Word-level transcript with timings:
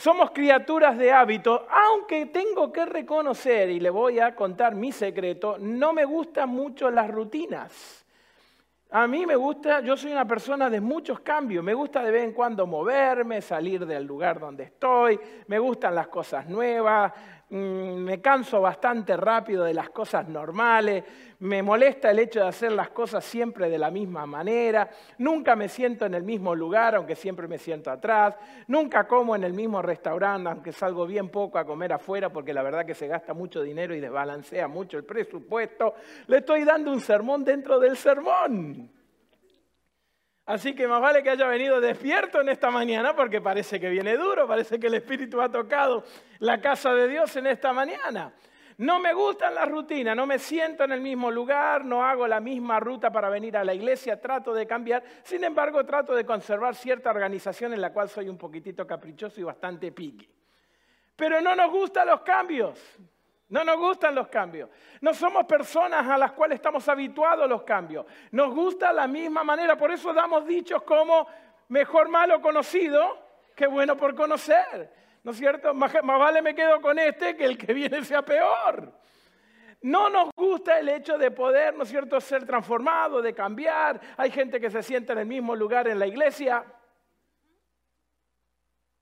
Somos 0.00 0.30
criaturas 0.30 0.96
de 0.96 1.10
hábito, 1.10 1.66
aunque 1.68 2.26
tengo 2.26 2.72
que 2.72 2.86
reconocer, 2.86 3.68
y 3.68 3.80
le 3.80 3.90
voy 3.90 4.20
a 4.20 4.32
contar 4.32 4.76
mi 4.76 4.92
secreto, 4.92 5.56
no 5.58 5.92
me 5.92 6.04
gustan 6.04 6.50
mucho 6.50 6.88
las 6.88 7.10
rutinas. 7.10 8.06
A 8.90 9.08
mí 9.08 9.26
me 9.26 9.34
gusta, 9.34 9.80
yo 9.80 9.96
soy 9.96 10.12
una 10.12 10.24
persona 10.24 10.70
de 10.70 10.80
muchos 10.80 11.18
cambios, 11.18 11.64
me 11.64 11.74
gusta 11.74 12.00
de 12.04 12.12
vez 12.12 12.22
en 12.22 12.32
cuando 12.32 12.64
moverme, 12.64 13.42
salir 13.42 13.84
del 13.84 14.04
lugar 14.04 14.38
donde 14.38 14.62
estoy, 14.62 15.18
me 15.48 15.58
gustan 15.58 15.96
las 15.96 16.06
cosas 16.06 16.48
nuevas, 16.48 17.12
me 17.50 18.20
canso 18.20 18.60
bastante 18.60 19.16
rápido 19.16 19.64
de 19.64 19.72
las 19.72 19.90
cosas 19.90 20.28
normales, 20.28 21.04
me 21.40 21.62
molesta 21.62 22.10
el 22.10 22.18
hecho 22.18 22.40
de 22.40 22.48
hacer 22.48 22.72
las 22.72 22.90
cosas 22.90 23.24
siempre 23.24 23.70
de 23.70 23.78
la 23.78 23.90
misma 23.90 24.26
manera, 24.26 24.90
nunca 25.18 25.56
me 25.56 25.68
siento 25.68 26.04
en 26.04 26.14
el 26.14 26.24
mismo 26.24 26.54
lugar, 26.54 26.94
aunque 26.96 27.16
siempre 27.16 27.48
me 27.48 27.58
siento 27.58 27.90
atrás, 27.90 28.36
nunca 28.66 29.06
como 29.06 29.34
en 29.34 29.44
el 29.44 29.54
mismo 29.54 29.80
restaurante, 29.80 30.50
aunque 30.50 30.72
salgo 30.72 31.06
bien 31.06 31.30
poco 31.30 31.58
a 31.58 31.64
comer 31.64 31.92
afuera, 31.92 32.30
porque 32.30 32.52
la 32.52 32.62
verdad 32.62 32.84
que 32.84 32.94
se 32.94 33.06
gasta 33.06 33.32
mucho 33.32 33.62
dinero 33.62 33.94
y 33.94 34.00
desbalancea 34.00 34.68
mucho 34.68 34.98
el 34.98 35.04
presupuesto. 35.04 35.94
Le 36.26 36.38
estoy 36.38 36.64
dando 36.64 36.90
un 36.90 37.00
sermón 37.00 37.44
dentro 37.44 37.78
del 37.78 37.96
sermón. 37.96 38.97
Así 40.48 40.74
que 40.74 40.88
más 40.88 41.02
vale 41.02 41.22
que 41.22 41.28
haya 41.28 41.46
venido 41.46 41.78
despierto 41.78 42.40
en 42.40 42.48
esta 42.48 42.70
mañana 42.70 43.14
porque 43.14 43.38
parece 43.38 43.78
que 43.78 43.90
viene 43.90 44.16
duro, 44.16 44.48
parece 44.48 44.80
que 44.80 44.86
el 44.86 44.94
Espíritu 44.94 45.42
ha 45.42 45.50
tocado 45.50 46.04
la 46.38 46.58
casa 46.58 46.94
de 46.94 47.06
Dios 47.06 47.36
en 47.36 47.48
esta 47.48 47.74
mañana. 47.74 48.32
No 48.78 48.98
me 48.98 49.12
gustan 49.12 49.54
las 49.54 49.68
rutinas, 49.68 50.16
no 50.16 50.24
me 50.24 50.38
siento 50.38 50.84
en 50.84 50.92
el 50.92 51.02
mismo 51.02 51.30
lugar, 51.30 51.84
no 51.84 52.02
hago 52.02 52.26
la 52.26 52.40
misma 52.40 52.80
ruta 52.80 53.12
para 53.12 53.28
venir 53.28 53.58
a 53.58 53.64
la 53.64 53.74
iglesia, 53.74 54.18
trato 54.22 54.54
de 54.54 54.66
cambiar, 54.66 55.02
sin 55.22 55.44
embargo 55.44 55.84
trato 55.84 56.14
de 56.14 56.24
conservar 56.24 56.74
cierta 56.74 57.10
organización 57.10 57.74
en 57.74 57.82
la 57.82 57.92
cual 57.92 58.08
soy 58.08 58.30
un 58.30 58.38
poquitito 58.38 58.86
caprichoso 58.86 59.42
y 59.42 59.44
bastante 59.44 59.92
piqui. 59.92 60.30
Pero 61.14 61.42
no 61.42 61.54
nos 61.54 61.70
gustan 61.70 62.06
los 62.08 62.22
cambios. 62.22 62.98
No 63.48 63.64
nos 63.64 63.78
gustan 63.78 64.14
los 64.14 64.28
cambios. 64.28 64.68
No 65.00 65.14
somos 65.14 65.44
personas 65.46 66.06
a 66.06 66.18
las 66.18 66.32
cuales 66.32 66.56
estamos 66.56 66.86
habituados 66.88 67.44
a 67.44 67.48
los 67.48 67.62
cambios. 67.62 68.04
Nos 68.32 68.54
gusta 68.54 68.92
la 68.92 69.06
misma 69.06 69.42
manera. 69.42 69.76
Por 69.76 69.90
eso 69.90 70.12
damos 70.12 70.46
dichos 70.46 70.82
como 70.82 71.26
mejor 71.68 72.08
malo 72.08 72.40
conocido 72.42 73.26
que 73.56 73.66
bueno 73.66 73.96
por 73.96 74.14
conocer. 74.14 74.92
¿No 75.24 75.30
es 75.30 75.38
cierto? 75.38 75.72
Más, 75.72 75.92
vale 76.02 76.42
me 76.42 76.54
quedo 76.54 76.80
con 76.80 76.98
este 76.98 77.36
que 77.36 77.44
el 77.44 77.56
que 77.56 77.72
viene 77.72 78.04
sea 78.04 78.22
peor. 78.22 78.92
No 79.80 80.10
nos 80.10 80.30
gusta 80.34 80.78
el 80.78 80.88
hecho 80.88 81.16
de 81.16 81.30
poder, 81.30 81.74
¿no 81.74 81.84
es 81.84 81.88
cierto?, 81.88 82.20
ser 82.20 82.44
transformado, 82.44 83.22
de 83.22 83.32
cambiar. 83.32 84.00
Hay 84.16 84.30
gente 84.30 84.60
que 84.60 84.70
se 84.70 84.82
siente 84.82 85.12
en 85.12 85.18
el 85.18 85.26
mismo 85.26 85.54
lugar 85.54 85.86
en 85.88 85.98
la 85.98 86.06
iglesia 86.06 86.64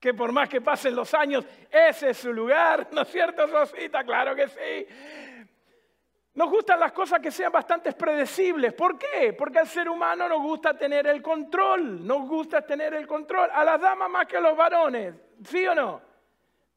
que 0.07 0.13
por 0.13 0.31
más 0.31 0.47
que 0.47 0.61
pasen 0.61 0.95
los 0.95 1.13
años, 1.13 1.43
ese 1.69 2.11
es 2.11 2.17
su 2.17 2.31
lugar, 2.31 2.87
¿no 2.93 3.01
es 3.01 3.09
cierto, 3.09 3.45
Rosita? 3.45 4.05
Claro 4.05 4.33
que 4.33 4.47
sí. 4.47 4.87
Nos 6.33 6.49
gustan 6.49 6.79
las 6.79 6.93
cosas 6.93 7.19
que 7.19 7.29
sean 7.29 7.51
bastante 7.51 7.91
predecibles. 7.91 8.71
¿Por 8.71 8.97
qué? 8.97 9.33
Porque 9.33 9.59
al 9.59 9.67
ser 9.67 9.89
humano 9.89 10.29
nos 10.29 10.41
gusta 10.41 10.77
tener 10.77 11.07
el 11.07 11.21
control, 11.21 12.07
nos 12.07 12.25
gusta 12.25 12.61
tener 12.61 12.93
el 12.93 13.05
control. 13.05 13.49
A 13.53 13.65
las 13.65 13.81
damas 13.81 14.09
más 14.09 14.25
que 14.27 14.37
a 14.37 14.39
los 14.39 14.55
varones, 14.55 15.13
¿sí 15.43 15.67
o 15.67 15.75
no? 15.75 16.01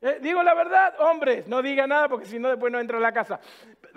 Eh, 0.01 0.19
digo 0.21 0.43
la 0.43 0.55
verdad, 0.55 0.97
hombres, 0.99 1.47
no 1.47 1.63
diga 1.63 1.87
nada 1.87 2.09
porque 2.09 2.27
si 2.27 2.41
no 2.41 2.49
después 2.49 2.73
no 2.73 2.81
entra 2.81 2.99
a 2.99 3.01
la 3.01 3.13
casa. 3.13 3.39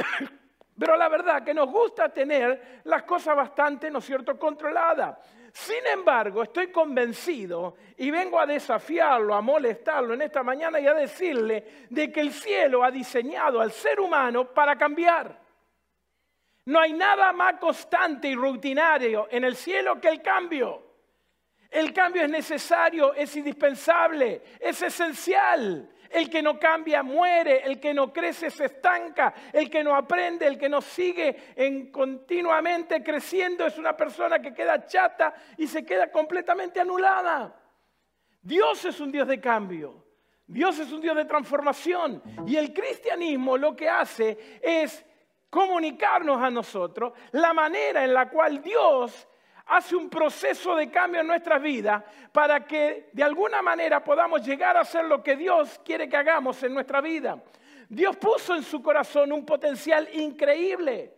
Pero 0.77 0.95
la 0.95 1.09
verdad 1.09 1.43
que 1.43 1.55
nos 1.55 1.71
gusta 1.71 2.09
tener 2.09 2.81
las 2.83 3.01
cosas 3.01 3.35
bastante, 3.35 3.89
¿no 3.89 3.97
es 3.97 4.05
cierto?, 4.05 4.37
controladas. 4.37 5.17
Sin 5.53 5.85
embargo, 5.85 6.41
estoy 6.41 6.71
convencido 6.71 7.75
y 7.97 8.09
vengo 8.09 8.39
a 8.39 8.45
desafiarlo, 8.47 9.35
a 9.35 9.41
molestarlo 9.41 10.15
en 10.15 10.23
esta 10.23 10.41
mañana 10.41 10.79
y 10.79 10.87
a 10.87 10.95
decirle 10.95 11.85
de 11.91 12.11
que 12.11 12.21
el 12.21 12.33
cielo 12.33 12.83
ha 12.83 12.89
diseñado 12.89 13.61
al 13.61 13.71
ser 13.71 13.99
humano 13.99 14.51
para 14.51 14.75
cambiar. 14.75 15.39
No 16.65 16.79
hay 16.79 16.93
nada 16.93 17.31
más 17.33 17.59
constante 17.59 18.29
y 18.29 18.35
rutinario 18.35 19.27
en 19.29 19.43
el 19.43 19.55
cielo 19.55 20.01
que 20.01 20.07
el 20.07 20.23
cambio. 20.23 20.81
El 21.69 21.93
cambio 21.93 22.23
es 22.23 22.29
necesario, 22.29 23.13
es 23.13 23.35
indispensable, 23.35 24.41
es 24.59 24.81
esencial. 24.81 25.87
El 26.13 26.29
que 26.29 26.43
no 26.43 26.59
cambia 26.59 27.01
muere, 27.01 27.63
el 27.65 27.79
que 27.79 27.93
no 27.93 28.13
crece 28.13 28.51
se 28.51 28.65
estanca, 28.65 29.33
el 29.51 29.69
que 29.69 29.83
no 29.83 29.95
aprende, 29.95 30.45
el 30.45 30.59
que 30.59 30.69
no 30.69 30.79
sigue 30.79 31.53
en 31.55 31.91
continuamente 31.91 33.03
creciendo 33.03 33.65
es 33.65 33.79
una 33.79 33.97
persona 33.97 34.39
que 34.39 34.53
queda 34.53 34.85
chata 34.85 35.33
y 35.57 35.65
se 35.65 35.83
queda 35.83 36.11
completamente 36.11 36.79
anulada. 36.79 37.59
Dios 38.41 38.85
es 38.85 38.99
un 38.99 39.11
Dios 39.11 39.27
de 39.27 39.41
cambio, 39.41 40.05
Dios 40.45 40.77
es 40.77 40.91
un 40.91 41.01
Dios 41.01 41.15
de 41.15 41.25
transformación 41.25 42.21
y 42.45 42.57
el 42.57 42.73
cristianismo 42.73 43.57
lo 43.57 43.75
que 43.75 43.89
hace 43.89 44.59
es 44.61 45.03
comunicarnos 45.49 46.41
a 46.41 46.49
nosotros 46.49 47.13
la 47.31 47.53
manera 47.53 48.03
en 48.03 48.13
la 48.13 48.29
cual 48.29 48.61
Dios 48.61 49.27
hace 49.65 49.95
un 49.95 50.09
proceso 50.09 50.75
de 50.75 50.89
cambio 50.89 51.21
en 51.21 51.27
nuestras 51.27 51.61
vidas 51.61 52.03
para 52.31 52.65
que 52.65 53.09
de 53.13 53.23
alguna 53.23 53.61
manera 53.61 54.03
podamos 54.03 54.45
llegar 54.45 54.77
a 54.77 54.81
hacer 54.81 55.05
lo 55.05 55.23
que 55.23 55.35
Dios 55.35 55.79
quiere 55.83 56.09
que 56.09 56.17
hagamos 56.17 56.61
en 56.63 56.73
nuestra 56.73 57.01
vida. 57.01 57.41
Dios 57.87 58.15
puso 58.17 58.55
en 58.55 58.63
su 58.63 58.81
corazón 58.81 59.31
un 59.31 59.45
potencial 59.45 60.09
increíble, 60.13 61.13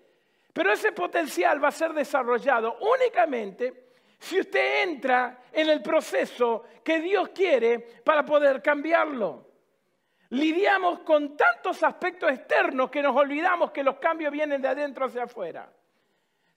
pero 0.53 0.71
ese 0.71 0.91
potencial 0.91 1.63
va 1.63 1.69
a 1.69 1.71
ser 1.71 1.93
desarrollado 1.93 2.77
únicamente 2.79 3.85
si 4.19 4.39
usted 4.39 4.83
entra 4.83 5.39
en 5.51 5.69
el 5.69 5.81
proceso 5.81 6.65
que 6.83 6.99
Dios 6.99 7.29
quiere 7.29 7.79
para 7.79 8.25
poder 8.25 8.61
cambiarlo. 8.61 9.45
Lidiamos 10.29 10.99
con 10.99 11.37
tantos 11.37 11.83
aspectos 11.83 12.31
externos 12.31 12.89
que 12.89 13.01
nos 13.01 13.15
olvidamos 13.15 13.71
que 13.71 13.83
los 13.83 13.97
cambios 13.97 14.31
vienen 14.31 14.61
de 14.61 14.67
adentro 14.67 15.05
hacia 15.05 15.23
afuera. 15.23 15.69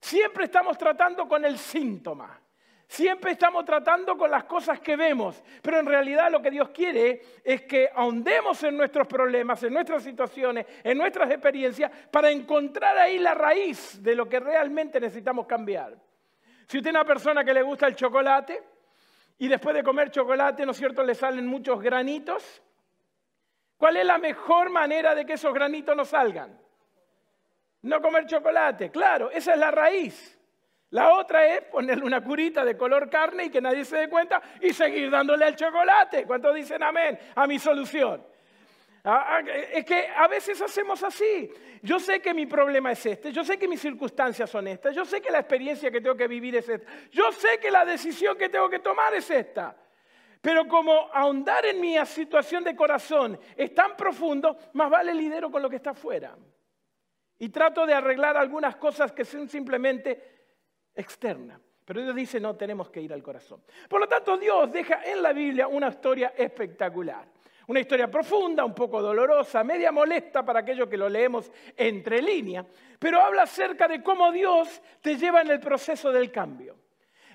Siempre 0.00 0.44
estamos 0.44 0.78
tratando 0.78 1.26
con 1.26 1.44
el 1.44 1.58
síntoma. 1.58 2.40
Siempre 2.88 3.32
estamos 3.32 3.66
tratando 3.66 4.16
con 4.16 4.30
las 4.30 4.44
cosas 4.44 4.80
que 4.80 4.96
vemos, 4.96 5.42
pero 5.60 5.78
en 5.78 5.84
realidad 5.84 6.30
lo 6.30 6.40
que 6.40 6.50
Dios 6.50 6.70
quiere 6.70 7.20
es 7.44 7.62
que 7.62 7.90
ahondemos 7.94 8.62
en 8.62 8.78
nuestros 8.78 9.06
problemas, 9.06 9.62
en 9.62 9.74
nuestras 9.74 10.02
situaciones, 10.02 10.64
en 10.82 10.96
nuestras 10.96 11.30
experiencias, 11.30 11.92
para 12.10 12.30
encontrar 12.30 12.96
ahí 12.96 13.18
la 13.18 13.34
raíz 13.34 14.02
de 14.02 14.14
lo 14.14 14.26
que 14.26 14.40
realmente 14.40 14.98
necesitamos 14.98 15.46
cambiar. 15.46 15.98
Si 16.66 16.78
usted 16.78 16.88
es 16.88 16.94
una 16.94 17.04
persona 17.04 17.44
que 17.44 17.52
le 17.52 17.60
gusta 17.60 17.86
el 17.86 17.94
chocolate 17.94 18.62
y 19.36 19.48
después 19.48 19.74
de 19.74 19.82
comer 19.82 20.10
chocolate, 20.10 20.64
¿no 20.64 20.72
es 20.72 20.78
cierto?, 20.78 21.02
le 21.02 21.14
salen 21.14 21.46
muchos 21.46 21.82
granitos, 21.82 22.62
¿cuál 23.76 23.98
es 23.98 24.06
la 24.06 24.16
mejor 24.16 24.70
manera 24.70 25.14
de 25.14 25.26
que 25.26 25.34
esos 25.34 25.52
granitos 25.52 25.94
no 25.94 26.06
salgan? 26.06 26.58
No 27.82 28.00
comer 28.00 28.26
chocolate, 28.26 28.90
claro, 28.90 29.30
esa 29.30 29.52
es 29.52 29.58
la 29.58 29.70
raíz. 29.70 30.38
La 30.90 31.12
otra 31.14 31.46
es 31.46 31.62
ponerle 31.64 32.04
una 32.04 32.24
curita 32.24 32.64
de 32.64 32.76
color 32.76 33.10
carne 33.10 33.44
y 33.44 33.50
que 33.50 33.60
nadie 33.60 33.84
se 33.84 33.98
dé 33.98 34.08
cuenta 34.08 34.40
y 34.60 34.72
seguir 34.72 35.10
dándole 35.10 35.44
al 35.44 35.54
chocolate. 35.54 36.24
¿Cuántos 36.24 36.54
dicen 36.54 36.82
amén 36.82 37.18
a 37.34 37.46
mi 37.46 37.58
solución? 37.58 38.24
Ah, 39.04 39.38
ah, 39.38 39.40
es 39.72 39.84
que 39.84 40.08
a 40.08 40.26
veces 40.28 40.60
hacemos 40.60 41.02
así. 41.02 41.50
Yo 41.82 42.00
sé 42.00 42.20
que 42.20 42.34
mi 42.34 42.46
problema 42.46 42.92
es 42.92 43.04
este, 43.06 43.30
yo 43.32 43.44
sé 43.44 43.58
que 43.58 43.68
mis 43.68 43.80
circunstancias 43.80 44.50
son 44.50 44.66
estas, 44.66 44.94
yo 44.94 45.04
sé 45.04 45.20
que 45.20 45.30
la 45.30 45.38
experiencia 45.38 45.90
que 45.90 46.00
tengo 46.00 46.16
que 46.16 46.26
vivir 46.26 46.56
es 46.56 46.68
esta, 46.68 46.90
yo 47.12 47.30
sé 47.30 47.58
que 47.60 47.70
la 47.70 47.84
decisión 47.84 48.36
que 48.36 48.48
tengo 48.48 48.68
que 48.68 48.80
tomar 48.80 49.14
es 49.14 49.30
esta. 49.30 49.76
Pero 50.40 50.66
como 50.66 51.10
ahondar 51.12 51.66
en 51.66 51.80
mi 51.80 51.96
situación 52.06 52.64
de 52.64 52.74
corazón 52.74 53.38
es 53.56 53.74
tan 53.74 53.96
profundo, 53.96 54.56
más 54.72 54.90
vale 54.90 55.14
lidero 55.14 55.50
con 55.50 55.62
lo 55.62 55.68
que 55.70 55.76
está 55.76 55.90
afuera. 55.90 56.36
Y 57.38 57.50
trato 57.50 57.86
de 57.86 57.94
arreglar 57.94 58.36
algunas 58.36 58.76
cosas 58.76 59.12
que 59.12 59.24
son 59.24 59.48
simplemente 59.48 60.38
externas. 60.94 61.60
Pero 61.84 62.02
Dios 62.02 62.14
dice, 62.14 62.40
no, 62.40 62.54
tenemos 62.54 62.90
que 62.90 63.00
ir 63.00 63.12
al 63.12 63.22
corazón. 63.22 63.62
Por 63.88 64.00
lo 64.00 64.06
tanto, 64.06 64.36
Dios 64.36 64.70
deja 64.70 65.02
en 65.04 65.22
la 65.22 65.32
Biblia 65.32 65.68
una 65.68 65.88
historia 65.88 66.34
espectacular. 66.36 67.26
Una 67.68 67.80
historia 67.80 68.10
profunda, 68.10 68.64
un 68.64 68.74
poco 68.74 69.00
dolorosa, 69.00 69.62
media 69.62 69.92
molesta 69.92 70.42
para 70.42 70.60
aquellos 70.60 70.88
que 70.88 70.96
lo 70.96 71.08
leemos 71.08 71.50
entre 71.76 72.22
líneas, 72.22 72.66
pero 72.98 73.20
habla 73.20 73.42
acerca 73.42 73.86
de 73.86 74.02
cómo 74.02 74.32
Dios 74.32 74.82
te 75.02 75.16
lleva 75.16 75.42
en 75.42 75.50
el 75.50 75.60
proceso 75.60 76.10
del 76.10 76.32
cambio. 76.32 76.76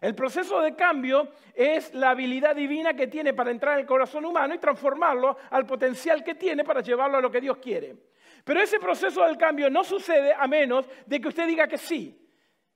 El 0.02 0.16
proceso 0.16 0.60
de 0.60 0.76
cambio 0.76 1.30
es 1.54 1.94
la 1.94 2.10
habilidad 2.10 2.56
divina 2.56 2.94
que 2.94 3.08
tiene 3.08 3.34
para 3.34 3.52
entrar 3.52 3.76
en 3.76 3.82
el 3.82 3.86
corazón 3.86 4.26
humano 4.26 4.54
y 4.54 4.58
transformarlo 4.58 5.38
al 5.50 5.66
potencial 5.66 6.24
que 6.24 6.36
tiene 6.36 6.64
para 6.64 6.82
llevarlo 6.82 7.18
a 7.18 7.22
lo 7.22 7.32
que 7.32 7.40
Dios 7.40 7.58
quiere. 7.58 7.96
Pero 8.44 8.62
ese 8.62 8.80
proceso 8.80 9.24
del 9.26 9.38
cambio 9.38 9.70
no 9.70 9.84
sucede 9.84 10.34
a 10.34 10.48
menos 10.48 10.86
de 11.06 11.22
que 11.22 11.28
usted 11.30 11.48
diga 11.48 11.68
que 11.68 11.78
sí, 11.78 12.20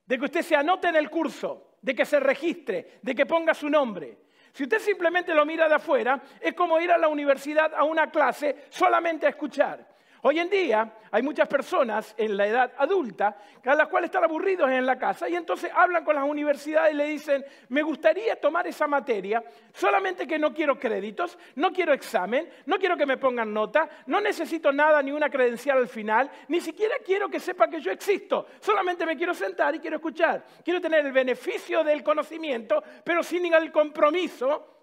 de 0.06 0.18
que 0.18 0.24
usted 0.24 0.42
se 0.42 0.56
anote 0.56 0.88
en 0.88 0.96
el 0.96 1.10
curso, 1.10 1.76
de 1.82 1.94
que 1.94 2.04
se 2.04 2.18
registre, 2.20 2.98
de 3.02 3.14
que 3.14 3.26
ponga 3.26 3.54
su 3.54 3.68
nombre. 3.68 4.18
Si 4.52 4.64
usted 4.64 4.78
simplemente 4.78 5.34
lo 5.34 5.44
mira 5.44 5.68
de 5.68 5.74
afuera, 5.74 6.20
es 6.40 6.54
como 6.54 6.80
ir 6.80 6.90
a 6.90 6.98
la 6.98 7.08
universidad 7.08 7.74
a 7.74 7.84
una 7.84 8.10
clase 8.10 8.64
solamente 8.70 9.26
a 9.26 9.30
escuchar. 9.30 9.87
Hoy 10.22 10.38
en 10.38 10.50
día 10.50 10.92
hay 11.10 11.22
muchas 11.22 11.48
personas 11.48 12.14
en 12.18 12.36
la 12.36 12.46
edad 12.46 12.72
adulta 12.76 13.36
a 13.64 13.74
las 13.74 13.88
cuales 13.88 14.08
están 14.08 14.24
aburridos 14.24 14.68
en 14.70 14.84
la 14.84 14.98
casa 14.98 15.28
y 15.28 15.36
entonces 15.36 15.70
hablan 15.74 16.04
con 16.04 16.14
las 16.14 16.24
universidades 16.24 16.92
y 16.92 16.96
le 16.96 17.06
dicen, 17.06 17.44
me 17.68 17.82
gustaría 17.82 18.36
tomar 18.36 18.66
esa 18.66 18.86
materia, 18.86 19.42
solamente 19.72 20.26
que 20.26 20.38
no 20.38 20.52
quiero 20.52 20.78
créditos, 20.78 21.38
no 21.56 21.72
quiero 21.72 21.92
examen, 21.92 22.48
no 22.66 22.78
quiero 22.78 22.96
que 22.96 23.06
me 23.06 23.16
pongan 23.16 23.52
nota, 23.52 23.88
no 24.06 24.20
necesito 24.20 24.72
nada 24.72 25.02
ni 25.02 25.12
una 25.12 25.30
credencial 25.30 25.78
al 25.78 25.88
final, 25.88 26.30
ni 26.48 26.60
siquiera 26.60 26.96
quiero 27.04 27.28
que 27.28 27.40
sepa 27.40 27.68
que 27.68 27.80
yo 27.80 27.90
existo, 27.90 28.46
solamente 28.60 29.06
me 29.06 29.16
quiero 29.16 29.34
sentar 29.34 29.74
y 29.74 29.80
quiero 29.80 29.96
escuchar, 29.96 30.44
quiero 30.64 30.80
tener 30.80 31.06
el 31.06 31.12
beneficio 31.12 31.82
del 31.84 32.02
conocimiento, 32.02 32.82
pero 33.04 33.22
sin 33.22 33.38
el 33.54 33.72
compromiso 33.72 34.78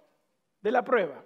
de 0.62 0.72
la 0.72 0.84
prueba. 0.84 1.24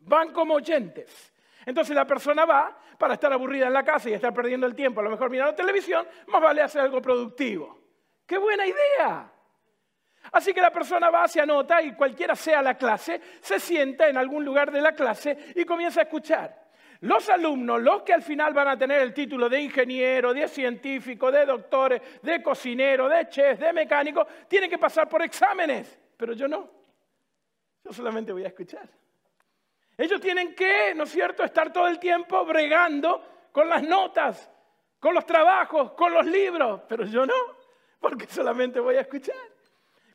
Van 0.00 0.32
como 0.32 0.54
oyentes. 0.54 1.33
Entonces 1.66 1.94
la 1.94 2.06
persona 2.06 2.44
va 2.44 2.76
para 2.98 3.14
estar 3.14 3.32
aburrida 3.32 3.66
en 3.66 3.72
la 3.72 3.84
casa 3.84 4.10
y 4.10 4.12
estar 4.12 4.32
perdiendo 4.32 4.66
el 4.66 4.74
tiempo, 4.74 5.00
a 5.00 5.04
lo 5.04 5.10
mejor 5.10 5.30
mirando 5.30 5.54
televisión, 5.54 6.06
más 6.28 6.40
vale 6.40 6.62
hacer 6.62 6.82
algo 6.82 7.00
productivo. 7.00 7.78
¡Qué 8.26 8.38
buena 8.38 8.66
idea! 8.66 9.30
Así 10.32 10.54
que 10.54 10.60
la 10.60 10.70
persona 10.70 11.10
va, 11.10 11.28
se 11.28 11.40
anota 11.40 11.82
y 11.82 11.94
cualquiera 11.94 12.34
sea 12.34 12.62
la 12.62 12.76
clase, 12.76 13.20
se 13.40 13.60
sienta 13.60 14.08
en 14.08 14.16
algún 14.16 14.44
lugar 14.44 14.70
de 14.70 14.80
la 14.80 14.92
clase 14.92 15.52
y 15.54 15.64
comienza 15.64 16.00
a 16.00 16.04
escuchar. 16.04 16.64
Los 17.00 17.28
alumnos, 17.28 17.82
los 17.82 18.02
que 18.02 18.14
al 18.14 18.22
final 18.22 18.54
van 18.54 18.68
a 18.68 18.78
tener 18.78 19.02
el 19.02 19.12
título 19.12 19.48
de 19.48 19.60
ingeniero, 19.60 20.32
de 20.32 20.48
científico, 20.48 21.30
de 21.30 21.44
doctores, 21.44 22.00
de 22.22 22.42
cocinero, 22.42 23.08
de 23.08 23.28
chef, 23.28 23.58
de 23.58 23.72
mecánico, 23.74 24.26
tienen 24.48 24.70
que 24.70 24.78
pasar 24.78 25.06
por 25.08 25.20
exámenes, 25.22 25.98
pero 26.16 26.32
yo 26.32 26.48
no. 26.48 26.70
Yo 27.84 27.92
solamente 27.92 28.32
voy 28.32 28.44
a 28.44 28.48
escuchar. 28.48 28.88
Ellos 29.96 30.20
tienen 30.20 30.54
que, 30.54 30.94
¿no 30.94 31.04
es 31.04 31.10
cierto?, 31.10 31.44
estar 31.44 31.72
todo 31.72 31.86
el 31.86 31.98
tiempo 31.98 32.44
bregando 32.44 33.48
con 33.52 33.68
las 33.68 33.82
notas, 33.82 34.50
con 34.98 35.14
los 35.14 35.24
trabajos, 35.24 35.92
con 35.92 36.12
los 36.12 36.26
libros, 36.26 36.82
pero 36.88 37.04
yo 37.04 37.24
no, 37.24 37.34
porque 38.00 38.26
solamente 38.26 38.80
voy 38.80 38.96
a 38.96 39.02
escuchar. 39.02 39.36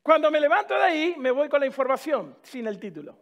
Cuando 0.04 0.30
me 0.30 0.40
levanto 0.40 0.74
de 0.74 0.84
ahí, 0.84 1.16
me 1.18 1.32
voy 1.32 1.48
con 1.48 1.62
la 1.62 1.66
información, 1.66 2.38
sin 2.42 2.68
el 2.68 2.80
título. 2.80 3.18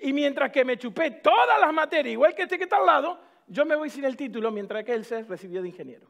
Y 0.00 0.12
mientras 0.12 0.50
que 0.52 0.64
me 0.64 0.78
chupé 0.78 1.10
todas 1.10 1.58
las 1.58 1.72
materias, 1.72 2.12
igual 2.12 2.34
que 2.34 2.42
este 2.42 2.56
que 2.56 2.64
está 2.64 2.76
al 2.76 2.86
lado, 2.86 3.20
yo 3.48 3.66
me 3.66 3.74
voy 3.74 3.90
sin 3.90 4.04
el 4.04 4.16
título, 4.16 4.50
mientras 4.52 4.84
que 4.84 4.92
él 4.92 5.04
se 5.04 5.24
recibió 5.24 5.60
de 5.60 5.68
ingeniero. 5.68 6.08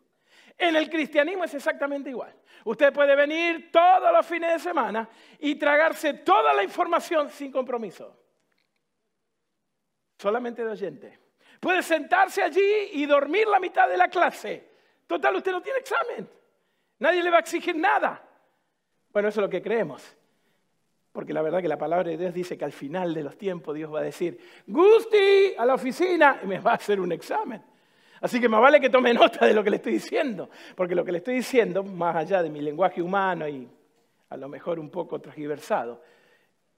En 0.58 0.76
el 0.76 0.91
cristianismo 0.91 1.44
es 1.44 1.55
exactamente 1.55 2.11
igual. 2.11 2.35
Usted 2.64 2.93
puede 2.93 3.17
venir 3.17 3.70
todos 3.73 4.12
los 4.12 4.26
fines 4.26 4.52
de 4.52 4.58
semana 4.58 5.08
y 5.38 5.55
tragarse 5.55 6.14
toda 6.14 6.52
la 6.52 6.62
información 6.62 7.31
sin 7.31 7.50
compromiso 7.50 8.20
solamente 10.20 10.62
de 10.62 10.70
oyente. 10.70 11.19
Puede 11.58 11.82
sentarse 11.82 12.43
allí 12.43 12.90
y 12.93 13.06
dormir 13.06 13.49
la 13.49 13.58
mitad 13.58 13.88
de 13.88 13.96
la 13.96 14.08
clase. 14.08 14.69
Total, 15.06 15.34
usted 15.34 15.52
no 15.52 15.62
tiene 15.62 15.78
examen. 15.78 16.28
Nadie 16.99 17.22
le 17.22 17.31
va 17.31 17.38
a 17.38 17.40
exigir 17.40 17.75
nada. 17.75 18.22
Bueno, 19.12 19.28
eso 19.28 19.40
es 19.40 19.44
lo 19.44 19.50
que 19.50 19.62
creemos. 19.62 20.17
Porque 21.12 21.32
la 21.32 21.43
verdad 21.43 21.61
que 21.61 21.69
la 21.69 21.78
palabra 21.78 22.11
de 22.11 22.17
Dios 22.17 22.34
dice 22.34 22.56
que 22.56 22.64
al 22.64 22.72
final 22.72 23.14
de 23.14 23.22
los 23.22 23.37
tiempos 23.37 23.75
Dios 23.75 23.93
va 23.93 24.00
a 24.00 24.02
decir, 24.02 24.38
Gusti, 24.67 25.55
a 25.58 25.64
la 25.64 25.75
oficina, 25.75 26.38
y 26.43 26.46
me 26.46 26.61
va 26.61 26.73
a 26.73 26.75
hacer 26.75 27.00
un 27.00 27.12
examen. 27.12 27.62
Así 28.20 28.40
que 28.40 28.49
más 28.49 28.61
vale 28.61 28.81
que 28.81 28.90
tome 28.90 29.14
nota 29.14 29.46
de 29.46 29.55
lo 29.55 29.64
que 29.64 29.70
le 29.70 29.76
estoy 29.76 29.94
diciendo, 29.94 30.50
porque 30.76 30.94
lo 30.94 31.05
que 31.05 31.12
le 31.12 31.19
estoy 31.19 31.37
diciendo, 31.37 31.82
más 31.82 32.14
allá 32.14 32.43
de 32.43 32.50
mi 32.50 32.61
lenguaje 32.61 33.00
humano 33.00 33.49
y 33.49 33.69
a 34.28 34.37
lo 34.37 34.49
mejor 34.49 34.78
un 34.78 34.90
poco 34.90 35.19
transgiversado, 35.19 36.02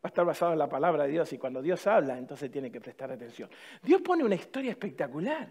Va 0.05 0.09
a 0.09 0.09
estar 0.09 0.25
basado 0.25 0.53
en 0.53 0.59
la 0.59 0.69
palabra 0.69 1.05
de 1.05 1.11
Dios 1.11 1.33
y 1.33 1.39
cuando 1.39 1.63
Dios 1.63 1.87
habla, 1.87 2.19
entonces 2.19 2.51
tiene 2.51 2.73
que 2.73 2.81
prestar 2.81 3.13
atención. 3.13 3.49
Dios 3.81 4.01
pone 4.01 4.25
una 4.25 4.35
historia 4.35 4.73
espectacular 4.73 5.49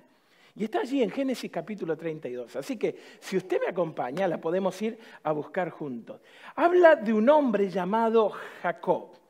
y 0.55 0.65
está 0.65 0.81
allí 0.81 1.01
en 1.01 1.09
Génesis 1.09 1.49
capítulo 1.49 1.95
32. 1.95 2.57
Así 2.57 2.75
que 2.77 2.97
si 3.19 3.37
usted 3.37 3.61
me 3.61 3.69
acompaña, 3.69 4.27
la 4.27 4.41
podemos 4.41 4.81
ir 4.81 4.99
a 5.23 5.31
buscar 5.31 5.69
juntos. 5.69 6.19
Habla 6.55 6.97
de 6.97 7.13
un 7.13 7.29
hombre 7.29 7.69
llamado 7.69 8.31
Jacob. 8.61 9.20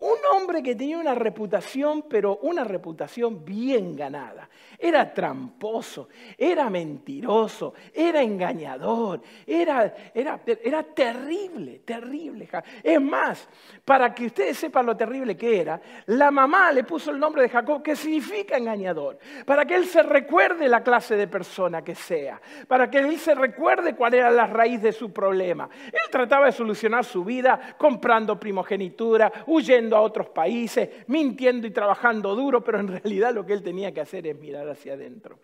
Un 0.00 0.16
hombre 0.34 0.62
que 0.62 0.74
tenía 0.74 0.98
una 0.98 1.14
reputación, 1.14 2.06
pero 2.08 2.38
una 2.42 2.64
reputación 2.64 3.44
bien 3.44 3.94
ganada. 3.94 4.48
Era 4.78 5.12
tramposo, 5.12 6.08
era 6.38 6.70
mentiroso, 6.70 7.74
era 7.92 8.22
engañador, 8.22 9.20
era, 9.46 9.94
era, 10.14 10.40
era 10.64 10.82
terrible, 10.82 11.80
terrible. 11.84 12.48
Es 12.82 13.00
más, 13.00 13.46
para 13.84 14.14
que 14.14 14.26
ustedes 14.26 14.56
sepan 14.56 14.86
lo 14.86 14.96
terrible 14.96 15.36
que 15.36 15.60
era, 15.60 15.78
la 16.06 16.30
mamá 16.30 16.72
le 16.72 16.84
puso 16.84 17.10
el 17.10 17.18
nombre 17.18 17.42
de 17.42 17.50
Jacob, 17.50 17.82
que 17.82 17.94
significa 17.94 18.56
engañador, 18.56 19.18
para 19.44 19.66
que 19.66 19.74
él 19.74 19.84
se 19.84 20.02
recuerde 20.02 20.66
la 20.66 20.82
clase 20.82 21.14
de 21.14 21.28
persona 21.28 21.82
que 21.82 21.94
sea, 21.94 22.40
para 22.66 22.90
que 22.90 23.00
él 23.00 23.18
se 23.18 23.34
recuerde 23.34 23.94
cuál 23.94 24.14
era 24.14 24.30
la 24.30 24.46
raíz 24.46 24.80
de 24.80 24.92
su 24.92 25.12
problema. 25.12 25.68
Él 25.86 26.10
trataba 26.10 26.46
de 26.46 26.52
solucionar 26.52 27.04
su 27.04 27.22
vida 27.22 27.74
comprando 27.76 28.40
primogenitura, 28.40 29.30
huyendo 29.46 29.89
a 29.96 30.00
otros 30.00 30.28
países, 30.28 30.88
mintiendo 31.06 31.66
y 31.66 31.70
trabajando 31.70 32.34
duro, 32.34 32.62
pero 32.62 32.80
en 32.80 32.88
realidad 32.88 33.34
lo 33.34 33.44
que 33.44 33.52
él 33.52 33.62
tenía 33.62 33.92
que 33.92 34.00
hacer 34.00 34.26
es 34.26 34.38
mirar 34.38 34.68
hacia 34.68 34.94
adentro. 34.94 35.38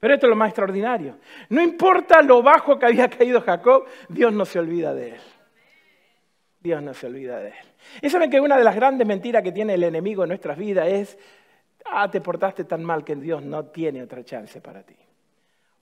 Pero 0.00 0.14
esto 0.14 0.26
es 0.26 0.30
lo 0.30 0.36
más 0.36 0.48
extraordinario. 0.48 1.16
No 1.48 1.62
importa 1.62 2.22
lo 2.22 2.42
bajo 2.42 2.78
que 2.78 2.86
había 2.86 3.08
caído 3.08 3.40
Jacob, 3.40 3.84
Dios 4.08 4.32
no 4.32 4.44
se 4.44 4.58
olvida 4.58 4.92
de 4.92 5.10
él. 5.10 5.20
Dios 6.58 6.82
no 6.82 6.92
se 6.94 7.06
olvida 7.06 7.38
de 7.38 7.50
él. 7.50 7.66
Y 8.02 8.10
saben 8.10 8.30
que 8.30 8.40
una 8.40 8.56
de 8.56 8.64
las 8.64 8.74
grandes 8.74 9.06
mentiras 9.06 9.42
que 9.42 9.52
tiene 9.52 9.74
el 9.74 9.82
enemigo 9.84 10.24
en 10.24 10.28
nuestras 10.28 10.58
vidas 10.58 10.88
es, 10.88 11.18
ah, 11.84 12.10
te 12.10 12.20
portaste 12.20 12.64
tan 12.64 12.84
mal 12.84 13.04
que 13.04 13.14
Dios 13.16 13.42
no 13.42 13.66
tiene 13.66 14.02
otra 14.02 14.24
chance 14.24 14.60
para 14.60 14.82
ti. 14.82 14.96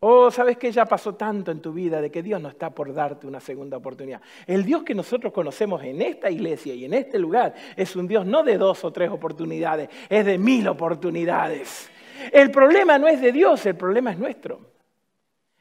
Oh, 0.03 0.31
sabes 0.31 0.57
que 0.57 0.73
ya 0.73 0.87
pasó 0.87 1.15
tanto 1.15 1.51
en 1.51 1.61
tu 1.61 1.75
vida 1.75 2.01
de 2.01 2.11
que 2.11 2.23
Dios 2.23 2.41
no 2.41 2.49
está 2.49 2.71
por 2.71 2.95
darte 2.95 3.27
una 3.27 3.39
segunda 3.39 3.77
oportunidad. 3.77 4.23
El 4.47 4.65
Dios 4.65 4.83
que 4.83 4.95
nosotros 4.95 5.31
conocemos 5.31 5.83
en 5.85 6.01
esta 6.01 6.31
iglesia 6.31 6.73
y 6.75 6.87
en 6.87 6.95
este 6.95 7.19
lugar 7.19 7.55
es 7.77 7.95
un 7.97 8.09
Dios 8.09 8.25
no 8.25 8.43
de 8.43 8.57
dos 8.57 8.83
o 8.83 8.91
tres 8.91 9.11
oportunidades, 9.11 9.91
es 10.09 10.25
de 10.25 10.39
mil 10.39 10.67
oportunidades. 10.69 11.91
El 12.33 12.51
problema 12.51 12.97
no 12.97 13.09
es 13.09 13.21
de 13.21 13.31
Dios, 13.31 13.67
el 13.67 13.77
problema 13.77 14.13
es 14.13 14.19
nuestro. 14.19 14.71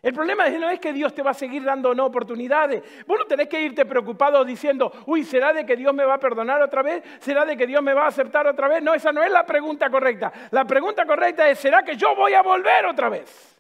El 0.02 0.14
problema 0.14 0.48
no 0.48 0.70
es 0.70 0.80
que 0.80 0.94
Dios 0.94 1.14
te 1.14 1.22
va 1.22 1.32
a 1.32 1.34
seguir 1.34 1.66
dando 1.66 1.94
no 1.94 2.06
oportunidades. 2.06 2.82
Vos 3.06 3.20
no 3.20 3.26
tenés 3.26 3.50
que 3.50 3.62
irte 3.62 3.86
preocupado 3.86 4.46
diciendo, 4.46 4.90
uy, 5.08 5.26
¿será 5.26 5.52
de 5.52 5.66
que 5.66 5.76
Dios 5.76 5.94
me 5.94 6.06
va 6.06 6.14
a 6.14 6.20
perdonar 6.20 6.62
otra 6.62 6.82
vez? 6.82 7.04
¿Será 7.20 7.44
de 7.44 7.58
que 7.58 7.68
Dios 7.68 7.84
me 7.84 7.94
va 7.94 8.06
a 8.06 8.08
aceptar 8.08 8.48
otra 8.48 8.70
vez? 8.70 8.82
No, 8.82 8.94
esa 8.94 9.12
no 9.12 9.22
es 9.22 9.32
la 9.32 9.46
pregunta 9.46 9.90
correcta. 9.90 10.32
La 10.52 10.64
pregunta 10.64 11.06
correcta 11.06 11.50
es, 11.50 11.60
¿será 11.60 11.84
que 11.84 11.98
yo 11.98 12.16
voy 12.16 12.34
a 12.34 12.42
volver 12.42 12.86
otra 12.86 13.10
vez? 13.10 13.59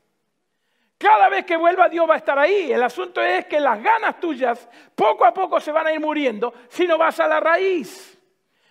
Cada 1.00 1.30
vez 1.30 1.46
que 1.46 1.56
vuelva 1.56 1.88
Dios 1.88 2.08
va 2.08 2.16
a 2.16 2.18
estar 2.18 2.38
ahí. 2.38 2.74
El 2.74 2.84
asunto 2.84 3.22
es 3.22 3.46
que 3.46 3.62
las 3.62 3.82
ganas 3.82 4.20
tuyas 4.20 4.70
poco 4.94 5.24
a 5.24 5.34
poco 5.34 5.62
se 5.62 5.72
van 5.72 5.88
a 5.88 5.94
ir 5.94 6.00
muriendo 6.02 6.54
si 6.68 6.86
no 6.86 6.98
vas 6.98 7.18
a 7.22 7.28
la 7.28 7.40
raíz. 7.40 8.20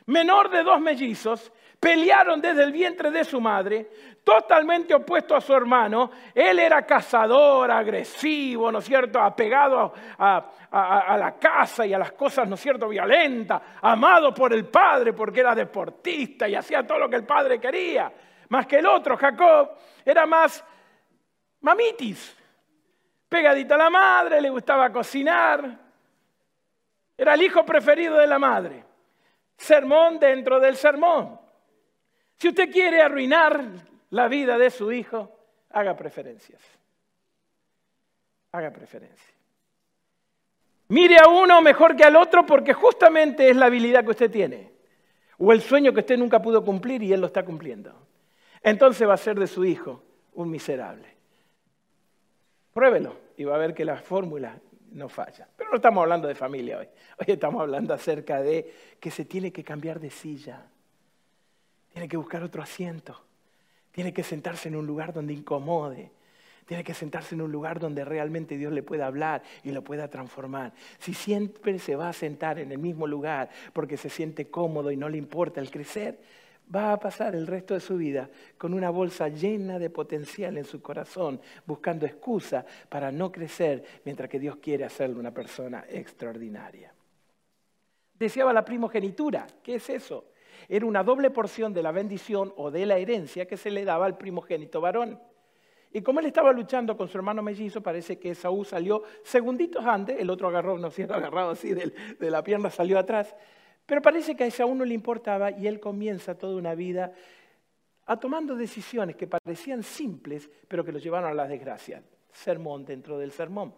Menor 0.04 0.50
de 0.50 0.62
dos 0.62 0.78
mellizos, 0.78 1.50
pelearon 1.80 2.38
desde 2.40 2.64
el 2.64 2.72
vientre 2.72 3.10
de 3.10 3.24
su 3.24 3.40
madre, 3.40 3.88
totalmente 4.24 4.94
opuesto 4.94 5.34
a 5.34 5.40
su 5.40 5.54
hermano. 5.54 6.10
Él 6.34 6.58
era 6.58 6.84
cazador, 6.84 7.70
agresivo, 7.70 8.70
¿no 8.70 8.80
es 8.80 8.84
cierto?, 8.84 9.18
apegado 9.20 9.94
a, 10.18 10.50
a, 10.70 11.16
la 11.16 11.38
casa 11.38 11.86
y 11.86 11.94
a 11.94 11.98
las 11.98 12.12
cosas, 12.12 12.46
¿no 12.46 12.56
es 12.56 12.60
cierto?, 12.60 12.88
violentas, 12.88 13.62
amado 13.80 14.34
por 14.34 14.52
el 14.52 14.66
padre 14.66 15.14
porque 15.14 15.40
era 15.40 15.54
deportista 15.54 16.46
y 16.46 16.54
hacía 16.54 16.86
todo 16.86 16.98
lo 16.98 17.08
que 17.08 17.16
el 17.16 17.24
padre 17.24 17.58
quería. 17.58 18.12
Más 18.50 18.66
que 18.66 18.76
el 18.76 18.86
otro, 18.86 19.16
Jacob, 19.16 19.70
era 20.04 20.26
más 20.26 20.62
mamitis. 21.60 22.36
Pegadita 23.28 23.74
a 23.74 23.78
la 23.78 23.90
madre, 23.90 24.40
le 24.40 24.50
gustaba 24.50 24.90
cocinar. 24.90 25.78
Era 27.16 27.34
el 27.34 27.42
hijo 27.42 27.64
preferido 27.64 28.16
de 28.16 28.26
la 28.26 28.38
madre. 28.38 28.84
Sermón 29.56 30.18
dentro 30.18 30.60
del 30.60 30.76
sermón. 30.76 31.38
Si 32.36 32.48
usted 32.48 32.70
quiere 32.70 33.02
arruinar 33.02 33.60
la 34.10 34.28
vida 34.28 34.56
de 34.56 34.70
su 34.70 34.92
hijo, 34.92 35.36
haga 35.70 35.96
preferencias. 35.96 36.62
Haga 38.52 38.70
preferencias. 38.70 39.36
Mire 40.88 41.18
a 41.18 41.28
uno 41.28 41.60
mejor 41.60 41.96
que 41.96 42.04
al 42.04 42.16
otro 42.16 42.46
porque 42.46 42.72
justamente 42.72 43.50
es 43.50 43.56
la 43.56 43.66
habilidad 43.66 44.04
que 44.04 44.10
usted 44.10 44.30
tiene. 44.30 44.72
O 45.36 45.52
el 45.52 45.60
sueño 45.60 45.92
que 45.92 46.00
usted 46.00 46.16
nunca 46.16 46.40
pudo 46.40 46.64
cumplir 46.64 47.02
y 47.02 47.12
él 47.12 47.20
lo 47.20 47.26
está 47.26 47.44
cumpliendo. 47.44 48.06
Entonces 48.62 49.06
va 49.06 49.14
a 49.14 49.18
ser 49.18 49.38
de 49.38 49.46
su 49.46 49.64
hijo 49.64 50.02
un 50.32 50.50
miserable. 50.50 51.17
Pruébelo 52.78 53.16
y 53.36 53.42
va 53.42 53.56
a 53.56 53.58
ver 53.58 53.74
que 53.74 53.84
la 53.84 53.96
fórmula 53.96 54.56
no 54.92 55.08
falla. 55.08 55.48
Pero 55.56 55.68
no 55.68 55.76
estamos 55.78 56.00
hablando 56.00 56.28
de 56.28 56.36
familia 56.36 56.78
hoy. 56.78 56.86
Hoy 57.18 57.26
estamos 57.26 57.60
hablando 57.60 57.92
acerca 57.92 58.40
de 58.40 58.72
que 59.00 59.10
se 59.10 59.24
tiene 59.24 59.50
que 59.50 59.64
cambiar 59.64 59.98
de 59.98 60.10
silla. 60.10 60.64
Tiene 61.88 62.06
que 62.06 62.16
buscar 62.16 62.40
otro 62.44 62.62
asiento. 62.62 63.20
Tiene 63.90 64.12
que 64.12 64.22
sentarse 64.22 64.68
en 64.68 64.76
un 64.76 64.86
lugar 64.86 65.12
donde 65.12 65.32
incomode. 65.32 66.12
Tiene 66.66 66.84
que 66.84 66.94
sentarse 66.94 67.34
en 67.34 67.40
un 67.40 67.50
lugar 67.50 67.80
donde 67.80 68.04
realmente 68.04 68.56
Dios 68.56 68.72
le 68.72 68.84
pueda 68.84 69.08
hablar 69.08 69.42
y 69.64 69.72
lo 69.72 69.82
pueda 69.82 70.06
transformar. 70.06 70.72
Si 71.00 71.14
siempre 71.14 71.80
se 71.80 71.96
va 71.96 72.10
a 72.10 72.12
sentar 72.12 72.60
en 72.60 72.70
el 72.70 72.78
mismo 72.78 73.08
lugar 73.08 73.50
porque 73.72 73.96
se 73.96 74.08
siente 74.08 74.50
cómodo 74.50 74.92
y 74.92 74.96
no 74.96 75.08
le 75.08 75.18
importa 75.18 75.60
el 75.60 75.72
crecer, 75.72 76.20
va 76.74 76.92
a 76.92 77.00
pasar 77.00 77.34
el 77.34 77.46
resto 77.46 77.74
de 77.74 77.80
su 77.80 77.96
vida 77.96 78.28
con 78.56 78.74
una 78.74 78.90
bolsa 78.90 79.28
llena 79.28 79.78
de 79.78 79.90
potencial 79.90 80.56
en 80.58 80.64
su 80.64 80.82
corazón, 80.82 81.40
buscando 81.66 82.06
excusa 82.06 82.64
para 82.88 83.10
no 83.10 83.32
crecer 83.32 83.84
mientras 84.04 84.28
que 84.28 84.38
Dios 84.38 84.56
quiere 84.56 84.84
hacerle 84.84 85.18
una 85.18 85.32
persona 85.32 85.84
extraordinaria. 85.88 86.92
Deseaba 88.14 88.52
la 88.52 88.64
primogenitura. 88.64 89.46
¿Qué 89.62 89.76
es 89.76 89.88
eso? 89.90 90.32
Era 90.68 90.86
una 90.86 91.04
doble 91.04 91.30
porción 91.30 91.72
de 91.72 91.82
la 91.82 91.92
bendición 91.92 92.52
o 92.56 92.70
de 92.70 92.84
la 92.84 92.98
herencia 92.98 93.46
que 93.46 93.56
se 93.56 93.70
le 93.70 93.84
daba 93.84 94.06
al 94.06 94.18
primogénito 94.18 94.80
varón. 94.80 95.20
Y 95.90 96.02
como 96.02 96.20
él 96.20 96.26
estaba 96.26 96.52
luchando 96.52 96.96
con 96.96 97.08
su 97.08 97.16
hermano 97.16 97.42
mellizo, 97.42 97.82
parece 97.82 98.18
que 98.18 98.34
Saúl 98.34 98.66
salió 98.66 99.04
segunditos 99.22 99.84
antes, 99.86 100.20
el 100.20 100.28
otro 100.28 100.48
agarró, 100.48 100.76
no 100.76 100.90
siendo 100.90 101.14
agarrado 101.14 101.50
así 101.50 101.72
de 101.72 102.30
la 102.30 102.42
pierna, 102.42 102.70
salió 102.70 102.98
atrás. 102.98 103.34
Pero 103.88 104.02
parece 104.02 104.36
que 104.36 104.44
a 104.44 104.50
Saúl 104.50 104.76
no 104.76 104.84
le 104.84 104.92
importaba 104.92 105.50
y 105.50 105.66
él 105.66 105.80
comienza 105.80 106.36
toda 106.36 106.58
una 106.58 106.74
vida 106.74 107.10
a 108.04 108.18
tomando 108.18 108.54
decisiones 108.54 109.16
que 109.16 109.26
parecían 109.26 109.82
simples, 109.82 110.50
pero 110.68 110.84
que 110.84 110.92
lo 110.92 110.98
llevaron 110.98 111.30
a 111.30 111.34
la 111.34 111.48
desgracia. 111.48 112.02
Sermón 112.30 112.84
dentro 112.84 113.18
del 113.18 113.32
sermón. 113.32 113.72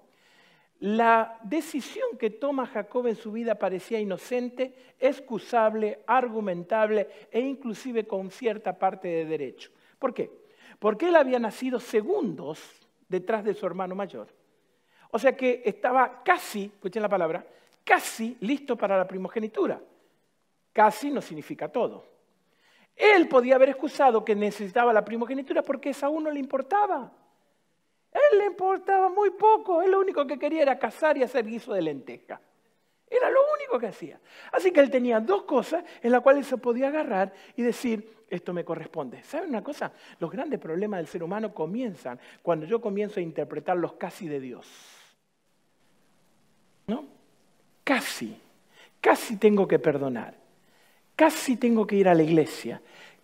La 0.81 1.39
decisión 1.45 2.19
que 2.19 2.31
toma 2.31 2.67
Jacob 2.67 3.07
en 3.07 3.15
su 3.15 3.31
vida 3.31 3.55
parecía 3.55 4.01
inocente, 4.01 4.75
excusable, 4.99 6.01
argumentable 6.09 7.09
e 7.31 7.39
inclusive 7.39 8.05
con 8.05 8.33
cierta 8.33 8.77
parte 8.77 9.07
de 9.07 9.25
derecho. 9.27 9.71
¿Por 9.97 10.13
qué? 10.13 10.29
Porque 10.81 11.07
él 11.07 11.15
había 11.15 11.39
nacido 11.39 11.79
segundos 11.79 12.85
detrás 13.09 13.45
de 13.45 13.55
su 13.55 13.65
hermano 13.65 13.95
mayor. 13.95 14.27
O 15.13 15.21
sea 15.21 15.37
que 15.37 15.63
estaba 15.65 16.25
casi, 16.25 16.65
escuchen 16.65 17.03
la 17.03 17.09
palabra, 17.09 17.47
casi 17.85 18.37
listo 18.41 18.77
para 18.77 18.99
la 18.99 19.07
primogenitura. 19.07 19.81
Casi 20.73 21.11
no 21.11 21.21
significa 21.21 21.69
todo. 21.69 22.05
Él 22.97 23.29
podía 23.29 23.57
haber 23.57 23.71
excusado 23.71 24.25
que 24.25 24.35
necesitaba 24.35 24.93
la 24.93 25.05
primogenitura 25.05 25.63
porque 25.63 25.95
a 26.01 26.09
uno 26.09 26.31
le 26.31 26.39
importaba. 26.39 27.13
Él 28.13 28.39
le 28.39 28.47
importaba 28.47 29.09
muy 29.09 29.31
poco, 29.31 29.83
él 29.83 29.93
lo 29.93 30.01
único 30.01 30.27
que 30.27 30.39
quería 30.39 30.63
era 30.63 30.79
cazar 30.79 31.17
y 31.17 31.23
hacer 31.23 31.47
guiso 31.47 31.73
de 31.73 31.83
lenteja. 31.83 32.41
Era 33.09 33.31
lo 33.31 33.41
único 33.55 33.79
que 33.79 33.87
hacía. 33.87 34.21
Así 34.53 34.71
que 34.71 34.81
él 34.81 34.91
tenía 34.91 35.19
dos 35.21 35.43
cosas 35.43 35.85
en 36.03 36.13
las 36.13 36.21
cuales 36.21 36.47
se 36.47 36.57
podía 36.59 36.89
agarrar 36.89 37.33
y 37.57 37.63
decir, 37.63 38.25
esto 38.29 38.53
me 38.53 38.65
corresponde. 38.65 39.23
¿Saben 39.25 39.49
una 39.49 39.65
cosa? 39.65 39.93
Los 40.19 40.31
grandes 40.31 40.61
problemas 40.61 40.99
del 40.99 41.09
ser 41.09 41.23
humano 41.23 41.53
comienzan 41.53 42.21
cuando 42.43 42.67
yo 42.67 42.81
comienzo 42.81 43.19
a 43.19 43.23
interpretar 43.23 43.77
los 43.77 43.95
casi 43.95 44.29
de 44.29 44.41
Dios. 44.41 44.69
¿No? 46.87 47.07
Casi, 47.83 48.41
casi 49.01 49.37
tengo 49.37 49.67
que 49.67 49.81
perdonar, 49.81 50.35
casi 51.21 51.57
tengo 51.57 51.87
que 51.87 51.97
ir 51.97 52.09
a 52.09 52.15
la 52.15 52.23
iglesia, 52.23 52.81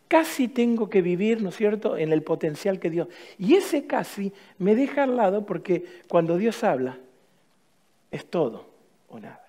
casi 0.07 0.49
tengo 0.49 0.91
que 0.91 1.01
vivir, 1.01 1.41
¿no 1.41 1.49
es 1.49 1.57
cierto?, 1.57 1.97
en 1.97 2.13
el 2.13 2.23
potencial 2.23 2.79
que 2.79 2.91
Dios. 2.91 3.09
Y 3.39 3.55
ese 3.55 3.87
casi 3.87 4.35
me 4.59 4.75
deja 4.75 5.05
al 5.05 5.17
lado 5.17 5.47
porque 5.47 6.03
cuando 6.07 6.37
Dios 6.37 6.63
habla, 6.63 6.99
es 8.11 8.27
todo 8.27 8.67
o 9.09 9.19
nada. 9.19 9.47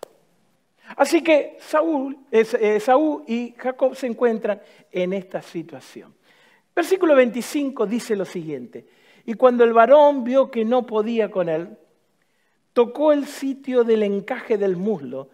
Así 0.96 1.22
que 1.22 1.58
Saúl, 1.60 2.18
eh, 2.32 2.80
Saúl 2.80 3.25
y 3.27 3.54
Jacob 3.58 3.98
se 3.98 4.08
encuentran 4.08 4.62
en 4.94 5.12
esta 5.12 5.42
situación. 5.42 6.16
Versículo 6.74 7.16
25 7.16 7.86
dice 7.86 8.16
lo 8.16 8.24
siguiente, 8.24 8.86
y 9.25 9.34
cuando 9.34 9.66
el 9.66 9.74
varón 9.74 10.24
vio 10.24 10.50
que 10.50 10.63
no 10.63 10.86
podía 10.86 11.30
con 11.30 11.50
él, 11.50 11.77
tocó 12.72 13.12
el 13.12 13.25
sitio 13.25 13.84
del 13.84 14.04
encaje 14.04 14.58
del 14.58 14.77
muslo 14.77 15.32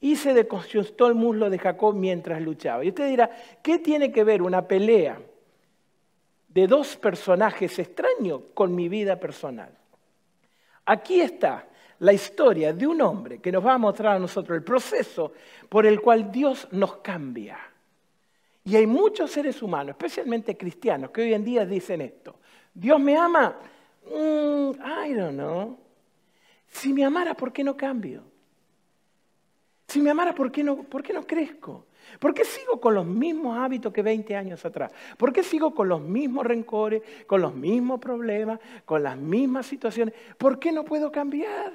y 0.00 0.16
se 0.16 0.34
desconstruyó 0.34 1.06
el 1.06 1.14
muslo 1.14 1.50
de 1.50 1.58
Jacob 1.58 1.94
mientras 1.94 2.40
luchaba. 2.42 2.84
Y 2.84 2.88
usted 2.88 3.08
dirá, 3.08 3.30
¿qué 3.62 3.78
tiene 3.78 4.12
que 4.12 4.24
ver 4.24 4.42
una 4.42 4.66
pelea 4.66 5.18
de 6.48 6.66
dos 6.66 6.96
personajes 6.96 7.78
extraños 7.78 8.42
con 8.54 8.74
mi 8.74 8.88
vida 8.88 9.18
personal? 9.18 9.70
Aquí 10.84 11.20
está 11.20 11.66
la 12.00 12.12
historia 12.12 12.72
de 12.72 12.86
un 12.86 13.00
hombre 13.00 13.38
que 13.38 13.50
nos 13.50 13.64
va 13.64 13.74
a 13.74 13.78
mostrar 13.78 14.16
a 14.16 14.18
nosotros 14.18 14.56
el 14.56 14.64
proceso 14.64 15.32
por 15.68 15.86
el 15.86 16.00
cual 16.00 16.30
Dios 16.30 16.68
nos 16.72 16.96
cambia. 16.98 17.58
Y 18.64 18.76
hay 18.76 18.86
muchos 18.86 19.30
seres 19.30 19.62
humanos, 19.62 19.90
especialmente 19.90 20.56
cristianos, 20.56 21.10
que 21.10 21.22
hoy 21.22 21.34
en 21.34 21.44
día 21.44 21.64
dicen 21.64 22.00
esto. 22.00 22.36
Dios 22.74 23.00
me 23.00 23.16
ama. 23.16 23.56
Mm, 24.04 24.70
I 24.72 25.14
don't 25.14 25.34
know. 25.34 25.78
Si 26.66 26.92
me 26.92 27.04
amara, 27.04 27.34
¿por 27.34 27.52
qué 27.52 27.64
no 27.64 27.76
cambio? 27.76 28.22
Si 29.96 30.02
me 30.02 30.10
amara, 30.10 30.34
¿por 30.34 30.52
qué 30.52 30.62
no, 30.62 30.82
por 30.82 31.02
qué 31.02 31.14
no 31.14 31.26
crezco? 31.26 31.86
¿Por 32.20 32.34
qué 32.34 32.44
sigo 32.44 32.78
con 32.78 32.94
los 32.94 33.06
mismos 33.06 33.56
hábitos 33.56 33.94
que 33.94 34.02
20 34.02 34.36
años 34.36 34.62
atrás? 34.66 34.92
¿Por 35.16 35.32
qué 35.32 35.42
sigo 35.42 35.74
con 35.74 35.88
los 35.88 36.02
mismos 36.02 36.44
rencores, 36.44 37.00
con 37.26 37.40
los 37.40 37.54
mismos 37.54 37.98
problemas, 37.98 38.60
con 38.84 39.02
las 39.02 39.16
mismas 39.16 39.64
situaciones? 39.64 40.14
¿Por 40.36 40.58
qué 40.58 40.70
no 40.70 40.84
puedo 40.84 41.10
cambiar? 41.10 41.72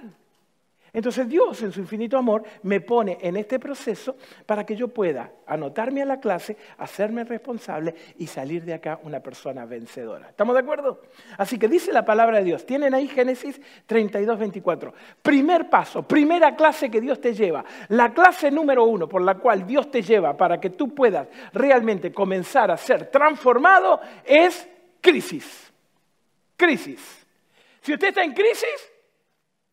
Entonces 0.93 1.29
Dios 1.29 1.61
en 1.61 1.71
su 1.71 1.79
infinito 1.79 2.17
amor 2.17 2.43
me 2.63 2.81
pone 2.81 3.17
en 3.21 3.37
este 3.37 3.59
proceso 3.59 4.17
para 4.45 4.65
que 4.65 4.75
yo 4.75 4.89
pueda 4.89 5.31
anotarme 5.47 6.01
a 6.01 6.05
la 6.05 6.19
clase, 6.19 6.57
hacerme 6.77 7.23
responsable 7.23 7.95
y 8.17 8.27
salir 8.27 8.65
de 8.65 8.73
acá 8.73 8.99
una 9.03 9.21
persona 9.21 9.65
vencedora. 9.65 10.29
¿Estamos 10.29 10.53
de 10.53 10.59
acuerdo? 10.59 11.01
Así 11.37 11.57
que 11.57 11.69
dice 11.69 11.93
la 11.93 12.03
palabra 12.03 12.39
de 12.39 12.43
Dios. 12.43 12.65
Tienen 12.65 12.93
ahí 12.93 13.07
Génesis 13.07 13.61
32, 13.85 14.37
24. 14.37 14.93
Primer 15.21 15.69
paso, 15.69 16.03
primera 16.03 16.57
clase 16.57 16.91
que 16.91 16.99
Dios 16.99 17.21
te 17.21 17.33
lleva. 17.33 17.63
La 17.87 18.13
clase 18.13 18.51
número 18.51 18.83
uno 18.83 19.07
por 19.07 19.21
la 19.21 19.35
cual 19.35 19.65
Dios 19.65 19.89
te 19.89 20.01
lleva 20.01 20.35
para 20.35 20.59
que 20.59 20.71
tú 20.71 20.93
puedas 20.93 21.29
realmente 21.53 22.11
comenzar 22.11 22.69
a 22.69 22.75
ser 22.75 23.09
transformado 23.09 24.01
es 24.25 24.67
crisis. 24.99 25.71
Crisis. 26.57 27.25
Si 27.81 27.93
usted 27.93 28.09
está 28.09 28.23
en 28.23 28.33
crisis, 28.33 28.90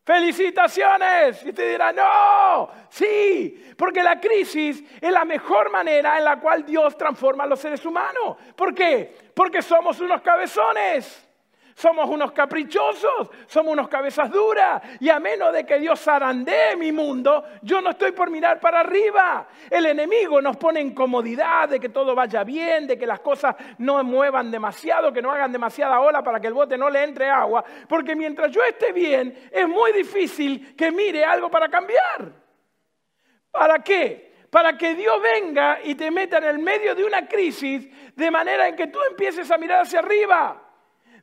Felicitaciones. 0.09 1.45
Y 1.45 1.51
usted 1.51 1.73
dirá, 1.73 1.93
no, 1.93 2.71
sí, 2.89 3.75
porque 3.77 4.03
la 4.03 4.19
crisis 4.19 4.83
es 4.99 5.13
la 5.13 5.27
mejor 5.27 5.71
manera 5.71 6.17
en 6.17 6.25
la 6.25 6.41
cual 6.41 6.65
Dios 6.65 6.97
transforma 6.97 7.45
a 7.45 7.47
los 7.47 7.61
seres 7.61 7.85
humanos. 7.85 8.39
¿Por 8.57 8.75
qué? 8.75 9.15
Porque 9.35 9.61
somos 9.61 10.01
unos 10.01 10.23
cabezones. 10.23 11.28
Somos 11.79 12.11
unos 12.11 12.33
caprichosos, 12.33 13.31
somos 13.47 13.73
unos 13.73 13.87
cabezas 13.87 14.29
duras. 14.33 14.83
Y 14.99 15.11
a 15.11 15.21
menos 15.21 15.53
de 15.53 15.65
que 15.65 15.79
Dios 15.79 16.01
zarandee 16.01 16.75
mi 16.75 16.91
mundo, 16.91 17.45
yo 17.63 17.81
no 17.81 17.91
estoy 17.91 18.11
por 18.11 18.31
mirar 18.31 18.59
para 18.59 18.81
arriba. 18.81 19.47
El 19.71 19.87
enemigo 19.87 20.43
nos 20.43 20.57
pone 20.57 20.81
en 20.81 20.93
comodidad 20.93 21.69
de 21.69 21.79
que 21.79 21.91
todo 21.91 22.17
vaya 22.17 22.43
bien, 22.43 22.89
de 22.89 22.99
que 22.99 23.07
las 23.07 23.21
cosas 23.21 23.55
no 23.79 24.03
muevan 24.03 24.51
demasiado, 24.51 25.13
que 25.13 25.23
no 25.23 25.31
hagan 25.31 25.53
demasiada 25.53 26.01
ola 26.01 26.21
para 26.21 26.41
que 26.41 26.49
el 26.49 26.53
bote 26.53 26.77
no 26.77 26.91
le 26.91 27.05
entre 27.05 27.31
agua. 27.31 27.65
Porque 27.89 28.17
mientras 28.17 28.51
yo 28.51 28.61
esté 28.65 28.91
bien, 28.91 29.49
es 29.53 29.69
muy 29.69 29.93
difícil 29.93 30.75
que 30.75 30.91
mire 30.91 31.25
algo 31.25 31.49
para 31.49 31.69
cambiar. 31.69 32.33
¿Para 33.53 33.79
qué? 33.85 34.35
Para 34.51 34.77
que 34.77 34.97
Dios 34.97 35.23
venga 35.23 35.79
y 35.85 35.95
te 35.95 36.11
meta 36.11 36.39
en 36.39 36.45
el 36.45 36.59
medio 36.59 36.97
de 36.97 37.05
una 37.05 37.29
crisis 37.29 37.89
de 38.17 38.31
manera 38.33 38.67
en 38.67 38.75
que 38.75 38.89
tú 38.89 38.99
empieces 39.09 39.49
a 39.53 39.59
mirar 39.59 39.83
hacia 39.83 40.01
arriba. 40.01 40.65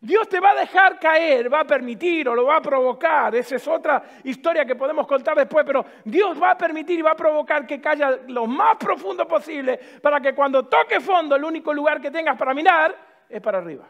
Dios 0.01 0.27
te 0.29 0.39
va 0.39 0.51
a 0.51 0.55
dejar 0.55 0.99
caer, 0.99 1.51
va 1.51 1.61
a 1.61 1.65
permitir 1.65 2.27
o 2.29 2.35
lo 2.35 2.45
va 2.45 2.57
a 2.57 2.61
provocar. 2.61 3.35
Esa 3.35 3.55
es 3.55 3.67
otra 3.67 4.03
historia 4.23 4.65
que 4.65 4.75
podemos 4.75 5.07
contar 5.07 5.35
después, 5.37 5.65
pero 5.65 5.85
Dios 6.03 6.41
va 6.41 6.51
a 6.51 6.57
permitir 6.57 6.99
y 6.99 7.01
va 7.01 7.11
a 7.11 7.15
provocar 7.15 7.65
que 7.65 7.81
caiga 7.81 8.19
lo 8.27 8.45
más 8.47 8.77
profundo 8.77 9.27
posible 9.27 9.79
para 10.01 10.19
que 10.19 10.33
cuando 10.33 10.67
toque 10.67 10.99
fondo 10.99 11.35
el 11.35 11.43
único 11.43 11.73
lugar 11.73 12.01
que 12.01 12.11
tengas 12.11 12.37
para 12.37 12.53
mirar 12.53 12.95
es 13.29 13.41
para 13.41 13.57
arriba. 13.57 13.87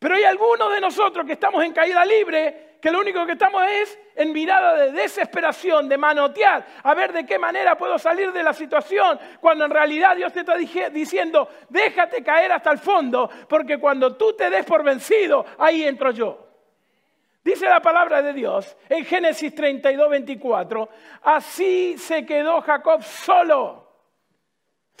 Pero 0.00 0.14
hay 0.14 0.24
algunos 0.24 0.72
de 0.72 0.80
nosotros 0.80 1.26
que 1.26 1.34
estamos 1.34 1.62
en 1.62 1.74
caída 1.74 2.02
libre, 2.06 2.78
que 2.80 2.90
lo 2.90 3.00
único 3.00 3.26
que 3.26 3.32
estamos 3.32 3.62
es 3.68 3.98
en 4.16 4.32
mirada 4.32 4.74
de 4.74 4.92
desesperación, 4.92 5.90
de 5.90 5.98
manotear, 5.98 6.66
a 6.82 6.94
ver 6.94 7.12
de 7.12 7.26
qué 7.26 7.38
manera 7.38 7.76
puedo 7.76 7.98
salir 7.98 8.32
de 8.32 8.42
la 8.42 8.54
situación, 8.54 9.20
cuando 9.40 9.66
en 9.66 9.70
realidad 9.70 10.16
Dios 10.16 10.32
te 10.32 10.40
está 10.40 10.56
diciendo, 10.56 11.50
déjate 11.68 12.24
caer 12.24 12.50
hasta 12.50 12.72
el 12.72 12.78
fondo, 12.78 13.30
porque 13.46 13.78
cuando 13.78 14.16
tú 14.16 14.32
te 14.32 14.48
des 14.48 14.64
por 14.64 14.82
vencido, 14.82 15.44
ahí 15.58 15.84
entro 15.84 16.12
yo. 16.12 16.48
Dice 17.44 17.68
la 17.68 17.82
palabra 17.82 18.22
de 18.22 18.32
Dios 18.32 18.74
en 18.88 19.04
Génesis 19.04 19.54
32, 19.54 20.08
24, 20.08 20.88
así 21.24 21.98
se 21.98 22.24
quedó 22.24 22.62
Jacob 22.62 23.02
solo 23.02 23.79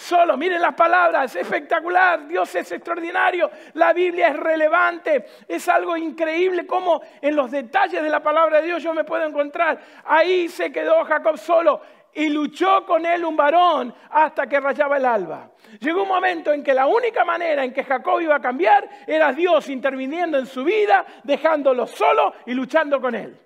Solo, 0.00 0.38
miren 0.38 0.62
las 0.62 0.74
palabras, 0.74 1.36
es 1.36 1.42
espectacular, 1.42 2.26
Dios 2.26 2.54
es 2.54 2.72
extraordinario, 2.72 3.50
la 3.74 3.92
Biblia 3.92 4.28
es 4.28 4.36
relevante, 4.36 5.26
es 5.46 5.68
algo 5.68 5.94
increíble 5.94 6.66
como 6.66 7.02
en 7.20 7.36
los 7.36 7.50
detalles 7.50 8.02
de 8.02 8.08
la 8.08 8.20
palabra 8.20 8.60
de 8.60 8.66
Dios 8.66 8.82
yo 8.82 8.94
me 8.94 9.04
puedo 9.04 9.26
encontrar. 9.26 9.78
Ahí 10.06 10.48
se 10.48 10.72
quedó 10.72 11.04
Jacob 11.04 11.36
solo 11.36 11.82
y 12.14 12.30
luchó 12.30 12.86
con 12.86 13.04
él 13.04 13.26
un 13.26 13.36
varón 13.36 13.94
hasta 14.08 14.46
que 14.46 14.58
rayaba 14.58 14.96
el 14.96 15.04
alba. 15.04 15.50
Llegó 15.80 16.04
un 16.04 16.08
momento 16.08 16.50
en 16.50 16.64
que 16.64 16.72
la 16.72 16.86
única 16.86 17.22
manera 17.26 17.62
en 17.62 17.74
que 17.74 17.84
Jacob 17.84 18.22
iba 18.22 18.36
a 18.36 18.40
cambiar 18.40 18.88
era 19.06 19.34
Dios 19.34 19.68
interviniendo 19.68 20.38
en 20.38 20.46
su 20.46 20.64
vida, 20.64 21.04
dejándolo 21.24 21.86
solo 21.86 22.32
y 22.46 22.54
luchando 22.54 23.02
con 23.02 23.14
él. 23.14 23.38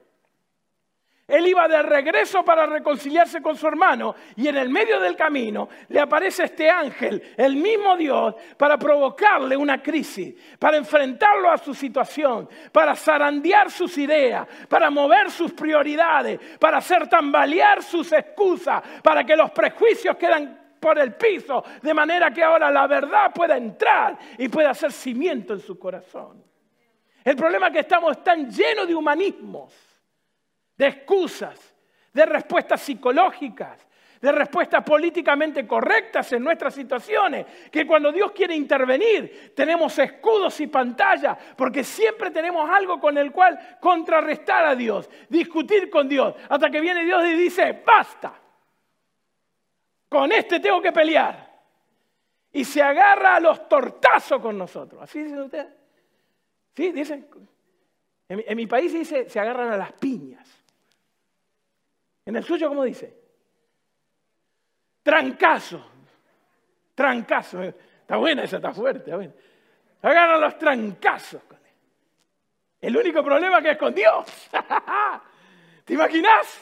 Él 1.26 1.46
iba 1.46 1.66
de 1.66 1.80
regreso 1.80 2.44
para 2.44 2.66
reconciliarse 2.66 3.40
con 3.40 3.56
su 3.56 3.66
hermano 3.66 4.14
y 4.36 4.46
en 4.46 4.58
el 4.58 4.68
medio 4.68 5.00
del 5.00 5.16
camino 5.16 5.70
le 5.88 5.98
aparece 5.98 6.44
este 6.44 6.68
ángel, 6.68 7.32
el 7.38 7.56
mismo 7.56 7.96
Dios, 7.96 8.34
para 8.58 8.76
provocarle 8.76 9.56
una 9.56 9.82
crisis, 9.82 10.34
para 10.58 10.76
enfrentarlo 10.76 11.50
a 11.50 11.56
su 11.56 11.72
situación, 11.72 12.46
para 12.70 12.94
zarandear 12.94 13.70
sus 13.70 13.96
ideas, 13.96 14.46
para 14.68 14.90
mover 14.90 15.30
sus 15.30 15.52
prioridades, 15.52 16.38
para 16.58 16.76
hacer 16.76 17.08
tambalear 17.08 17.82
sus 17.82 18.12
excusas, 18.12 18.82
para 19.02 19.24
que 19.24 19.34
los 19.34 19.50
prejuicios 19.50 20.18
quedan 20.18 20.76
por 20.78 20.98
el 20.98 21.14
piso, 21.14 21.64
de 21.80 21.94
manera 21.94 22.30
que 22.32 22.44
ahora 22.44 22.70
la 22.70 22.86
verdad 22.86 23.32
pueda 23.32 23.56
entrar 23.56 24.18
y 24.36 24.50
pueda 24.50 24.70
hacer 24.70 24.92
cimiento 24.92 25.54
en 25.54 25.60
su 25.60 25.78
corazón. 25.78 26.44
El 27.24 27.34
problema 27.34 27.68
es 27.68 27.72
que 27.72 27.80
estamos 27.80 28.22
tan 28.22 28.50
llenos 28.50 28.86
de 28.86 28.94
humanismos 28.94 29.83
de 30.76 30.86
excusas, 30.86 31.74
de 32.12 32.26
respuestas 32.26 32.80
psicológicas, 32.80 33.86
de 34.20 34.32
respuestas 34.32 34.82
políticamente 34.82 35.66
correctas 35.66 36.32
en 36.32 36.42
nuestras 36.42 36.74
situaciones, 36.74 37.44
que 37.70 37.86
cuando 37.86 38.10
Dios 38.10 38.32
quiere 38.32 38.56
intervenir 38.56 39.52
tenemos 39.54 39.98
escudos 39.98 40.58
y 40.60 40.66
pantallas, 40.66 41.36
porque 41.56 41.84
siempre 41.84 42.30
tenemos 42.30 42.68
algo 42.70 42.98
con 42.98 43.18
el 43.18 43.30
cual 43.30 43.76
contrarrestar 43.80 44.64
a 44.64 44.74
Dios, 44.74 45.10
discutir 45.28 45.90
con 45.90 46.08
Dios, 46.08 46.34
hasta 46.48 46.70
que 46.70 46.80
viene 46.80 47.04
Dios 47.04 47.22
y 47.26 47.34
dice, 47.34 47.82
basta, 47.84 48.32
con 50.08 50.32
este 50.32 50.60
tengo 50.60 50.80
que 50.80 50.92
pelear. 50.92 51.52
Y 52.52 52.64
se 52.64 52.80
agarra 52.80 53.36
a 53.36 53.40
los 53.40 53.68
tortazos 53.68 54.40
con 54.40 54.56
nosotros. 54.56 55.02
¿Así 55.02 55.22
dicen 55.22 55.40
ustedes? 55.40 55.66
¿Sí? 56.74 56.92
Dicen. 56.92 57.26
En, 58.28 58.44
en 58.46 58.56
mi 58.56 58.66
país 58.68 58.92
dice, 58.92 59.28
se 59.28 59.40
agarran 59.40 59.72
a 59.72 59.76
las 59.76 59.92
piñas. 59.92 60.43
En 62.26 62.36
el 62.36 62.44
suyo, 62.44 62.68
¿cómo 62.68 62.84
dice? 62.84 63.14
Trancazo. 65.02 65.84
Trancazo. 66.94 67.62
Está 67.62 68.16
buena 68.16 68.44
esa, 68.44 68.56
está 68.56 68.72
fuerte. 68.72 69.10
Está 69.10 70.08
Agarran 70.08 70.40
los 70.40 70.58
trancazos. 70.58 71.42
El 72.84 72.94
único 72.96 73.24
problema 73.24 73.62
que 73.62 73.70
es 73.70 73.78
con 73.78 73.94
Dios. 73.94 74.26
¿Te 75.86 75.94
imaginas? 75.94 76.60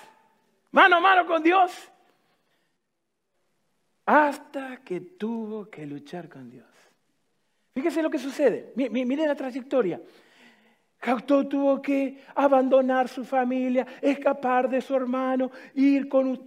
Mano 0.71 0.97
a 0.97 1.01
mano 1.01 1.27
con 1.27 1.43
Dios. 1.43 1.91
Hasta 4.07 4.77
que 4.85 5.01
tuvo 5.01 5.69
que 5.69 5.85
luchar 5.85 6.29
con 6.29 6.49
Dios. 6.49 6.69
Fíjese 7.75 8.03
lo 8.03 8.11
que 8.11 8.19
sucede. 8.19 8.73
Miren 8.77 9.27
la 9.27 9.35
trayectoria. 9.35 10.01
Jacob 11.03 11.49
tuvo 11.49 11.83
que 11.83 12.17
abandonar 12.37 13.09
su 13.09 13.25
familia, 13.25 13.85
escapar 14.01 14.69
de 14.69 14.81
su 14.81 14.95
hermano, 14.95 15.51
ir 15.75 16.09
con 16.09 16.39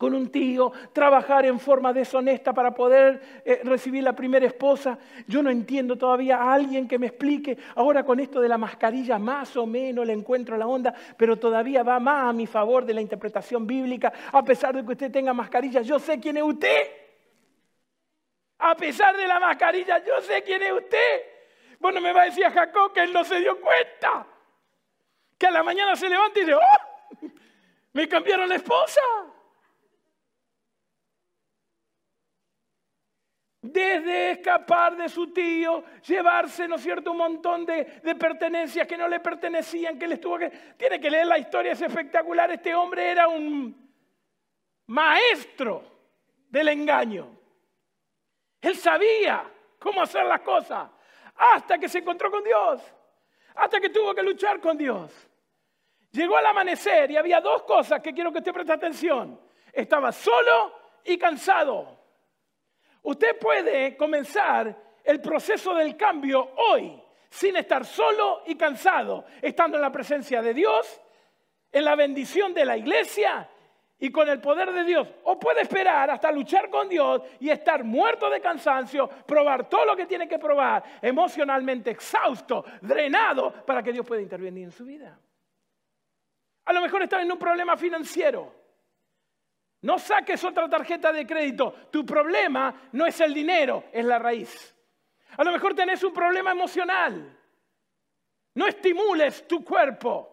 un, 0.00 0.30
tío, 0.30 0.72
trabajar 0.94 1.44
en 1.44 1.60
forma 1.60 1.92
deshonesta 1.92 2.54
para 2.54 2.72
poder 2.72 3.42
eh, 3.44 3.60
recibir 3.64 4.02
la 4.02 4.14
primera 4.14 4.46
esposa. 4.46 4.98
Yo 5.26 5.42
no 5.42 5.50
entiendo 5.50 5.96
todavía 5.98 6.38
a 6.38 6.54
alguien 6.54 6.88
que 6.88 6.98
me 6.98 7.08
explique. 7.08 7.58
Ahora 7.74 8.02
con 8.02 8.18
esto 8.18 8.40
de 8.40 8.48
la 8.48 8.56
mascarilla 8.56 9.18
más 9.18 9.54
o 9.58 9.66
menos 9.66 10.06
le 10.06 10.14
encuentro 10.14 10.56
la 10.56 10.66
onda, 10.66 10.94
pero 11.18 11.36
todavía 11.36 11.82
va 11.82 12.00
más 12.00 12.30
a 12.30 12.32
mi 12.32 12.46
favor 12.46 12.86
de 12.86 12.94
la 12.94 13.02
interpretación 13.02 13.66
bíblica. 13.66 14.10
A 14.32 14.42
pesar 14.42 14.74
de 14.74 14.86
que 14.86 14.92
usted 14.92 15.12
tenga 15.12 15.34
mascarilla, 15.34 15.82
yo 15.82 15.98
sé 15.98 16.18
quién 16.18 16.38
es 16.38 16.44
usted. 16.44 16.88
A 18.60 18.74
pesar 18.74 19.14
de 19.18 19.28
la 19.28 19.38
mascarilla, 19.38 20.02
yo 20.02 20.22
sé 20.22 20.42
quién 20.42 20.62
es 20.62 20.72
usted. 20.72 21.37
Bueno, 21.78 22.00
me 22.00 22.12
va 22.12 22.22
a 22.22 22.24
decir 22.26 22.44
a 22.44 22.50
Jacob 22.50 22.92
que 22.92 23.00
él 23.00 23.12
no 23.12 23.24
se 23.24 23.38
dio 23.38 23.60
cuenta. 23.60 24.26
Que 25.38 25.46
a 25.46 25.50
la 25.50 25.62
mañana 25.62 25.94
se 25.94 26.08
levanta 26.08 26.38
y 26.40 26.44
dice, 26.44 26.54
¡oh! 26.54 27.28
Me 27.92 28.08
cambiaron 28.08 28.48
la 28.48 28.56
esposa. 28.56 29.00
Desde 33.60 34.32
escapar 34.32 34.96
de 34.96 35.08
su 35.08 35.32
tío, 35.32 35.84
llevarse, 36.06 36.66
¿no 36.66 36.76
es 36.76 36.82
cierto?, 36.82 37.12
un 37.12 37.18
montón 37.18 37.66
de, 37.66 37.84
pertenencias 38.18 38.86
que 38.86 38.96
no 38.96 39.08
le 39.08 39.20
pertenecían, 39.20 39.98
que 39.98 40.06
le 40.06 40.14
estuvo 40.14 40.38
que... 40.38 40.48
Tiene 40.76 41.00
que 41.00 41.10
leer 41.10 41.26
la 41.26 41.38
historia, 41.38 41.72
es 41.72 41.82
espectacular. 41.82 42.50
Este 42.50 42.74
hombre 42.74 43.10
era 43.10 43.28
un 43.28 43.88
maestro 44.86 45.84
del 46.48 46.68
engaño. 46.68 47.38
Él 48.60 48.76
sabía 48.76 49.44
cómo 49.78 50.02
hacer 50.02 50.24
las 50.24 50.40
cosas 50.40 50.88
hasta 51.38 51.78
que 51.78 51.88
se 51.88 51.98
encontró 51.98 52.30
con 52.30 52.42
Dios, 52.42 52.82
hasta 53.54 53.80
que 53.80 53.88
tuvo 53.88 54.14
que 54.14 54.22
luchar 54.22 54.60
con 54.60 54.76
Dios. 54.76 55.12
Llegó 56.10 56.36
al 56.36 56.46
amanecer 56.46 57.10
y 57.10 57.16
había 57.16 57.40
dos 57.40 57.62
cosas 57.62 58.00
que 58.00 58.12
quiero 58.12 58.32
que 58.32 58.38
usted 58.38 58.52
preste 58.52 58.72
atención. 58.72 59.40
Estaba 59.72 60.10
solo 60.10 60.74
y 61.04 61.16
cansado. 61.16 61.98
Usted 63.02 63.38
puede 63.38 63.96
comenzar 63.96 64.76
el 65.04 65.20
proceso 65.20 65.74
del 65.74 65.96
cambio 65.96 66.54
hoy 66.56 67.00
sin 67.30 67.56
estar 67.56 67.84
solo 67.84 68.42
y 68.46 68.56
cansado, 68.56 69.26
estando 69.42 69.76
en 69.76 69.82
la 69.82 69.92
presencia 69.92 70.42
de 70.42 70.54
Dios, 70.54 71.00
en 71.70 71.84
la 71.84 71.94
bendición 71.94 72.54
de 72.54 72.64
la 72.64 72.76
iglesia 72.76 73.48
y 74.00 74.10
con 74.10 74.28
el 74.28 74.40
poder 74.40 74.72
de 74.72 74.84
Dios. 74.84 75.08
O 75.24 75.38
puede 75.38 75.62
esperar 75.62 76.10
hasta 76.10 76.30
luchar 76.30 76.70
con 76.70 76.88
Dios 76.88 77.22
y 77.40 77.50
estar 77.50 77.84
muerto 77.84 78.30
de 78.30 78.40
cansancio, 78.40 79.08
probar 79.26 79.68
todo 79.68 79.84
lo 79.84 79.96
que 79.96 80.06
tiene 80.06 80.28
que 80.28 80.38
probar, 80.38 80.82
emocionalmente 81.02 81.90
exhausto, 81.90 82.64
drenado, 82.80 83.52
para 83.64 83.82
que 83.82 83.92
Dios 83.92 84.06
pueda 84.06 84.22
intervenir 84.22 84.64
en 84.64 84.72
su 84.72 84.84
vida. 84.84 85.18
A 86.64 86.72
lo 86.72 86.80
mejor 86.80 87.02
está 87.02 87.20
en 87.20 87.32
un 87.32 87.38
problema 87.38 87.76
financiero. 87.76 88.54
No 89.80 89.98
saques 89.98 90.42
otra 90.44 90.68
tarjeta 90.68 91.12
de 91.12 91.26
crédito. 91.26 91.72
Tu 91.90 92.04
problema 92.04 92.74
no 92.92 93.06
es 93.06 93.20
el 93.20 93.32
dinero, 93.32 93.84
es 93.92 94.04
la 94.04 94.18
raíz. 94.18 94.74
A 95.36 95.44
lo 95.44 95.52
mejor 95.52 95.74
tenés 95.74 96.02
un 96.02 96.12
problema 96.12 96.50
emocional. 96.50 97.36
No 98.54 98.66
estimules 98.66 99.46
tu 99.46 99.64
cuerpo. 99.64 100.27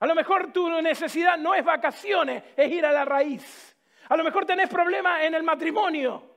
A 0.00 0.06
lo 0.06 0.14
mejor 0.14 0.52
tu 0.52 0.68
necesidad 0.82 1.38
no 1.38 1.54
es 1.54 1.64
vacaciones, 1.64 2.42
es 2.56 2.70
ir 2.70 2.84
a 2.84 2.92
la 2.92 3.04
raíz. 3.04 3.76
A 4.08 4.16
lo 4.16 4.24
mejor 4.24 4.44
tenés 4.44 4.68
problemas 4.68 5.22
en 5.22 5.34
el 5.34 5.42
matrimonio. 5.42 6.30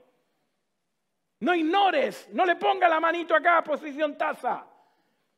No 1.39 1.53
ignores, 1.53 2.29
no 2.33 2.45
le 2.45 2.55
ponga 2.55 2.87
la 2.87 2.99
manito 2.99 3.35
acá, 3.35 3.63
posición 3.63 4.17
taza. 4.17 4.65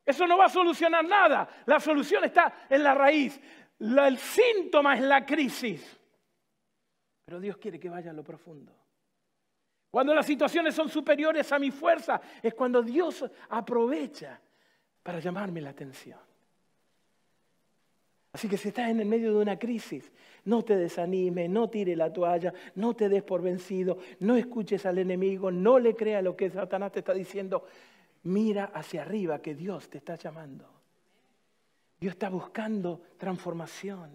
Eso 0.06 0.26
no 0.26 0.38
va 0.38 0.46
a 0.46 0.50
solucionar 0.50 1.06
nada. 1.06 1.48
La 1.66 1.80
solución 1.80 2.24
está 2.24 2.66
en 2.70 2.84
la 2.84 2.94
raíz. 2.94 3.40
el 3.80 4.18
síntoma 4.18 4.96
es 4.96 5.02
la 5.02 5.26
crisis. 5.26 6.00
Pero 7.26 7.40
Dios 7.40 7.58
quiere 7.58 7.80
que 7.80 7.90
vaya 7.90 8.12
a 8.12 8.14
lo 8.14 8.24
profundo. 8.24 8.74
Cuando 9.92 10.14
las 10.14 10.26
situaciones 10.26 10.76
son 10.76 10.90
superiores 10.90 11.52
a 11.52 11.60
mi 11.60 11.72
fuerza, 11.72 12.22
es 12.42 12.54
cuando 12.54 12.82
Dios 12.82 13.26
aprovecha 13.50 14.40
para 15.02 15.20
llamarme 15.20 15.62
la 15.62 15.72
atención. 15.72 16.20
Así 18.40 18.48
que 18.48 18.56
si 18.56 18.70
estás 18.70 18.90
en 18.90 19.02
el 19.02 19.06
medio 19.06 19.34
de 19.34 19.42
una 19.42 19.60
crisis, 19.60 20.10
no 20.46 20.64
te 20.64 20.78
desanimes, 20.78 21.50
no 21.50 21.70
tire 21.70 21.94
la 21.94 22.14
toalla, 22.14 22.54
no 22.76 22.96
te 22.96 23.10
des 23.10 23.22
por 23.22 23.42
vencido, 23.42 23.98
no 24.22 24.38
escuches 24.38 24.86
al 24.86 24.98
enemigo, 24.98 25.52
no 25.52 25.78
le 25.78 25.94
creas 25.94 26.24
lo 26.24 26.38
que 26.38 26.50
Satanás 26.50 26.94
te 26.94 27.00
está 27.00 27.14
diciendo. 27.14 27.66
Mira 28.24 28.72
hacia 28.74 29.02
arriba 29.02 29.42
que 29.42 29.56
Dios 29.56 29.90
te 29.90 29.98
está 29.98 30.16
llamando. 30.16 30.66
Dios 32.00 32.14
está 32.14 32.30
buscando 32.30 33.02
transformación. 33.18 34.10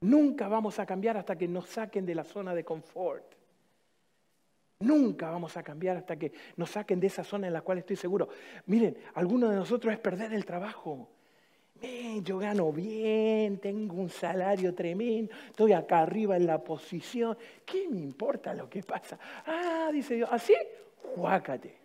Nunca 0.00 0.48
vamos 0.48 0.78
a 0.78 0.86
cambiar 0.86 1.18
hasta 1.18 1.36
que 1.36 1.46
nos 1.46 1.68
saquen 1.68 2.06
de 2.06 2.14
la 2.14 2.24
zona 2.24 2.54
de 2.54 2.64
confort. 2.64 3.34
Nunca 4.78 5.28
vamos 5.28 5.54
a 5.58 5.62
cambiar 5.62 5.98
hasta 5.98 6.18
que 6.18 6.32
nos 6.56 6.70
saquen 6.70 6.98
de 6.98 7.08
esa 7.08 7.24
zona 7.24 7.48
en 7.48 7.52
la 7.52 7.60
cual 7.60 7.76
estoy 7.76 7.96
seguro. 7.96 8.30
Miren, 8.64 8.96
alguno 9.12 9.50
de 9.50 9.56
nosotros 9.56 9.92
es 9.92 10.00
perder 10.00 10.32
el 10.32 10.46
trabajo 10.46 11.10
yo 12.22 12.38
gano 12.38 12.72
bien, 12.72 13.58
tengo 13.58 13.94
un 13.96 14.08
salario 14.08 14.74
tremendo, 14.74 15.34
estoy 15.46 15.72
acá 15.72 16.00
arriba 16.00 16.36
en 16.36 16.46
la 16.46 16.62
posición, 16.62 17.36
¿qué 17.64 17.88
me 17.88 18.00
importa 18.00 18.54
lo 18.54 18.68
que 18.68 18.82
pasa? 18.82 19.18
Ah, 19.46 19.90
dice 19.92 20.14
Dios, 20.14 20.28
así, 20.32 20.54
juácate. 21.14 21.76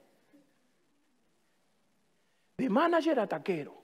De 2.58 2.70
manager 2.70 3.20
a 3.20 3.28
taquero. 3.28 3.77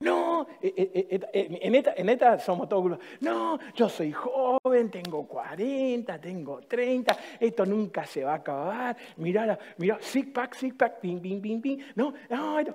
No, 0.00 0.46
eh, 0.62 0.72
eh, 0.76 1.20
eh, 1.34 1.58
en 1.60 1.74
esta, 1.74 1.92
en 1.94 2.08
esta 2.08 2.38
somos 2.38 2.66
todos 2.70 2.98
No, 3.20 3.58
yo 3.74 3.86
soy 3.86 4.12
joven, 4.12 4.90
tengo 4.90 5.28
40, 5.28 6.18
tengo 6.18 6.60
30, 6.60 7.18
esto 7.38 7.66
nunca 7.66 8.06
se 8.06 8.24
va 8.24 8.32
a 8.32 8.36
acabar. 8.36 8.96
Mira, 9.18 9.58
mira, 9.76 9.98
zig 10.00 10.32
pack, 10.32 10.54
zig 10.56 10.74
pack, 10.74 11.00
ping, 11.00 11.20
ping, 11.20 11.42
ping, 11.42 11.60
ping. 11.60 11.78
No, 11.96 12.14
no, 12.30 12.62
no. 12.62 12.74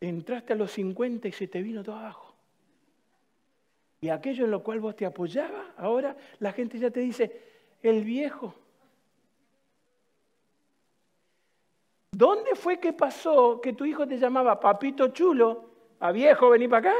Entraste 0.00 0.52
a 0.52 0.56
los 0.56 0.70
50 0.70 1.26
y 1.26 1.32
se 1.32 1.48
te 1.48 1.60
vino 1.60 1.82
todo 1.82 1.96
abajo. 1.96 2.32
Y 4.00 4.08
aquello 4.08 4.44
en 4.44 4.52
lo 4.52 4.62
cual 4.62 4.78
vos 4.78 4.94
te 4.94 5.06
apoyabas, 5.06 5.66
ahora 5.78 6.16
la 6.38 6.52
gente 6.52 6.78
ya 6.78 6.92
te 6.92 7.00
dice, 7.00 7.40
el 7.82 8.04
viejo. 8.04 8.54
¿Dónde 12.12 12.54
fue 12.54 12.78
que 12.78 12.92
pasó 12.92 13.60
que 13.60 13.72
tu 13.72 13.84
hijo 13.84 14.06
te 14.06 14.16
llamaba 14.16 14.60
papito 14.60 15.08
chulo? 15.08 15.73
A 16.00 16.12
viejo, 16.12 16.50
vení 16.50 16.68
para 16.68 16.90
acá. 16.90 16.98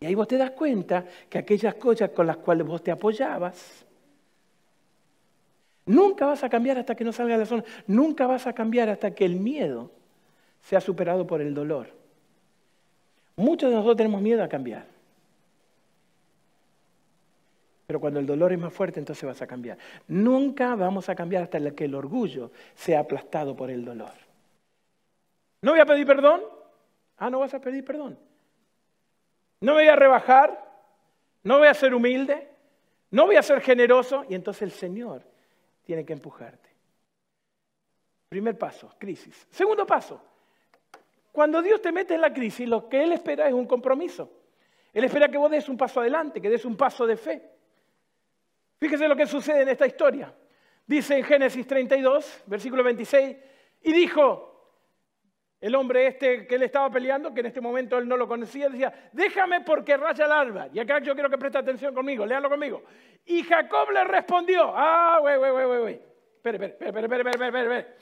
Y 0.00 0.06
ahí 0.06 0.14
vos 0.14 0.26
te 0.26 0.38
das 0.38 0.52
cuenta 0.52 1.04
que 1.28 1.38
aquellas 1.38 1.74
cosas 1.74 2.10
con 2.10 2.26
las 2.26 2.38
cuales 2.38 2.66
vos 2.66 2.82
te 2.82 2.90
apoyabas, 2.90 3.84
nunca 5.84 6.24
vas 6.24 6.42
a 6.42 6.48
cambiar 6.48 6.78
hasta 6.78 6.94
que 6.94 7.04
no 7.04 7.12
salga 7.12 7.36
la 7.36 7.44
zona, 7.44 7.64
nunca 7.86 8.26
vas 8.26 8.46
a 8.46 8.54
cambiar 8.54 8.88
hasta 8.88 9.14
que 9.14 9.26
el 9.26 9.36
miedo 9.36 9.90
sea 10.62 10.80
superado 10.80 11.26
por 11.26 11.42
el 11.42 11.54
dolor. 11.54 11.88
Muchos 13.36 13.68
de 13.68 13.76
nosotros 13.76 13.98
tenemos 13.98 14.22
miedo 14.22 14.42
a 14.42 14.48
cambiar. 14.48 14.86
Pero 17.86 18.00
cuando 18.00 18.20
el 18.20 18.26
dolor 18.26 18.52
es 18.52 18.58
más 18.58 18.72
fuerte, 18.72 19.00
entonces 19.00 19.24
vas 19.24 19.42
a 19.42 19.46
cambiar. 19.46 19.76
Nunca 20.06 20.76
vamos 20.76 21.08
a 21.08 21.14
cambiar 21.14 21.42
hasta 21.42 21.58
que 21.72 21.86
el 21.86 21.94
orgullo 21.94 22.52
sea 22.74 23.00
aplastado 23.00 23.56
por 23.56 23.70
el 23.70 23.84
dolor. 23.84 24.29
¿No 25.62 25.72
voy 25.72 25.80
a 25.80 25.86
pedir 25.86 26.06
perdón? 26.06 26.42
Ah, 27.16 27.30
no 27.30 27.40
vas 27.40 27.52
a 27.54 27.60
pedir 27.60 27.84
perdón. 27.84 28.18
No 29.60 29.74
voy 29.74 29.88
a 29.88 29.96
rebajar, 29.96 30.70
no 31.42 31.58
voy 31.58 31.68
a 31.68 31.74
ser 31.74 31.94
humilde, 31.94 32.48
no 33.10 33.26
voy 33.26 33.36
a 33.36 33.42
ser 33.42 33.60
generoso 33.60 34.24
y 34.28 34.34
entonces 34.34 34.62
el 34.62 34.70
Señor 34.72 35.22
tiene 35.84 36.04
que 36.04 36.12
empujarte. 36.12 36.70
Primer 38.28 38.56
paso, 38.56 38.94
crisis. 38.98 39.46
Segundo 39.50 39.84
paso, 39.84 40.22
cuando 41.32 41.60
Dios 41.60 41.82
te 41.82 41.92
mete 41.92 42.14
en 42.14 42.20
la 42.20 42.32
crisis, 42.32 42.68
lo 42.68 42.88
que 42.88 43.02
Él 43.02 43.12
espera 43.12 43.46
es 43.48 43.52
un 43.52 43.66
compromiso. 43.66 44.30
Él 44.92 45.04
espera 45.04 45.28
que 45.28 45.38
vos 45.38 45.50
des 45.50 45.68
un 45.68 45.76
paso 45.76 46.00
adelante, 46.00 46.40
que 46.40 46.48
des 46.48 46.64
un 46.64 46.76
paso 46.76 47.06
de 47.06 47.16
fe. 47.16 47.42
Fíjese 48.78 49.06
lo 49.06 49.16
que 49.16 49.26
sucede 49.26 49.62
en 49.62 49.68
esta 49.68 49.86
historia. 49.86 50.34
Dice 50.86 51.18
en 51.18 51.24
Génesis 51.24 51.66
32, 51.66 52.44
versículo 52.46 52.82
26, 52.82 53.36
y 53.82 53.92
dijo, 53.92 54.49
el 55.60 55.74
hombre 55.74 56.06
este 56.06 56.46
que 56.46 56.54
él 56.54 56.62
estaba 56.62 56.90
peleando, 56.90 57.34
que 57.34 57.40
en 57.40 57.46
este 57.46 57.60
momento 57.60 57.98
él 57.98 58.08
no 58.08 58.16
lo 58.16 58.26
conocía, 58.26 58.68
decía, 58.68 59.10
déjame 59.12 59.60
porque 59.60 59.96
raya 59.96 60.24
el 60.24 60.32
alba. 60.32 60.68
Y 60.72 60.78
acá 60.78 61.00
yo 61.00 61.12
quiero 61.14 61.28
que 61.28 61.36
preste 61.36 61.58
atención 61.58 61.94
conmigo, 61.94 62.24
léalo 62.24 62.48
conmigo. 62.48 62.82
Y 63.26 63.42
Jacob 63.42 63.90
le 63.90 64.04
respondió, 64.04 64.72
ah, 64.74 65.18
güey, 65.20 65.36
güey, 65.36 65.52
güey, 65.52 65.66
güey, 65.66 66.02
espere, 66.36 66.66
espere, 66.66 66.86
espere, 66.86 67.06
espere, 67.16 67.30
espere, 67.30 67.62
espere. 67.62 67.96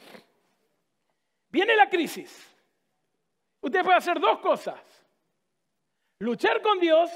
Viene 1.50 1.74
la 1.76 1.88
crisis. 1.88 2.56
Usted 3.60 3.82
puede 3.82 3.96
hacer 3.96 4.20
dos 4.20 4.38
cosas. 4.38 4.80
Luchar 6.20 6.62
con 6.62 6.78
Dios 6.78 7.10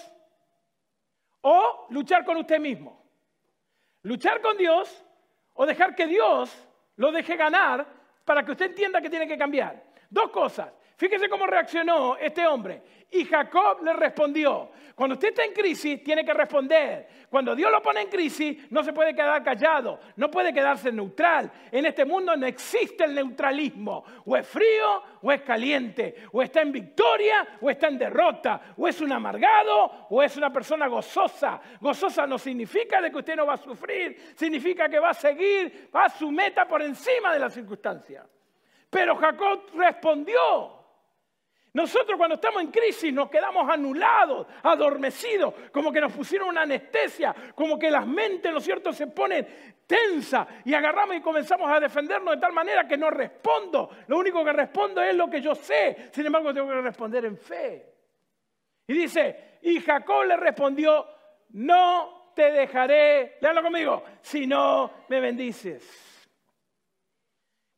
o 1.42 1.86
luchar 1.90 2.24
con 2.24 2.36
usted 2.36 2.58
mismo. 2.58 3.00
Luchar 4.02 4.40
con 4.40 4.56
Dios 4.56 5.04
o 5.54 5.66
dejar 5.66 5.94
que 5.94 6.06
Dios 6.06 6.68
lo 6.96 7.12
deje 7.12 7.36
ganar 7.36 7.86
para 8.24 8.44
que 8.44 8.52
usted 8.52 8.66
entienda 8.66 9.00
que 9.00 9.10
tiene 9.10 9.28
que 9.28 9.38
cambiar. 9.38 9.91
Dos 10.12 10.30
cosas. 10.30 10.70
Fíjese 10.94 11.26
cómo 11.26 11.46
reaccionó 11.46 12.18
este 12.18 12.46
hombre. 12.46 12.82
Y 13.10 13.24
Jacob 13.24 13.82
le 13.82 13.94
respondió. 13.94 14.70
Cuando 14.94 15.14
usted 15.14 15.28
está 15.28 15.42
en 15.42 15.54
crisis, 15.54 16.04
tiene 16.04 16.22
que 16.22 16.34
responder. 16.34 17.08
Cuando 17.30 17.56
Dios 17.56 17.72
lo 17.72 17.80
pone 17.80 18.02
en 18.02 18.08
crisis, 18.08 18.70
no 18.70 18.84
se 18.84 18.92
puede 18.92 19.14
quedar 19.14 19.42
callado, 19.42 19.98
no 20.16 20.30
puede 20.30 20.52
quedarse 20.52 20.92
neutral. 20.92 21.50
En 21.70 21.86
este 21.86 22.04
mundo 22.04 22.36
no 22.36 22.46
existe 22.46 23.04
el 23.04 23.14
neutralismo. 23.14 24.04
O 24.26 24.36
es 24.36 24.46
frío 24.46 25.02
o 25.22 25.32
es 25.32 25.40
caliente. 25.40 26.14
O 26.30 26.42
está 26.42 26.60
en 26.60 26.72
victoria 26.72 27.58
o 27.62 27.70
está 27.70 27.88
en 27.88 27.96
derrota. 27.96 28.74
O 28.76 28.86
es 28.86 29.00
un 29.00 29.12
amargado 29.12 30.08
o 30.10 30.22
es 30.22 30.36
una 30.36 30.52
persona 30.52 30.88
gozosa. 30.88 31.58
Gozosa 31.80 32.26
no 32.26 32.38
significa 32.38 33.00
de 33.00 33.10
que 33.10 33.16
usted 33.16 33.34
no 33.34 33.46
va 33.46 33.54
a 33.54 33.56
sufrir, 33.56 34.34
significa 34.36 34.90
que 34.90 34.98
va 34.98 35.10
a 35.10 35.14
seguir, 35.14 35.88
va 35.94 36.04
a 36.04 36.10
su 36.10 36.30
meta 36.30 36.68
por 36.68 36.82
encima 36.82 37.32
de 37.32 37.38
las 37.38 37.54
circunstancias. 37.54 38.31
Pero 38.92 39.16
Jacob 39.16 39.62
respondió. 39.74 40.38
Nosotros 41.72 42.18
cuando 42.18 42.34
estamos 42.34 42.60
en 42.60 42.70
crisis 42.70 43.10
nos 43.10 43.30
quedamos 43.30 43.66
anulados, 43.70 44.46
adormecidos, 44.62 45.54
como 45.72 45.90
que 45.90 46.02
nos 46.02 46.12
pusieron 46.12 46.50
una 46.50 46.60
anestesia, 46.60 47.34
como 47.54 47.78
que 47.78 47.90
las 47.90 48.06
mentes, 48.06 48.52
¿no 48.52 48.60
cierto?, 48.60 48.92
se 48.92 49.06
ponen 49.06 49.74
tensa 49.86 50.46
y 50.66 50.74
agarramos 50.74 51.16
y 51.16 51.22
comenzamos 51.22 51.72
a 51.72 51.80
defendernos 51.80 52.34
de 52.34 52.40
tal 52.42 52.52
manera 52.52 52.86
que 52.86 52.98
no 52.98 53.08
respondo. 53.08 53.88
Lo 54.08 54.18
único 54.18 54.44
que 54.44 54.52
respondo 54.52 55.00
es 55.00 55.16
lo 55.16 55.30
que 55.30 55.40
yo 55.40 55.54
sé, 55.54 56.10
sin 56.12 56.26
embargo 56.26 56.52
tengo 56.52 56.68
que 56.68 56.82
responder 56.82 57.24
en 57.24 57.38
fe. 57.38 57.94
Y 58.88 58.92
dice, 58.92 59.58
y 59.62 59.80
Jacob 59.80 60.24
le 60.24 60.36
respondió, 60.36 61.06
no 61.52 62.32
te 62.36 62.50
dejaré, 62.50 63.38
léalo 63.40 63.62
conmigo, 63.62 64.04
si 64.20 64.46
no 64.46 64.90
me 65.08 65.18
bendices. 65.18 66.11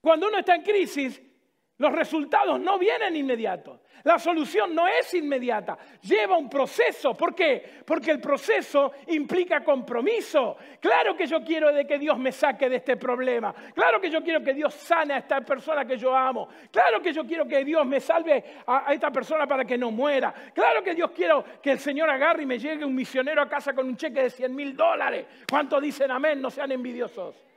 Cuando 0.05 0.29
uno 0.29 0.41
está 0.41 0.55
en 0.55 0.63
crisis, 0.63 1.19
los 1.79 1.91
resultados 1.91 2.61
no 2.61 2.79
vienen 2.79 3.17
inmediatos. 3.17 3.81
La 4.03 4.19
solución 4.19 4.75
no 4.75 4.87
es 4.87 5.15
inmediata, 5.15 5.79
lleva 6.03 6.37
un 6.37 6.51
proceso. 6.51 7.15
¿Por 7.15 7.35
qué? 7.35 7.81
Porque 7.87 8.11
el 8.11 8.21
proceso 8.21 8.93
implica 9.07 9.65
compromiso. 9.65 10.59
Claro 10.79 11.17
que 11.17 11.27
yo 11.27 11.43
quiero 11.43 11.73
de 11.73 11.87
que 11.87 11.99
Dios 11.99 12.19
me 12.19 12.33
saque 12.33 12.69
de 12.69 12.77
este 12.77 12.99
problema. 12.99 13.55
Claro 13.75 13.99
que 13.99 14.11
yo 14.11 14.23
quiero 14.23 14.43
que 14.43 14.53
Dios 14.53 14.75
sane 14.75 15.15
a 15.15 15.19
esta 15.21 15.41
persona 15.41 15.87
que 15.87 15.97
yo 15.97 16.15
amo. 16.15 16.51
Claro 16.71 17.01
que 17.01 17.15
yo 17.15 17.25
quiero 17.25 17.47
que 17.49 17.65
Dios 17.65 17.87
me 17.87 17.99
salve 17.99 18.45
a, 18.67 18.93
esta 18.93 19.11
persona 19.11 19.47
para 19.47 19.65
que 19.65 19.79
no 19.79 19.91
muera. 19.91 20.35
Claro 20.53 20.85
que 20.85 20.95
Dios 20.95 21.13
quiero 21.13 21.43
que 21.63 21.73
el 21.73 21.79
Señor 21.79 22.11
agarre 22.11 22.43
y 22.43 22.47
me 22.47 22.59
llegue 22.59 22.85
un 22.85 22.95
misionero 22.95 23.41
a 23.41 23.49
casa 23.49 23.73
con 23.73 23.87
un 23.87 23.97
cheque 23.97 24.25
de 24.25 24.29
100 24.29 24.55
mil 24.55 24.77
dólares. 24.77 25.25
¿Cuántos 25.49 25.81
dicen 25.81 26.11
amén? 26.11 26.43
No 26.43 26.51
sean 26.51 26.71
envidiosos. 26.73 27.54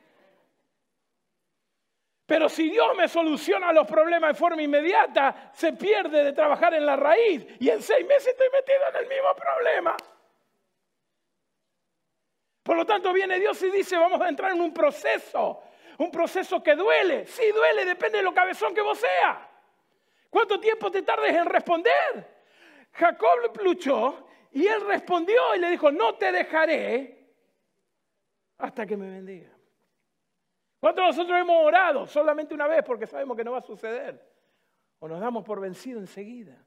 Pero 2.28 2.50
si 2.50 2.70
Dios 2.70 2.94
me 2.98 3.08
soluciona 3.08 3.72
los 3.72 3.88
problemas 3.88 4.34
de 4.34 4.38
forma 4.38 4.62
inmediata, 4.62 5.50
se 5.54 5.72
pierde 5.72 6.26
de 6.26 6.34
trabajar 6.34 6.74
en 6.74 6.86
la 6.86 6.98
raíz 6.98 7.48
y 7.58 7.70
en 7.70 7.82
seis 7.82 8.06
meses 8.06 8.28
estoy 8.28 8.50
metido 8.52 8.80
en 8.90 8.96
el 8.98 9.08
mismo 9.08 9.34
problema. 9.34 9.96
Por 12.63 12.76
lo 12.76 12.86
tanto, 12.86 13.13
viene 13.13 13.40
Dios 13.40 13.63
y 13.63 13.72
dice, 13.72 13.98
vamos 13.98 14.20
a 14.20 14.28
entrar 14.28 14.52
en 14.52 14.60
un 14.60 14.74
proceso, 14.74 15.63
un 16.00 16.12
proceso 16.12 16.62
que 16.62 16.76
duele. 16.76 17.26
Sí, 17.28 17.50
duele, 17.54 17.86
depende 17.86 18.18
de 18.18 18.26
lo 18.26 18.34
cabezón 18.34 18.76
que 18.76 18.82
vos 18.82 19.00
seas. 19.00 19.38
¿Cuánto 20.30 20.60
tiempo 20.60 20.92
te 20.92 21.04
tardes 21.04 21.34
en 21.34 21.46
responder? 21.46 22.28
Jacob 22.92 23.58
luchó 23.63 24.28
y 24.52 24.68
él 24.68 24.86
respondió 24.86 25.56
y 25.56 25.60
le 25.60 25.70
dijo, 25.70 25.94
no 25.94 26.16
te 26.16 26.30
dejaré 26.34 27.30
hasta 28.58 28.86
que 28.86 28.98
me 28.98 29.10
bendiga. 29.10 29.57
¿Cuántos 30.80 31.04
de 31.04 31.08
nosotros 31.08 31.40
hemos 31.40 31.66
orado 31.66 32.06
solamente 32.06 32.54
una 32.54 32.68
vez 32.68 32.84
porque 32.84 33.08
sabemos 33.08 33.36
que 33.36 33.44
no 33.44 33.52
va 33.52 33.60
a 33.60 33.63
suceder? 33.63 34.22
O 35.00 35.08
nos 35.08 35.20
damos 35.20 35.44
por 35.44 35.60
vencido 35.60 36.00
enseguida. 36.00 36.63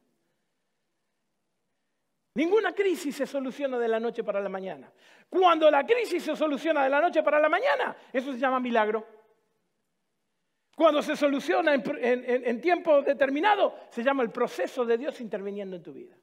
Ninguna 2.34 2.72
crisis 2.72 3.16
se 3.16 3.26
soluciona 3.26 3.78
de 3.78 3.88
la 3.88 4.00
noche 4.00 4.22
para 4.22 4.40
la 4.40 4.48
mañana. 4.48 4.92
Cuando 5.28 5.70
la 5.70 5.84
crisis 5.84 6.22
se 6.22 6.36
soluciona 6.36 6.84
de 6.84 6.90
la 6.90 7.00
noche 7.00 7.22
para 7.22 7.40
la 7.40 7.48
mañana, 7.48 7.96
eso 8.12 8.32
se 8.32 8.38
llama 8.38 8.60
milagro. 8.60 9.06
Cuando 10.76 11.02
se 11.02 11.16
soluciona 11.16 11.74
en, 11.74 11.82
en 12.00 12.60
tiempo 12.60 13.02
determinado, 13.02 13.74
se 13.90 14.02
llama 14.02 14.22
el 14.22 14.30
proceso 14.30 14.84
de 14.84 14.96
Dios 14.96 15.20
interviniendo 15.20 15.76
en 15.76 15.82
tu 15.82 15.92
vida. 15.92 16.16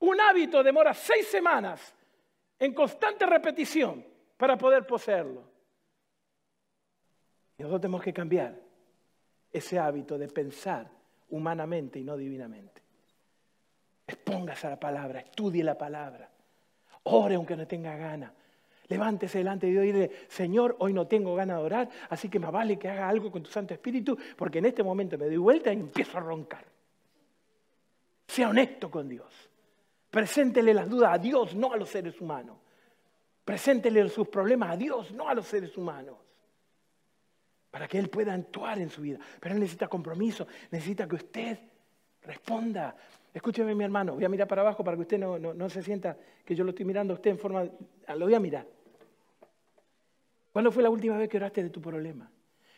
Un 0.00 0.20
hábito 0.20 0.62
demora 0.62 0.92
seis 0.92 1.28
semanas 1.28 1.94
en 2.58 2.74
constante 2.74 3.24
repetición 3.26 4.04
para 4.36 4.56
poder 4.56 4.86
poseerlo. 4.86 5.53
Y 7.56 7.62
nosotros 7.62 7.82
tenemos 7.82 8.02
que 8.02 8.12
cambiar 8.12 8.58
ese 9.52 9.78
hábito 9.78 10.18
de 10.18 10.28
pensar 10.28 10.90
humanamente 11.30 11.98
y 11.98 12.04
no 12.04 12.16
divinamente. 12.16 12.82
Expóngase 14.06 14.66
a 14.66 14.70
la 14.70 14.80
palabra, 14.80 15.20
estudie 15.20 15.62
la 15.62 15.78
palabra. 15.78 16.28
Ore 17.04 17.36
aunque 17.36 17.56
no 17.56 17.66
tenga 17.66 17.96
gana. 17.96 18.32
Levántese 18.88 19.38
delante 19.38 19.66
de 19.66 19.72
Dios 19.72 19.84
y 19.84 19.92
dile, 19.92 20.10
Señor, 20.28 20.76
hoy 20.80 20.92
no 20.92 21.06
tengo 21.06 21.34
ganas 21.34 21.58
de 21.58 21.62
orar, 21.62 21.88
así 22.10 22.28
que 22.28 22.38
más 22.38 22.52
vale 22.52 22.78
que 22.78 22.88
haga 22.88 23.08
algo 23.08 23.30
con 23.30 23.42
tu 23.42 23.50
Santo 23.50 23.72
Espíritu, 23.72 24.18
porque 24.36 24.58
en 24.58 24.66
este 24.66 24.82
momento 24.82 25.16
me 25.16 25.26
doy 25.26 25.38
vuelta 25.38 25.72
y 25.72 25.76
empiezo 25.76 26.18
a 26.18 26.20
roncar. 26.20 26.64
Sea 28.26 28.50
honesto 28.50 28.90
con 28.90 29.08
Dios. 29.08 29.32
Preséntele 30.10 30.74
las 30.74 30.88
dudas 30.88 31.14
a 31.14 31.18
Dios, 31.18 31.54
no 31.54 31.72
a 31.72 31.76
los 31.76 31.88
seres 31.88 32.20
humanos. 32.20 32.58
Preséntele 33.44 34.08
sus 34.08 34.28
problemas 34.28 34.72
a 34.72 34.76
Dios, 34.76 35.12
no 35.12 35.28
a 35.28 35.34
los 35.34 35.46
seres 35.46 35.76
humanos 35.78 36.23
para 37.74 37.88
que 37.88 37.98
Él 37.98 38.08
pueda 38.08 38.32
actuar 38.32 38.78
en 38.78 38.88
su 38.88 39.02
vida. 39.02 39.18
Pero 39.40 39.52
Él 39.52 39.60
necesita 39.60 39.88
compromiso, 39.88 40.46
necesita 40.70 41.08
que 41.08 41.16
usted 41.16 41.58
responda. 42.22 42.94
Escúcheme, 43.34 43.74
mi 43.74 43.82
hermano, 43.82 44.14
voy 44.14 44.24
a 44.24 44.28
mirar 44.28 44.46
para 44.46 44.62
abajo 44.62 44.84
para 44.84 44.96
que 44.96 45.00
usted 45.00 45.18
no, 45.18 45.68
se 45.68 45.82
sienta 45.82 46.16
que 46.44 46.54
yo 46.54 46.62
lo 46.62 46.70
estoy 46.70 46.84
mirando 46.84 47.14
a 47.14 47.16
usted 47.16 47.32
en 47.32 47.38
forma... 47.40 47.64
Lo 47.64 48.26
voy 48.26 48.34
a 48.34 48.38
mirar. 48.38 48.64
¿Cuándo 50.52 50.70
fue 50.70 50.84
la 50.84 50.90
última 50.90 51.18
vez 51.18 51.28
que 51.28 51.36
oraste 51.36 51.64
de 51.64 51.70
tu 51.70 51.80
problema? 51.80 52.30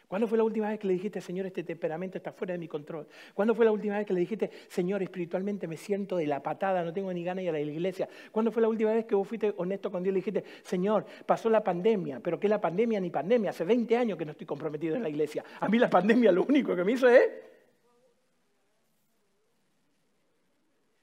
¿Cuándo 0.09 0.29
fue 0.29 0.39
la 0.39 0.45
última 0.45 0.69
vez 0.69 0.79
que 0.79 0.87
le 0.87 0.93
dijiste, 0.93 1.21
Señor, 1.21 1.47
este 1.47 1.65
temperamento 1.65 2.19
está 2.19 2.31
fuera 2.31 2.53
de 2.53 2.59
mi 2.59 2.69
control? 2.69 3.09
¿Cuándo 3.35 3.57
fue 3.57 3.65
la 3.65 3.73
última 3.73 3.99
vez 3.99 4.07
que 4.07 4.13
le 4.13 4.21
dijiste, 4.21 4.51
Señor, 4.69 5.03
espiritualmente 5.03 5.67
me 5.67 5.77
siento 5.77 6.17
de 6.17 6.27
la 6.29 6.41
patada, 6.41 6.85
no 6.85 6.93
tengo 6.93 7.13
ni 7.13 7.25
ganas 7.25 7.39
de 7.39 7.43
ir 7.45 7.49
a 7.49 7.53
la 7.53 7.59
iglesia? 7.61 8.09
¿Cuándo 8.31 8.53
fue 8.53 8.63
la 8.63 8.69
última 8.69 8.93
vez 8.93 9.05
que 9.05 9.17
vos 9.17 9.27
fuiste 9.27 9.53
honesto 9.57 9.91
con 9.91 10.05
Dios 10.05 10.13
y 10.13 10.15
le 10.15 10.21
dijiste, 10.21 10.45
Señor, 10.63 11.05
pasó 11.27 11.51
la 11.51 11.65
pandemia, 11.65 12.21
pero 12.21 12.39
¿qué 12.39 12.49
la 12.49 12.61
pandemia 12.61 13.01
ni 13.01 13.11
pandemia? 13.11 13.51
Hace 13.51 13.65
20 13.65 13.97
años 13.97 14.17
que 14.17 14.25
no 14.25 14.31
estoy 14.31 14.47
comprometido 14.47 14.95
en 14.95 15.03
la 15.03 15.09
iglesia. 15.09 15.45
A 15.59 15.69
mí 15.69 15.77
la 15.77 15.91
pandemia 15.91 16.31
lo 16.31 16.45
único 16.45 16.77
que 16.77 16.85
me 16.85 16.93
hizo 16.93 17.09
es... 17.09 17.29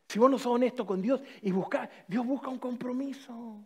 Si 0.08 0.18
vos 0.18 0.32
no 0.32 0.38
sos 0.38 0.54
honesto 0.54 0.86
con 0.86 1.02
Dios 1.02 1.22
y 1.42 1.52
buscás, 1.52 1.90
Dios 2.08 2.26
busca 2.26 2.48
un 2.48 2.60
compromiso. 2.60 3.66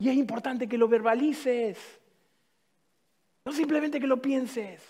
Y 0.00 0.10
es 0.10 0.16
importante 0.16 0.68
que 0.68 0.76
lo 0.76 0.86
verbalices. 0.86 1.97
No 3.48 3.54
simplemente 3.54 3.98
que 3.98 4.06
lo 4.06 4.20
pienses. 4.20 4.82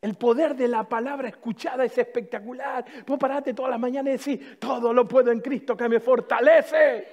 El 0.00 0.14
poder 0.14 0.54
de 0.54 0.68
la 0.68 0.88
palabra 0.88 1.26
escuchada 1.26 1.84
es 1.84 1.98
espectacular. 1.98 2.84
Vos 3.04 3.18
parate 3.18 3.52
todas 3.52 3.72
las 3.72 3.80
mañanas 3.80 4.28
y 4.28 4.36
decís, 4.36 4.60
todo 4.60 4.92
lo 4.92 5.08
puedo 5.08 5.32
en 5.32 5.40
Cristo 5.40 5.76
que 5.76 5.88
me 5.88 5.98
fortalece. 5.98 7.08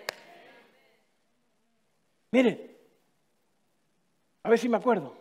Mire, 2.30 2.78
a 4.44 4.50
ver 4.52 4.60
si 4.60 4.70
me 4.70 4.78
acuerdo. 4.78 5.18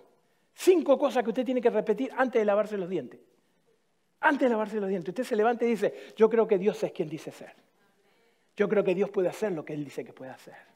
Cinco 0.52 0.98
cosas 0.98 1.24
que 1.24 1.30
usted 1.30 1.46
tiene 1.46 1.62
que 1.62 1.70
repetir 1.70 2.12
antes 2.14 2.38
de 2.38 2.44
lavarse 2.44 2.76
los 2.76 2.90
dientes. 2.90 3.18
Antes 4.20 4.42
de 4.42 4.50
lavarse 4.50 4.78
los 4.78 4.90
dientes, 4.90 5.08
usted 5.08 5.24
se 5.24 5.36
levanta 5.36 5.64
y 5.64 5.68
dice, 5.68 6.12
yo 6.16 6.28
creo 6.28 6.46
que 6.46 6.58
Dios 6.58 6.82
es 6.82 6.92
quien 6.92 7.08
dice 7.08 7.30
ser. 7.30 7.54
Yo 8.54 8.68
creo 8.68 8.84
que 8.84 8.94
Dios 8.94 9.08
puede 9.08 9.30
hacer 9.30 9.52
lo 9.52 9.64
que 9.64 9.72
Él 9.72 9.86
dice 9.86 10.04
que 10.04 10.12
puede 10.12 10.32
hacer. 10.32 10.71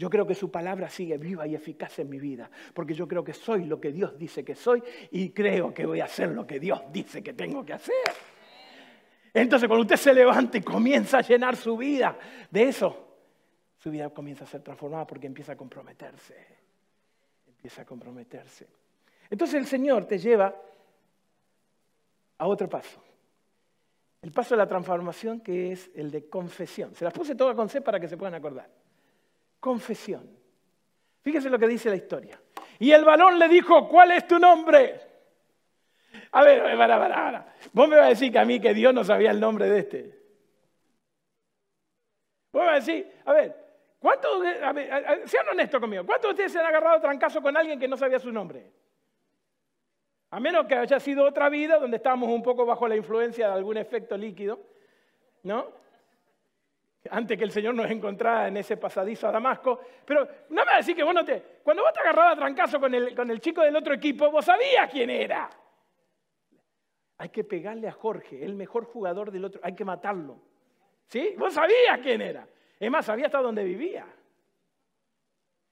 Yo 0.00 0.08
creo 0.08 0.26
que 0.26 0.34
su 0.34 0.50
palabra 0.50 0.88
sigue 0.88 1.18
viva 1.18 1.46
y 1.46 1.54
eficaz 1.54 1.98
en 1.98 2.08
mi 2.08 2.18
vida, 2.18 2.50
porque 2.72 2.94
yo 2.94 3.06
creo 3.06 3.22
que 3.22 3.34
soy 3.34 3.66
lo 3.66 3.78
que 3.78 3.92
Dios 3.92 4.18
dice 4.18 4.42
que 4.42 4.54
soy 4.54 4.82
y 5.10 5.28
creo 5.28 5.74
que 5.74 5.84
voy 5.84 6.00
a 6.00 6.06
hacer 6.06 6.30
lo 6.30 6.46
que 6.46 6.58
Dios 6.58 6.80
dice 6.90 7.22
que 7.22 7.34
tengo 7.34 7.62
que 7.66 7.74
hacer. 7.74 8.10
Entonces 9.34 9.68
cuando 9.68 9.82
usted 9.82 9.96
se 9.96 10.14
levanta 10.14 10.56
y 10.56 10.62
comienza 10.62 11.18
a 11.18 11.20
llenar 11.20 11.54
su 11.54 11.76
vida 11.76 12.18
de 12.50 12.62
eso, 12.62 13.08
su 13.76 13.90
vida 13.90 14.08
comienza 14.08 14.44
a 14.44 14.46
ser 14.46 14.62
transformada 14.62 15.06
porque 15.06 15.26
empieza 15.26 15.52
a 15.52 15.56
comprometerse. 15.56 16.46
Empieza 17.46 17.82
a 17.82 17.84
comprometerse. 17.84 18.68
Entonces 19.28 19.56
el 19.56 19.66
Señor 19.66 20.06
te 20.06 20.16
lleva 20.16 20.56
a 22.38 22.46
otro 22.46 22.70
paso. 22.70 23.04
El 24.22 24.32
paso 24.32 24.54
de 24.54 24.60
la 24.60 24.66
transformación 24.66 25.40
que 25.40 25.72
es 25.72 25.90
el 25.94 26.10
de 26.10 26.26
confesión. 26.26 26.94
Se 26.94 27.04
las 27.04 27.12
puse 27.12 27.34
todas 27.34 27.54
con 27.54 27.68
C 27.68 27.82
para 27.82 28.00
que 28.00 28.08
se 28.08 28.16
puedan 28.16 28.34
acordar 28.34 28.79
confesión. 29.60 30.28
Fíjese 31.22 31.50
lo 31.50 31.58
que 31.58 31.68
dice 31.68 31.90
la 31.90 31.96
historia. 31.96 32.40
Y 32.78 32.92
el 32.92 33.04
varón 33.04 33.38
le 33.38 33.46
dijo, 33.48 33.86
¿cuál 33.88 34.12
es 34.12 34.26
tu 34.26 34.38
nombre? 34.38 35.00
A 36.32 36.42
ver, 36.42 36.62
para, 36.62 36.98
para, 36.98 37.14
para. 37.14 37.54
Vos 37.72 37.88
me 37.88 37.96
vas 37.96 38.06
a 38.06 38.08
decir 38.10 38.32
que 38.32 38.38
a 38.38 38.44
mí 38.44 38.58
que 38.58 38.72
Dios 38.72 38.94
no 38.94 39.04
sabía 39.04 39.30
el 39.30 39.38
nombre 39.38 39.68
de 39.68 39.78
este. 39.78 40.20
Vos 42.52 42.62
me 42.62 42.66
vas 42.66 42.72
a 42.72 42.86
decir, 42.86 43.12
a 43.24 43.32
ver, 43.32 43.56
¿cuántos, 43.98 44.42
sean 45.26 45.48
honestos 45.52 45.80
conmigo, 45.80 46.04
¿cuántos 46.04 46.30
de 46.30 46.30
ustedes 46.30 46.52
se 46.52 46.58
han 46.58 46.66
agarrado 46.66 47.00
trancazo 47.00 47.40
con 47.42 47.56
alguien 47.56 47.78
que 47.78 47.86
no 47.86 47.96
sabía 47.96 48.18
su 48.18 48.32
nombre? 48.32 48.72
A 50.30 50.40
menos 50.40 50.66
que 50.66 50.74
haya 50.74 50.98
sido 51.00 51.24
otra 51.24 51.48
vida 51.48 51.78
donde 51.78 51.96
estábamos 51.96 52.28
un 52.28 52.42
poco 52.42 52.64
bajo 52.64 52.88
la 52.88 52.96
influencia 52.96 53.48
de 53.48 53.52
algún 53.52 53.76
efecto 53.76 54.16
líquido, 54.16 54.60
¿no? 55.42 55.72
Antes 57.08 57.38
que 57.38 57.44
el 57.44 57.50
Señor 57.50 57.74
nos 57.74 57.90
encontrara 57.90 58.48
en 58.48 58.58
ese 58.58 58.76
pasadizo 58.76 59.28
a 59.28 59.32
Damasco. 59.32 59.80
Pero 60.04 60.28
no 60.50 60.64
me 60.64 60.76
decir 60.76 60.94
que 60.94 61.02
vos 61.02 61.14
no 61.14 61.24
te... 61.24 61.60
Cuando 61.62 61.82
vos 61.82 61.92
te 61.92 62.00
agarrabas 62.00 62.34
a 62.34 62.36
trancazo 62.36 62.78
con 62.78 62.94
el, 62.94 63.14
con 63.14 63.30
el 63.30 63.40
chico 63.40 63.62
del 63.62 63.76
otro 63.76 63.94
equipo, 63.94 64.30
vos 64.30 64.44
sabías 64.44 64.90
quién 64.90 65.08
era. 65.08 65.48
Hay 67.18 67.28
que 67.30 67.44
pegarle 67.44 67.88
a 67.88 67.92
Jorge, 67.92 68.44
el 68.44 68.54
mejor 68.54 68.84
jugador 68.84 69.30
del 69.30 69.44
otro, 69.44 69.60
hay 69.62 69.74
que 69.74 69.84
matarlo. 69.84 70.40
¿Sí? 71.06 71.34
Vos 71.38 71.54
sabías 71.54 71.98
quién 72.02 72.20
era. 72.20 72.46
Es 72.78 72.90
más, 72.90 73.06
sabía 73.06 73.26
hasta 73.26 73.40
dónde 73.40 73.64
vivía. 73.64 74.06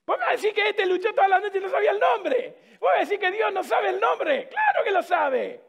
Vos 0.07 0.19
me 0.19 0.25
vas 0.25 0.29
a 0.29 0.33
decir 0.33 0.55
que 0.55 0.69
este 0.69 0.87
luchó 0.87 1.13
toda 1.15 1.29
la 1.29 1.41
noche 1.41 1.59
y 1.59 1.61
no 1.61 1.69
sabía 1.69 1.91
el 1.91 1.99
nombre. 1.99 2.57
Vos 2.81 2.91
me 2.93 2.97
a 2.97 3.01
decir 3.01 3.19
que 3.19 3.31
Dios 3.31 3.53
no 3.53 3.63
sabe 3.63 3.91
el 3.91 4.01
nombre. 4.01 4.49
Claro 4.49 4.85
que 4.85 4.91
lo 4.91 5.03
sabe. 5.03 5.61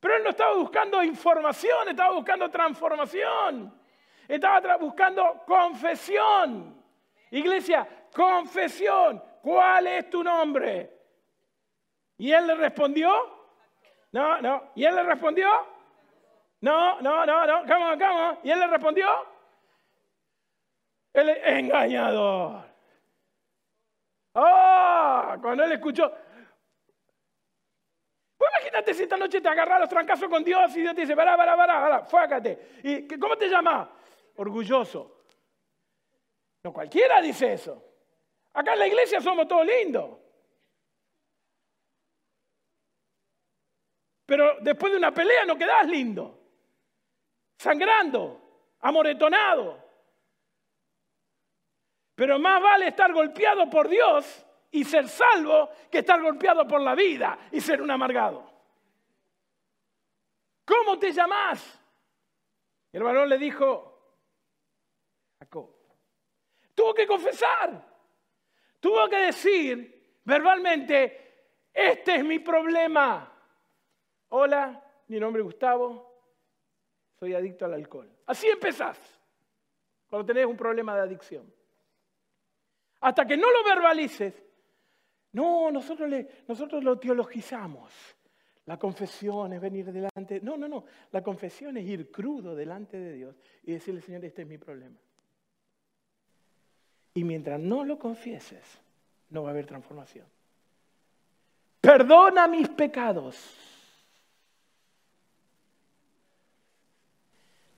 Pero 0.00 0.16
él 0.16 0.22
no 0.22 0.30
estaba 0.30 0.54
buscando 0.54 1.02
información, 1.02 1.88
estaba 1.88 2.14
buscando 2.14 2.50
transformación. 2.50 3.72
Estaba 4.28 4.76
buscando 4.76 5.42
confesión. 5.46 6.82
Iglesia, 7.30 7.86
confesión. 8.14 9.22
¿Cuál 9.42 9.86
es 9.86 10.10
tu 10.10 10.22
nombre? 10.22 10.92
Y 12.18 12.32
él 12.32 12.46
le 12.46 12.54
respondió, 12.54 13.10
no, 14.12 14.40
no. 14.40 14.70
¿Y 14.74 14.84
él 14.84 14.94
le 14.94 15.02
respondió? 15.02 15.48
No, 16.60 17.00
no, 17.00 17.26
no, 17.26 17.46
no. 17.46 17.60
Come 17.62 17.84
on, 17.84 17.98
come 17.98 18.20
on. 18.20 18.38
¿Y 18.42 18.50
él 18.50 18.58
le 18.58 18.66
respondió? 18.66 19.06
El 21.12 21.28
engañador. 21.28 22.64
Ah, 24.34 25.36
cuando 25.40 25.64
él 25.64 25.72
escuchó. 25.72 26.12
Pues 28.36 28.50
imagínate 28.54 28.94
si 28.94 29.02
esta 29.04 29.16
noche 29.16 29.40
te 29.40 29.48
agarras 29.48 29.80
los 29.80 29.88
trancazos 29.88 30.28
con 30.28 30.44
Dios 30.44 30.76
y 30.76 30.82
Dios 30.82 30.94
te 30.94 31.02
dice, 31.02 31.16
para, 31.16 31.36
para, 31.36 31.56
para, 31.56 31.80
para, 31.80 32.04
fácate. 32.04 32.80
¿Y 32.82 33.18
cómo 33.18 33.36
te 33.36 33.48
llamas? 33.48 33.88
Orgulloso. 34.36 35.24
No 36.62 36.72
cualquiera 36.72 37.20
dice 37.20 37.52
eso. 37.52 37.82
Acá 38.52 38.72
en 38.72 38.78
la 38.78 38.86
iglesia 38.86 39.20
somos 39.20 39.46
todos 39.46 39.66
lindos. 39.66 40.18
Pero 44.24 44.56
después 44.60 44.92
de 44.92 44.98
una 44.98 45.12
pelea 45.12 45.44
no 45.44 45.56
quedás 45.56 45.86
lindo. 45.86 46.38
Sangrando, 47.56 48.40
amoretonado. 48.80 49.84
Pero 52.14 52.38
más 52.38 52.60
vale 52.62 52.88
estar 52.88 53.12
golpeado 53.12 53.70
por 53.70 53.88
Dios 53.88 54.44
y 54.70 54.84
ser 54.84 55.08
salvo 55.08 55.70
que 55.90 55.98
estar 55.98 56.20
golpeado 56.20 56.66
por 56.66 56.80
la 56.80 56.94
vida 56.94 57.38
y 57.52 57.60
ser 57.60 57.80
un 57.80 57.90
amargado. 57.90 58.50
¿Cómo 60.64 60.98
te 60.98 61.12
llamás? 61.12 61.80
El 62.92 63.02
varón 63.02 63.28
le 63.28 63.38
dijo, 63.38 63.95
Tuvo 66.74 66.94
que 66.94 67.06
confesar. 67.06 67.96
Tuvo 68.80 69.08
que 69.08 69.16
decir 69.16 70.20
verbalmente, 70.24 71.48
este 71.72 72.16
es 72.16 72.24
mi 72.24 72.38
problema. 72.38 73.32
Hola, 74.28 74.82
mi 75.08 75.18
nombre 75.18 75.40
es 75.40 75.44
Gustavo, 75.44 76.06
soy 77.18 77.34
adicto 77.34 77.64
al 77.64 77.74
alcohol. 77.74 78.10
Así 78.26 78.48
empezás, 78.48 78.98
cuando 80.08 80.26
tenés 80.26 80.46
un 80.46 80.56
problema 80.56 80.94
de 80.94 81.02
adicción. 81.02 81.52
Hasta 83.00 83.26
que 83.26 83.36
no 83.36 83.50
lo 83.50 83.64
verbalices, 83.64 84.34
no, 85.32 85.70
nosotros, 85.70 86.10
nosotros 86.46 86.82
lo 86.82 86.98
teologizamos. 86.98 87.92
La 88.66 88.78
confesión 88.78 89.52
es 89.52 89.60
venir 89.60 89.92
delante. 89.92 90.40
No, 90.40 90.56
no, 90.56 90.66
no. 90.66 90.84
La 91.12 91.22
confesión 91.22 91.76
es 91.76 91.86
ir 91.86 92.10
crudo 92.10 92.54
delante 92.54 92.98
de 92.98 93.12
Dios 93.12 93.36
y 93.62 93.72
decirle, 93.72 94.00
Señor, 94.00 94.24
este 94.24 94.42
es 94.42 94.48
mi 94.48 94.58
problema. 94.58 94.98
Y 97.16 97.24
mientras 97.24 97.58
no 97.58 97.82
lo 97.82 97.98
confieses, 97.98 98.62
no 99.30 99.42
va 99.42 99.48
a 99.48 99.52
haber 99.52 99.64
transformación. 99.64 100.26
Perdona 101.80 102.46
mis 102.46 102.68
pecados. 102.68 103.56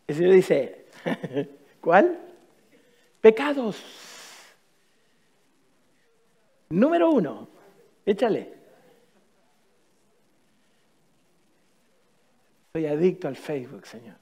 El 0.08 0.16
Señor 0.16 0.32
dice, 0.32 0.86
¿cuál? 1.80 2.18
Pecados. 3.20 3.80
Número 6.70 7.08
uno, 7.08 7.48
échale. 8.04 8.54
Soy 12.72 12.86
adicto 12.86 13.28
al 13.28 13.36
Facebook, 13.36 13.86
Señor. 13.86 14.16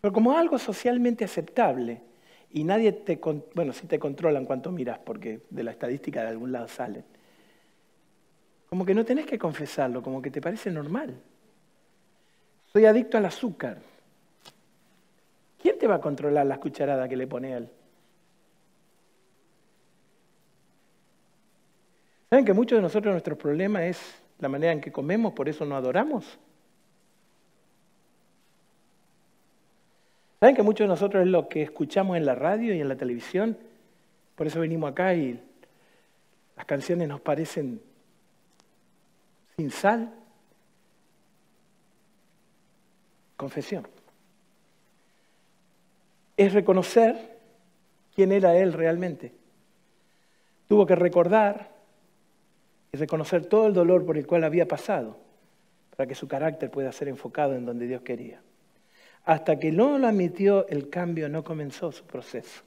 Pero 0.00 0.12
como 0.12 0.36
algo 0.36 0.58
socialmente 0.58 1.24
aceptable, 1.24 2.02
y 2.52 2.64
nadie 2.64 2.92
te, 2.92 3.18
bueno, 3.54 3.72
sí 3.72 3.86
te 3.86 3.98
controlan 3.98 4.44
cuanto 4.44 4.70
miras, 4.70 4.98
porque 4.98 5.40
de 5.48 5.62
la 5.62 5.70
estadística 5.70 6.22
de 6.22 6.28
algún 6.28 6.52
lado 6.52 6.68
salen. 6.68 7.04
Como 8.68 8.84
que 8.84 8.94
no 8.94 9.04
tenés 9.04 9.26
que 9.26 9.38
confesarlo, 9.38 10.02
como 10.02 10.20
que 10.20 10.30
te 10.30 10.40
parece 10.40 10.70
normal. 10.70 11.14
Soy 12.72 12.84
adicto 12.86 13.18
al 13.18 13.26
azúcar. 13.26 13.78
¿Quién 15.60 15.78
te 15.78 15.86
va 15.86 15.96
a 15.96 16.00
controlar 16.00 16.46
las 16.46 16.58
cucharadas 16.58 17.08
que 17.08 17.16
le 17.16 17.26
pone 17.26 17.52
él? 17.54 17.68
¿Saben 22.28 22.44
que 22.44 22.54
muchos 22.54 22.78
de 22.78 22.82
nosotros 22.82 23.12
nuestro 23.12 23.36
problema 23.36 23.86
es 23.86 23.98
la 24.38 24.48
manera 24.48 24.72
en 24.72 24.80
que 24.80 24.90
comemos, 24.90 25.32
por 25.34 25.48
eso 25.48 25.64
no 25.64 25.76
adoramos? 25.76 26.38
¿Saben 30.42 30.56
que 30.56 30.64
muchos 30.64 30.86
de 30.86 30.88
nosotros 30.88 31.22
es 31.22 31.28
lo 31.28 31.48
que 31.48 31.62
escuchamos 31.62 32.16
en 32.16 32.26
la 32.26 32.34
radio 32.34 32.74
y 32.74 32.80
en 32.80 32.88
la 32.88 32.96
televisión? 32.96 33.56
Por 34.34 34.48
eso 34.48 34.58
venimos 34.58 34.90
acá 34.90 35.14
y 35.14 35.40
Las 36.56 36.66
canciones 36.66 37.06
nos 37.06 37.20
parecen 37.20 37.80
sin 39.56 39.70
sal. 39.70 40.12
Confesión. 43.36 43.86
Es 46.36 46.52
reconocer 46.52 47.38
quién 48.12 48.32
era 48.32 48.56
Él 48.56 48.72
realmente. 48.72 49.32
Tuvo 50.66 50.86
que 50.86 50.96
recordar 50.96 51.70
y 52.90 52.96
reconocer 52.96 53.46
todo 53.46 53.68
el 53.68 53.74
dolor 53.74 54.04
por 54.04 54.18
el 54.18 54.26
cual 54.26 54.42
había 54.42 54.66
pasado 54.66 55.18
para 55.96 56.08
que 56.08 56.16
su 56.16 56.26
carácter 56.26 56.68
pueda 56.68 56.90
ser 56.90 57.06
enfocado 57.06 57.54
en 57.54 57.64
donde 57.64 57.86
Dios 57.86 58.02
quería. 58.02 58.40
Hasta 59.24 59.58
que 59.58 59.70
no 59.70 59.98
lo 59.98 60.08
admitió, 60.08 60.66
el 60.68 60.90
cambio 60.90 61.28
no 61.28 61.44
comenzó 61.44 61.92
su 61.92 62.04
proceso. 62.04 62.62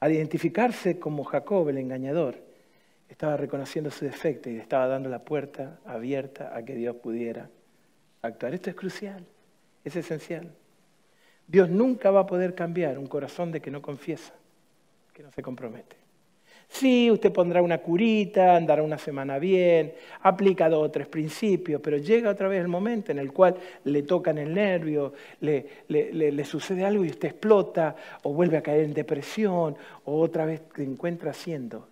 Al 0.00 0.12
identificarse 0.12 0.98
como 0.98 1.24
Jacob, 1.24 1.68
el 1.68 1.78
engañador, 1.78 2.36
estaba 3.08 3.36
reconociendo 3.36 3.90
su 3.90 4.04
defecto 4.04 4.48
y 4.48 4.56
estaba 4.56 4.86
dando 4.86 5.08
la 5.08 5.18
puerta 5.18 5.78
abierta 5.84 6.56
a 6.56 6.64
que 6.64 6.74
Dios 6.74 6.96
pudiera 6.96 7.48
actuar. 8.22 8.54
Esto 8.54 8.70
es 8.70 8.76
crucial, 8.76 9.24
es 9.84 9.96
esencial. 9.96 10.50
Dios 11.46 11.68
nunca 11.68 12.10
va 12.10 12.20
a 12.20 12.26
poder 12.26 12.54
cambiar 12.54 12.98
un 12.98 13.06
corazón 13.06 13.50
de 13.50 13.60
que 13.60 13.70
no 13.70 13.82
confiesa, 13.82 14.32
que 15.12 15.22
no 15.22 15.32
se 15.32 15.42
compromete. 15.42 15.99
Sí, 16.70 17.10
usted 17.10 17.32
pondrá 17.32 17.60
una 17.62 17.78
curita, 17.78 18.54
andará 18.54 18.84
una 18.84 18.96
semana 18.96 19.40
bien, 19.40 19.92
aplica 20.22 20.68
dos 20.68 20.86
o 20.86 20.90
tres 20.90 21.08
principios, 21.08 21.80
pero 21.82 21.96
llega 21.98 22.30
otra 22.30 22.46
vez 22.46 22.60
el 22.60 22.68
momento 22.68 23.10
en 23.10 23.18
el 23.18 23.32
cual 23.32 23.56
le 23.84 24.04
tocan 24.04 24.38
el 24.38 24.54
nervio, 24.54 25.12
le, 25.40 25.66
le, 25.88 26.44
sucede 26.44 26.84
algo 26.84 27.04
y 27.04 27.10
usted 27.10 27.28
explota, 27.28 27.96
o 28.22 28.32
vuelve 28.32 28.56
a 28.56 28.62
caer 28.62 28.84
en 28.84 28.94
depresión, 28.94 29.76
o 30.04 30.20
otra 30.20 30.46
vez 30.46 30.62
se 30.76 30.84
encuentra 30.84 31.32
haciendo. 31.32 31.88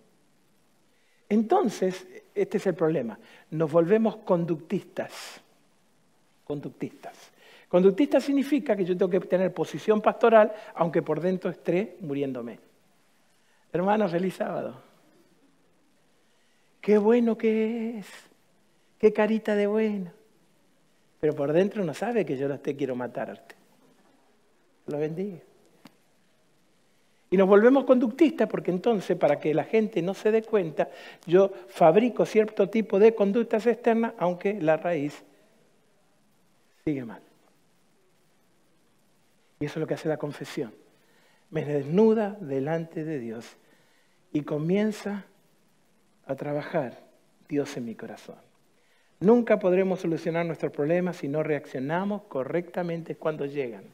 Entonces, 1.29 2.07
este 2.33 2.59
es 2.59 2.67
el 2.69 2.75
problema, 2.75 3.19
nos 3.51 3.71
volvemos 3.71 4.19
conductistas, 4.19 5.41
conductistas. 6.45 7.33
Conductista 7.69 8.21
significa 8.21 8.77
que 8.77 8.85
yo 8.85 8.97
tengo 8.97 9.11
que 9.11 9.21
tener 9.21 9.53
posición 9.53 10.01
pastoral, 10.01 10.53
aunque 10.77 11.03
por 11.03 11.21
dentro 11.21 11.51
esté 11.51 11.97
muriéndome. 12.01 12.68
Hermanos, 13.73 14.11
feliz 14.11 14.35
sábado. 14.35 14.75
Qué 16.81 16.99
bueno 16.99 17.37
que 17.37 17.99
es. 17.99 18.07
Qué 18.99 19.13
carita 19.13 19.55
de 19.55 19.67
bueno. 19.67 20.11
Pero 21.21 21.35
por 21.35 21.53
dentro 21.53 21.85
no 21.85 21.95
sabe 21.95 22.25
que 22.25 22.37
yo 22.37 22.49
no 22.49 22.59
te 22.59 22.77
quiero 22.77 22.95
matarte. 22.97 23.55
Lo 24.87 24.99
bendiga. 24.99 25.39
Y 27.31 27.37
nos 27.37 27.47
volvemos 27.47 27.85
conductistas 27.85 28.49
porque 28.49 28.71
entonces, 28.71 29.17
para 29.19 29.39
que 29.39 29.53
la 29.53 29.65
gente 29.65 30.01
no 30.01 30.15
se 30.15 30.31
dé 30.31 30.43
cuenta, 30.43 30.89
yo 31.27 31.51
fabrico 31.69 32.25
cierto 32.25 32.71
tipo 32.71 32.99
de 32.99 33.15
conductas 33.15 33.67
externas, 33.67 34.15
aunque 34.19 34.55
la 34.61 34.79
raíz 34.79 35.23
sigue 36.87 37.05
mal. 37.05 37.21
Y 39.61 39.67
eso 39.67 39.75
es 39.75 39.81
lo 39.81 39.87
que 39.87 39.95
hace 39.95 40.09
la 40.09 40.17
confesión. 40.17 40.73
Me 41.51 41.65
desnuda 41.65 42.37
delante 42.41 43.05
de 43.05 43.19
Dios 43.19 43.57
y 44.33 44.43
comienza 44.43 45.25
a 46.27 46.35
trabajar 46.35 46.99
Dios 47.49 47.77
en 47.77 47.87
mi 47.87 47.95
corazón. 47.95 48.37
Nunca 49.21 49.59
podremos 49.59 50.01
solucionar 50.01 50.47
nuestros 50.47 50.73
problemas 50.73 51.17
si 51.17 51.29
no 51.29 51.43
reaccionamos 51.43 52.23
correctamente 52.25 53.17
cuando 53.17 53.47
llegan. 53.47 53.85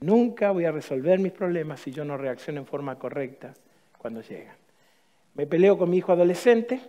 Nunca 0.00 0.50
voy 0.50 0.64
a 0.64 0.72
resolver 0.72 1.18
mis 1.18 1.32
problemas 1.32 1.80
si 1.80 1.92
yo 1.92 2.04
no 2.04 2.16
reacciono 2.16 2.60
en 2.60 2.66
forma 2.66 2.98
correcta 2.98 3.54
cuando 3.98 4.22
llegan. 4.22 4.56
Me 5.34 5.46
peleo 5.46 5.78
con 5.78 5.90
mi 5.90 5.98
hijo 5.98 6.12
adolescente. 6.12 6.80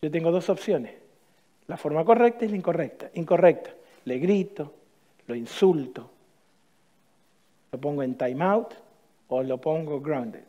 Yo 0.00 0.10
tengo 0.10 0.30
dos 0.30 0.48
opciones. 0.48 0.94
La 1.66 1.76
forma 1.76 2.04
correcta 2.04 2.44
y 2.44 2.48
la 2.48 2.56
incorrecta. 2.56 3.10
Incorrecta. 3.14 3.70
Le 4.04 4.18
grito, 4.18 4.74
lo 5.26 5.34
insulto, 5.34 6.10
lo 7.70 7.80
pongo 7.80 8.02
en 8.02 8.16
time 8.16 8.44
out 8.44 8.74
o 9.28 9.42
lo 9.42 9.60
pongo 9.60 10.00
grounded. 10.00 10.44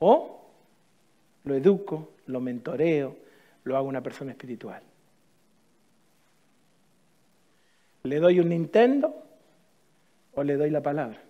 O 0.00 0.40
lo 1.44 1.54
educo, 1.54 2.10
lo 2.26 2.40
mentoreo, 2.40 3.16
lo 3.64 3.76
hago 3.76 3.88
una 3.88 4.02
persona 4.02 4.32
espiritual. 4.32 4.82
¿Le 8.02 8.20
doy 8.20 8.40
un 8.40 8.48
Nintendo 8.48 9.14
o 10.34 10.42
le 10.42 10.56
doy 10.56 10.70
la 10.70 10.82
palabra? 10.82 11.20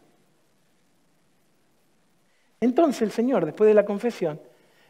Entonces 2.61 3.02
el 3.02 3.11
Señor, 3.11 3.44
después 3.44 3.68
de 3.68 3.74
la 3.74 3.85
confesión, 3.85 4.40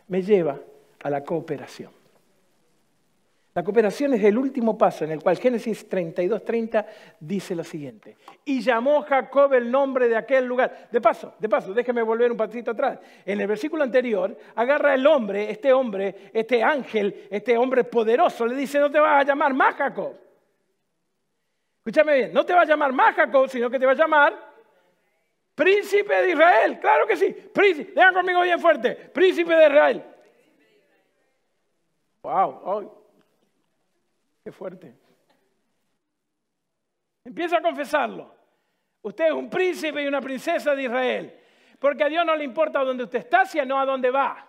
me 0.08 0.22
lleva 0.22 0.60
a 1.02 1.10
la 1.10 1.24
cooperación. 1.24 1.95
La 3.56 3.64
cooperación 3.64 4.12
es 4.12 4.22
el 4.22 4.36
último 4.36 4.76
paso 4.76 5.06
en 5.06 5.12
el 5.12 5.22
cual 5.22 5.38
Génesis 5.38 5.88
32:30 5.88 6.84
dice 7.18 7.54
lo 7.54 7.64
siguiente. 7.64 8.18
Y 8.44 8.60
llamó 8.60 9.00
Jacob 9.00 9.54
el 9.54 9.70
nombre 9.70 10.10
de 10.10 10.16
aquel 10.16 10.44
lugar. 10.44 10.88
De 10.92 11.00
paso, 11.00 11.36
de 11.38 11.48
paso, 11.48 11.72
déjeme 11.72 12.02
volver 12.02 12.30
un 12.30 12.36
pasito 12.36 12.72
atrás. 12.72 12.98
En 13.24 13.40
el 13.40 13.46
versículo 13.46 13.82
anterior, 13.82 14.36
agarra 14.56 14.92
el 14.92 15.06
hombre, 15.06 15.50
este 15.50 15.72
hombre, 15.72 16.30
este 16.34 16.62
ángel, 16.62 17.28
este 17.30 17.56
hombre 17.56 17.84
poderoso, 17.84 18.44
le 18.44 18.54
dice, 18.54 18.78
no 18.78 18.90
te 18.90 19.00
vas 19.00 19.22
a 19.22 19.26
llamar 19.26 19.54
más 19.54 19.74
Jacob. 19.74 20.12
Escúchame 21.78 22.14
bien, 22.14 22.34
no 22.34 22.44
te 22.44 22.52
va 22.52 22.60
a 22.60 22.66
llamar 22.66 22.92
más 22.92 23.14
Jacob, 23.14 23.48
sino 23.48 23.70
que 23.70 23.78
te 23.78 23.86
va 23.86 23.92
a 23.92 23.94
llamar 23.94 24.34
príncipe 25.54 26.14
de 26.14 26.32
Israel. 26.32 26.78
Claro 26.78 27.06
que 27.06 27.16
sí, 27.16 27.32
príncipe. 27.54 27.92
Dejan 27.92 28.12
conmigo 28.12 28.42
bien 28.42 28.60
fuerte, 28.60 28.94
príncipe 29.14 29.54
de 29.54 29.66
Israel. 29.66 30.04
Wow, 32.20 32.60
oh, 32.62 33.05
Qué 34.46 34.52
fuerte. 34.52 34.94
Empieza 37.24 37.56
a 37.56 37.60
confesarlo. 37.60 38.32
Usted 39.02 39.24
es 39.24 39.32
un 39.32 39.50
príncipe 39.50 40.00
y 40.00 40.06
una 40.06 40.20
princesa 40.20 40.72
de 40.72 40.84
Israel. 40.84 41.40
Porque 41.80 42.04
a 42.04 42.08
Dios 42.08 42.24
no 42.24 42.36
le 42.36 42.44
importa 42.44 42.84
dónde 42.84 43.02
usted 43.02 43.18
está, 43.18 43.44
sino 43.44 43.76
a 43.76 43.84
dónde 43.84 44.08
va. 44.08 44.48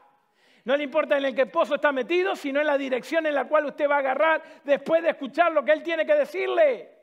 No 0.65 0.77
le 0.77 0.83
importa 0.83 1.17
en 1.17 1.25
el 1.25 1.33
qué 1.33 1.47
pozo 1.47 1.73
está 1.73 1.91
metido, 1.91 2.35
sino 2.35 2.61
en 2.61 2.67
la 2.67 2.77
dirección 2.77 3.25
en 3.25 3.33
la 3.33 3.47
cual 3.47 3.65
usted 3.65 3.89
va 3.89 3.95
a 3.95 3.97
agarrar 3.97 4.43
después 4.63 5.01
de 5.01 5.09
escuchar 5.09 5.51
lo 5.51 5.65
que 5.65 5.71
Él 5.71 5.81
tiene 5.81 6.05
que 6.05 6.13
decirle. 6.13 6.96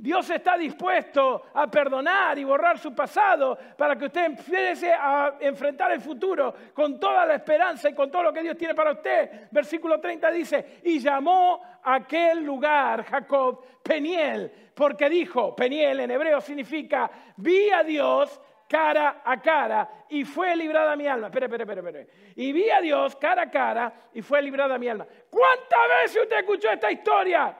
Dios 0.00 0.30
está 0.30 0.56
dispuesto 0.56 1.46
a 1.52 1.68
perdonar 1.68 2.38
y 2.38 2.44
borrar 2.44 2.78
su 2.78 2.94
pasado 2.94 3.58
para 3.76 3.96
que 3.96 4.04
usted 4.04 4.26
empiece 4.26 4.92
a 4.92 5.38
enfrentar 5.40 5.90
el 5.90 6.00
futuro 6.00 6.54
con 6.72 7.00
toda 7.00 7.26
la 7.26 7.34
esperanza 7.34 7.88
y 7.88 7.94
con 7.94 8.08
todo 8.08 8.22
lo 8.22 8.32
que 8.32 8.42
Dios 8.42 8.56
tiene 8.56 8.76
para 8.76 8.92
usted. 8.92 9.48
Versículo 9.50 9.98
30 9.98 10.30
dice, 10.30 10.80
y 10.84 11.00
llamó 11.00 11.60
aquel 11.82 12.44
lugar 12.44 13.02
Jacob 13.06 13.64
Peniel, 13.82 14.70
porque 14.72 15.10
dijo, 15.10 15.56
Peniel 15.56 15.98
en 15.98 16.12
hebreo 16.12 16.40
significa, 16.40 17.10
vi 17.36 17.68
a 17.70 17.82
Dios 17.82 18.40
cara 18.68 19.22
a 19.24 19.40
cara 19.42 20.04
y 20.10 20.24
fue 20.24 20.54
librada 20.54 20.94
mi 20.94 21.08
alma. 21.08 21.26
Espera, 21.26 21.46
espera, 21.46 21.64
espera, 21.64 21.88
espera. 21.88 22.06
Y 22.36 22.52
vi 22.52 22.70
a 22.70 22.80
Dios 22.80 23.16
cara 23.16 23.42
a 23.42 23.50
cara 23.50 23.92
y 24.14 24.22
fue 24.22 24.40
librada 24.42 24.78
mi 24.78 24.86
alma. 24.88 25.08
¿Cuántas 25.28 25.88
veces 26.02 26.22
usted 26.22 26.38
escuchó 26.38 26.70
esta 26.70 26.88
historia? 26.88 27.56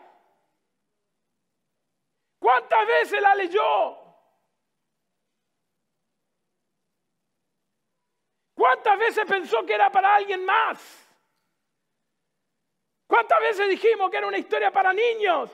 ¿Cuántas 2.39 2.87
veces 2.87 3.21
la 3.21 3.35
leyó? 3.35 3.99
¿Cuántas 8.55 8.99
veces 8.99 9.25
pensó 9.27 9.65
que 9.65 9.75
era 9.75 9.91
para 9.91 10.15
alguien 10.15 10.45
más? 10.45 11.09
¿Cuántas 13.07 13.41
veces 13.41 13.69
dijimos 13.69 14.11
que 14.11 14.19
era 14.19 14.27
una 14.27 14.39
historia 14.39 14.71
para 14.71 14.93
niños? 14.93 15.51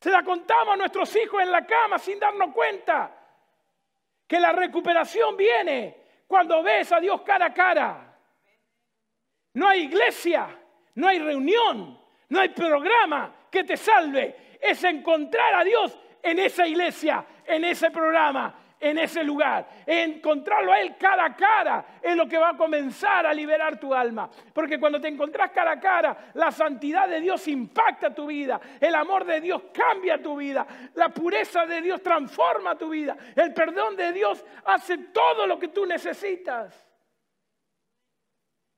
Se 0.00 0.10
la 0.10 0.22
contamos 0.22 0.74
a 0.74 0.76
nuestros 0.76 1.14
hijos 1.16 1.42
en 1.42 1.50
la 1.50 1.66
cama 1.66 1.98
sin 1.98 2.18
darnos 2.18 2.54
cuenta 2.54 3.14
que 4.26 4.38
la 4.38 4.52
recuperación 4.52 5.36
viene 5.36 6.22
cuando 6.26 6.62
ves 6.62 6.92
a 6.92 7.00
Dios 7.00 7.22
cara 7.22 7.46
a 7.46 7.54
cara. 7.54 8.18
No 9.54 9.68
hay 9.68 9.82
iglesia, 9.82 10.56
no 10.94 11.08
hay 11.08 11.18
reunión, 11.18 12.00
no 12.28 12.40
hay 12.40 12.50
programa 12.50 13.34
que 13.50 13.64
te 13.64 13.76
salve. 13.76 14.58
Es 14.60 14.82
encontrar 14.84 15.54
a 15.54 15.64
Dios 15.64 15.98
en 16.22 16.38
esa 16.38 16.66
iglesia, 16.66 17.24
en 17.46 17.64
ese 17.64 17.90
programa, 17.90 18.54
en 18.80 18.98
ese 18.98 19.24
lugar. 19.24 19.68
Encontrarlo 19.86 20.72
a 20.72 20.80
Él 20.80 20.96
cara 20.96 21.26
a 21.26 21.36
cara 21.36 21.84
es 22.02 22.16
lo 22.16 22.26
que 22.26 22.38
va 22.38 22.50
a 22.50 22.56
comenzar 22.56 23.26
a 23.26 23.32
liberar 23.32 23.78
tu 23.78 23.94
alma. 23.94 24.30
Porque 24.52 24.78
cuando 24.78 25.00
te 25.00 25.08
encontrás 25.08 25.50
cara 25.50 25.72
a 25.72 25.80
cara, 25.80 26.30
la 26.34 26.50
santidad 26.50 27.08
de 27.08 27.20
Dios 27.20 27.46
impacta 27.48 28.14
tu 28.14 28.26
vida. 28.26 28.60
El 28.80 28.94
amor 28.94 29.24
de 29.24 29.40
Dios 29.40 29.62
cambia 29.72 30.22
tu 30.22 30.36
vida. 30.36 30.66
La 30.94 31.08
pureza 31.08 31.66
de 31.66 31.80
Dios 31.80 32.02
transforma 32.02 32.76
tu 32.76 32.88
vida. 32.90 33.16
El 33.34 33.52
perdón 33.52 33.96
de 33.96 34.12
Dios 34.12 34.44
hace 34.64 34.98
todo 34.98 35.46
lo 35.46 35.58
que 35.58 35.68
tú 35.68 35.86
necesitas. 35.86 36.87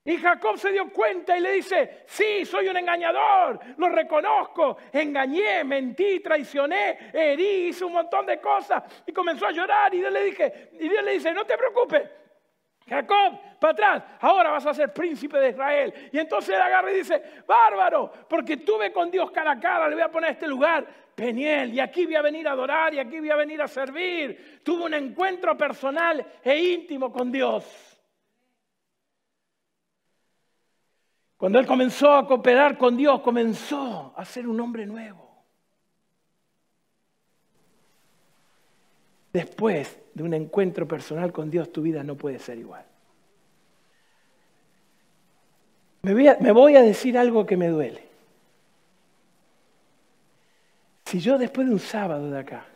Y 0.05 0.16
Jacob 0.16 0.57
se 0.57 0.72
dio 0.72 0.90
cuenta 0.90 1.36
y 1.36 1.40
le 1.40 1.53
dice, 1.53 2.05
sí, 2.07 2.46
soy 2.46 2.68
un 2.68 2.76
engañador, 2.76 3.61
lo 3.76 3.88
reconozco, 3.90 4.78
engañé, 4.92 5.62
mentí, 5.62 6.20
traicioné, 6.20 7.11
herí, 7.12 7.68
hice 7.68 7.84
un 7.84 7.92
montón 7.92 8.24
de 8.24 8.40
cosas. 8.40 8.82
Y 9.07 9.12
comenzó 9.12 9.46
a 9.46 9.53
llorar 9.53 9.94
y 9.94 9.98
Dios 9.98 10.11
le, 10.11 11.03
le 11.03 11.12
dice, 11.12 11.32
no 11.32 11.44
te 11.44 11.59
preocupes, 11.59 12.09
Jacob, 12.88 13.38
para 13.61 13.72
atrás, 13.72 14.03
ahora 14.20 14.51
vas 14.51 14.66
a 14.66 14.74
ser 14.74 14.92
príncipe 14.92 15.38
de 15.38 15.51
Israel. 15.51 15.92
Y 16.11 16.18
entonces 16.18 16.57
él 16.57 16.62
agarra 16.62 16.90
y 16.90 16.96
dice, 16.96 17.22
bárbaro, 17.46 18.11
porque 18.26 18.57
tuve 18.57 18.90
con 18.92 19.11
Dios 19.11 19.30
cara 19.30 19.53
a 19.53 19.61
cara, 19.61 19.86
le 19.86 19.96
voy 19.96 20.03
a 20.03 20.11
poner 20.11 20.30
este 20.30 20.48
lugar, 20.48 20.86
Peniel, 21.14 21.74
y 21.74 21.80
aquí 21.80 22.07
voy 22.07 22.16
a 22.16 22.22
venir 22.22 22.48
a 22.48 22.53
adorar, 22.53 22.94
y 22.94 22.98
aquí 22.98 23.20
voy 23.20 23.30
a 23.30 23.36
venir 23.36 23.61
a 23.61 23.68
servir. 23.68 24.62
Tuvo 24.64 24.86
un 24.86 24.94
encuentro 24.94 25.57
personal 25.59 26.24
e 26.42 26.59
íntimo 26.59 27.12
con 27.12 27.30
Dios. 27.30 27.89
Cuando 31.41 31.59
él 31.59 31.66
comenzó 31.66 32.12
a 32.12 32.26
cooperar 32.26 32.76
con 32.76 32.99
Dios, 32.99 33.22
comenzó 33.22 34.12
a 34.14 34.26
ser 34.26 34.47
un 34.47 34.61
hombre 34.61 34.84
nuevo. 34.84 35.26
Después 39.32 39.99
de 40.12 40.22
un 40.22 40.34
encuentro 40.34 40.86
personal 40.86 41.32
con 41.32 41.51
Dios, 41.51 41.72
tu 41.72 41.80
vida 41.80 42.05
no 42.05 42.14
puede 42.14 42.38
ser 42.38 42.59
igual. 42.59 42.84
Me 46.03 46.12
voy, 46.53 46.76
a, 46.76 46.82
decir 46.82 47.16
algo 47.16 47.47
que 47.47 47.57
me 47.57 47.68
duele. 47.68 48.07
Si 51.07 51.20
yo 51.20 51.38
después 51.38 51.66
de 51.66 51.72
un 51.72 51.80
sábado 51.80 52.30
de 52.30 52.38
acá, 52.38 52.66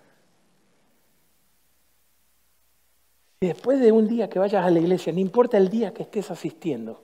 si 3.40 3.48
después 3.48 3.78
de 3.78 3.92
un 3.92 4.08
día 4.08 4.30
que 4.30 4.38
vayas 4.38 4.64
a 4.64 4.70
la 4.70 4.78
iglesia, 4.78 5.12
no 5.12 5.20
importa 5.20 5.58
el 5.58 5.68
día 5.68 5.92
que 5.92 6.04
estés 6.04 6.30
asistiendo, 6.30 7.02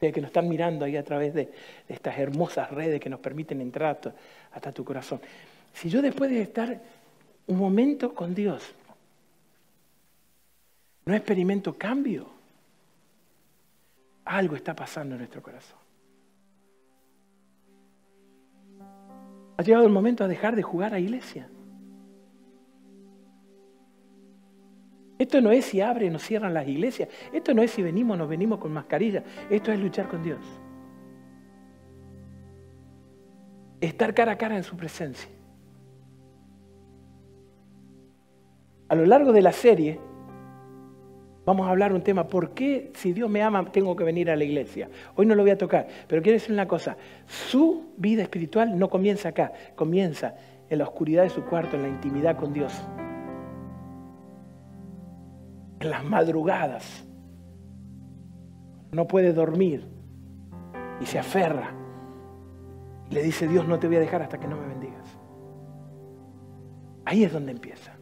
que 0.00 0.20
nos 0.20 0.28
están 0.28 0.48
mirando 0.48 0.86
ahí 0.86 0.96
a 0.96 1.04
través 1.04 1.34
de, 1.34 1.52
estas 1.86 2.18
hermosas 2.18 2.70
redes 2.70 3.00
que 3.00 3.10
nos 3.10 3.20
permiten 3.20 3.60
entrar 3.60 4.00
hasta 4.52 4.72
tu 4.72 4.82
corazón. 4.82 5.20
Si 5.74 5.90
yo 5.90 6.00
después 6.00 6.30
de 6.30 6.40
estar 6.40 6.80
un 7.46 7.58
momento 7.58 8.14
con 8.14 8.34
Dios, 8.34 8.74
no 11.04 11.14
experimento 11.14 11.76
cambio, 11.76 12.30
algo 14.24 14.56
está 14.56 14.74
pasando 14.74 15.14
en 15.16 15.18
nuestro 15.18 15.42
corazón. 15.42 15.78
Ha 19.58 19.62
llegado 19.62 19.84
el 19.84 19.92
momento 19.92 20.24
a 20.24 20.28
dejar 20.28 20.56
de 20.56 20.62
jugar 20.62 20.94
a 20.94 20.98
iglesia. 20.98 21.46
Esto 25.20 25.42
no 25.42 25.50
es 25.50 25.66
si 25.66 25.82
abren 25.82 26.16
o 26.16 26.18
cierran 26.18 26.54
las 26.54 26.66
iglesias. 26.66 27.10
Esto 27.30 27.52
no 27.52 27.60
es 27.60 27.70
si 27.70 27.82
venimos 27.82 28.14
o 28.14 28.18
nos 28.20 28.28
venimos 28.28 28.58
con 28.58 28.72
mascarilla. 28.72 29.22
Esto 29.50 29.70
es 29.70 29.78
luchar 29.78 30.08
con 30.08 30.22
Dios. 30.22 30.38
Estar 33.82 34.14
cara 34.14 34.32
a 34.32 34.38
cara 34.38 34.56
en 34.56 34.62
su 34.62 34.78
presencia. 34.78 35.30
A 38.88 38.94
lo 38.94 39.04
largo 39.04 39.34
de 39.34 39.42
la 39.42 39.52
serie 39.52 40.00
vamos 41.44 41.66
a 41.66 41.70
hablar 41.70 41.92
un 41.92 42.02
tema, 42.02 42.26
¿por 42.26 42.54
qué 42.54 42.90
si 42.94 43.12
Dios 43.12 43.28
me 43.28 43.42
ama 43.42 43.70
tengo 43.70 43.94
que 43.94 44.04
venir 44.04 44.30
a 44.30 44.36
la 44.36 44.44
iglesia? 44.44 44.88
Hoy 45.16 45.26
no 45.26 45.34
lo 45.34 45.42
voy 45.42 45.50
a 45.50 45.58
tocar, 45.58 45.86
pero 46.08 46.22
quiero 46.22 46.36
decir 46.38 46.52
una 46.52 46.66
cosa, 46.66 46.96
su 47.26 47.92
vida 47.98 48.22
espiritual 48.22 48.78
no 48.78 48.88
comienza 48.88 49.28
acá, 49.28 49.52
comienza 49.74 50.34
en 50.70 50.78
la 50.78 50.84
oscuridad 50.84 51.24
de 51.24 51.30
su 51.30 51.44
cuarto, 51.44 51.76
en 51.76 51.82
la 51.82 51.88
intimidad 51.88 52.38
con 52.38 52.54
Dios 52.54 52.72
en 55.80 55.90
las 55.90 56.04
madrugadas. 56.04 57.06
No 58.92 59.06
puede 59.06 59.32
dormir 59.32 59.88
y 61.00 61.06
se 61.06 61.18
aferra. 61.18 61.74
Y 63.10 63.14
le 63.14 63.22
dice, 63.22 63.48
Dios, 63.48 63.66
no 63.66 63.78
te 63.78 63.86
voy 63.86 63.96
a 63.96 64.00
dejar 64.00 64.22
hasta 64.22 64.38
que 64.38 64.46
no 64.46 64.56
me 64.56 64.66
bendigas. 64.68 65.18
Ahí 67.04 67.24
es 67.24 67.32
donde 67.32 67.52
empieza. 67.52 67.92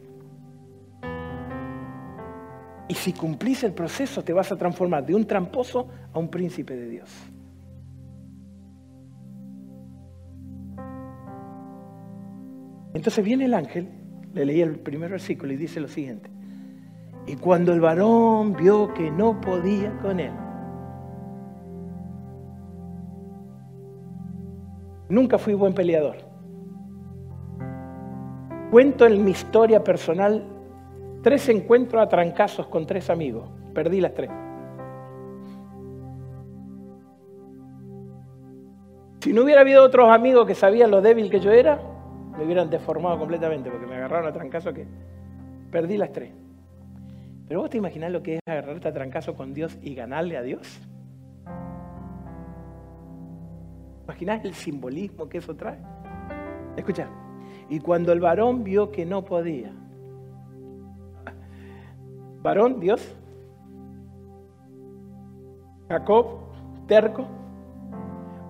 Y 2.87 2.93
si 2.95 3.13
cumplís 3.13 3.63
el 3.63 3.73
proceso, 3.73 4.23
te 4.23 4.33
vas 4.33 4.51
a 4.51 4.57
transformar 4.57 5.05
de 5.05 5.15
un 5.15 5.25
tramposo 5.25 5.87
a 6.11 6.19
un 6.19 6.29
príncipe 6.29 6.75
de 6.75 6.89
Dios. 6.89 7.09
Entonces 12.93 13.23
viene 13.23 13.45
el 13.45 13.53
ángel, 13.53 13.87
le 14.33 14.45
leí 14.45 14.61
el 14.61 14.79
primer 14.79 15.11
versículo 15.11 15.53
y 15.53 15.57
dice 15.57 15.79
lo 15.79 15.87
siguiente. 15.87 16.29
Y 17.29 17.35
cuando 17.35 17.73
el 17.73 17.79
varón 17.79 18.53
vio 18.53 18.91
que 18.91 19.11
no 19.11 19.39
podía 19.39 19.95
con 19.99 20.19
él, 20.19 20.31
nunca 25.09 25.37
fui 25.37 25.53
buen 25.53 25.75
peleador. 25.75 26.15
Cuento 28.71 29.05
en 29.05 29.23
mi 29.23 29.29
historia 29.29 29.83
personal 29.83 30.43
tres 31.21 31.47
encuentros 31.49 32.01
a 32.01 32.09
trancazos 32.09 32.65
con 32.65 32.87
tres 32.87 33.11
amigos. 33.11 33.47
Perdí 33.75 34.01
las 34.01 34.15
tres. 34.15 34.31
Si 39.21 39.33
no 39.33 39.43
hubiera 39.43 39.61
habido 39.61 39.83
otros 39.83 40.09
amigos 40.09 40.47
que 40.47 40.55
sabían 40.55 40.89
lo 40.89 41.03
débil 41.03 41.29
que 41.29 41.39
yo 41.39 41.51
era, 41.51 41.79
me 42.35 42.43
hubieran 42.43 42.71
deformado 42.71 43.19
completamente 43.19 43.69
porque 43.69 43.85
me 43.85 43.97
agarraron 43.97 44.29
a 44.29 44.33
trancazo 44.33 44.73
que 44.73 44.87
perdí 45.69 45.95
las 45.95 46.11
tres. 46.11 46.48
Pero 47.49 47.61
vos 47.61 47.69
te 47.71 47.77
imaginás 47.77 48.11
lo 48.11 48.21
que 48.21 48.35
es 48.35 48.41
agarrarte 48.45 48.87
a 48.89 48.93
trancazo 48.93 49.33
con 49.33 49.55
Dios 49.55 49.75
y 49.81 49.95
ganarle 49.95 50.37
a 50.37 50.43
Dios. 50.43 50.79
¿Imaginás 54.03 54.45
el 54.45 54.53
simbolismo 54.53 55.27
que 55.27 55.39
eso 55.39 55.55
trae? 55.55 55.79
Escucha, 56.77 57.09
y 57.67 57.79
cuando 57.79 58.11
el 58.11 58.19
varón 58.19 58.63
vio 58.63 58.91
que 58.91 59.03
no 59.03 59.25
podía, 59.25 59.73
varón, 62.43 62.79
Dios, 62.79 63.15
Jacob, 65.89 66.51
terco, 66.85 67.25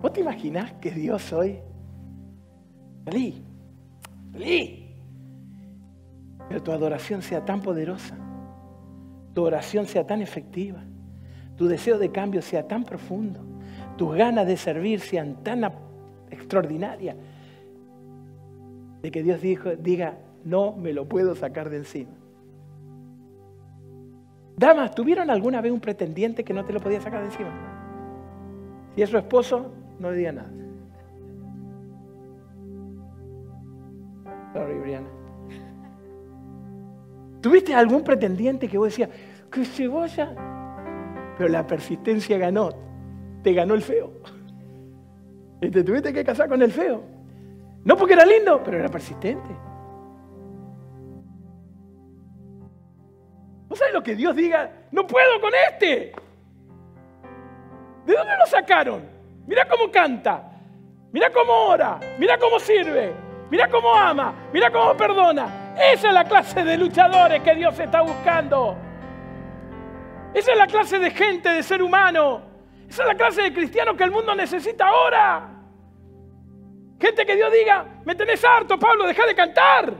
¿vos 0.01 0.11
te 0.11 0.19
imaginás 0.19 0.73
que 0.73 0.91
Dios 0.91 1.31
hoy, 1.31 1.57
feliz, 3.05 3.41
feliz, 4.33 4.89
pero 6.49 6.61
tu 6.61 6.73
adoración 6.73 7.21
sea 7.21 7.45
tan 7.45 7.61
poderosa 7.61 8.28
tu 9.33 9.43
oración 9.43 9.85
sea 9.85 10.05
tan 10.05 10.21
efectiva, 10.21 10.83
tu 11.55 11.67
deseo 11.67 11.97
de 11.97 12.11
cambio 12.11 12.41
sea 12.41 12.67
tan 12.67 12.83
profundo, 12.83 13.39
tus 13.97 14.15
ganas 14.15 14.47
de 14.47 14.57
servir 14.57 14.99
sean 14.99 15.43
tan 15.43 15.69
extraordinarias, 16.31 17.15
de 19.01 19.11
que 19.11 19.23
Dios 19.23 19.41
dijo, 19.41 19.75
diga, 19.75 20.17
no 20.43 20.73
me 20.73 20.93
lo 20.93 21.07
puedo 21.07 21.35
sacar 21.35 21.69
de 21.69 21.77
encima. 21.77 22.11
Damas, 24.57 24.93
¿tuvieron 24.93 25.29
alguna 25.29 25.61
vez 25.61 25.71
un 25.71 25.79
pretendiente 25.79 26.43
que 26.43 26.53
no 26.53 26.65
te 26.65 26.73
lo 26.73 26.81
podía 26.81 26.99
sacar 26.99 27.21
de 27.21 27.27
encima? 27.27 27.49
Si 28.95 29.01
es 29.01 29.09
su 29.09 29.17
esposo, 29.17 29.71
no 29.99 30.11
le 30.11 30.17
diga 30.17 30.31
nada. 30.33 30.49
Sorry, 34.53 34.79
Brianna. 34.79 35.18
¿Tuviste 37.41 37.73
algún 37.73 38.03
pretendiente 38.03 38.67
que 38.67 38.77
vos 38.77 38.87
decías, 38.87 39.09
que 39.51 39.65
se 39.65 39.87
vaya? 39.87 40.33
Pero 41.37 41.49
la 41.49 41.65
persistencia 41.65 42.37
ganó, 42.37 42.69
te 43.43 43.53
ganó 43.53 43.73
el 43.73 43.81
feo. 43.81 44.11
Y 45.61 45.69
te 45.69 45.83
tuviste 45.83 46.11
que 46.13 46.23
casar 46.23 46.49
con 46.49 46.61
el 46.61 46.71
feo. 46.71 47.01
No 47.83 47.95
porque 47.95 48.13
era 48.13 48.25
lindo, 48.25 48.61
pero 48.63 48.77
era 48.77 48.89
persistente. 48.89 49.49
¿No 53.69 53.75
sabes 53.75 53.93
lo 53.93 54.03
que 54.03 54.15
Dios 54.15 54.35
diga? 54.35 54.71
No 54.91 55.05
puedo 55.05 55.39
con 55.39 55.51
este. 55.69 56.11
¿De 58.05 58.13
dónde 58.13 58.37
lo 58.37 58.45
sacaron? 58.47 59.03
Mira 59.45 59.67
cómo 59.67 59.91
canta, 59.91 60.51
mira 61.11 61.31
cómo 61.31 61.53
ora, 61.69 61.99
mira 62.19 62.37
cómo 62.37 62.59
sirve, 62.59 63.13
mira 63.49 63.67
cómo 63.69 63.93
ama, 63.93 64.49
mira 64.53 64.71
cómo 64.71 64.95
perdona. 64.95 65.68
Esa 65.79 66.09
es 66.09 66.13
la 66.13 66.25
clase 66.25 66.63
de 66.63 66.77
luchadores 66.77 67.41
que 67.41 67.55
Dios 67.55 67.79
está 67.79 68.01
buscando. 68.01 68.75
Esa 70.33 70.51
es 70.51 70.57
la 70.57 70.67
clase 70.67 70.99
de 70.99 71.09
gente, 71.11 71.49
de 71.49 71.63
ser 71.63 71.81
humano. 71.81 72.41
Esa 72.89 73.03
es 73.03 73.07
la 73.07 73.15
clase 73.15 73.43
de 73.43 73.53
cristiano 73.53 73.95
que 73.95 74.03
el 74.03 74.11
mundo 74.11 74.35
necesita 74.35 74.87
ahora. 74.87 75.49
Gente 76.99 77.25
que 77.25 77.35
Dios 77.35 77.51
diga, 77.53 77.85
me 78.03 78.13
tenés 78.13 78.43
harto, 78.43 78.77
Pablo, 78.77 79.07
deja 79.07 79.25
de 79.25 79.33
cantar. 79.33 79.93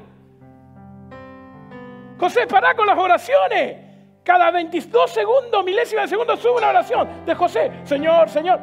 José, 2.20 2.46
pará 2.46 2.76
con 2.76 2.86
las 2.86 2.98
oraciones. 2.98 3.78
Cada 4.24 4.52
22 4.52 5.10
segundos, 5.10 5.64
milésima 5.64 6.02
de 6.02 6.10
segundo, 6.10 6.36
sube 6.36 6.58
una 6.58 6.70
oración 6.70 7.26
de 7.26 7.34
José. 7.34 7.72
Señor, 7.86 8.30
Señor. 8.30 8.60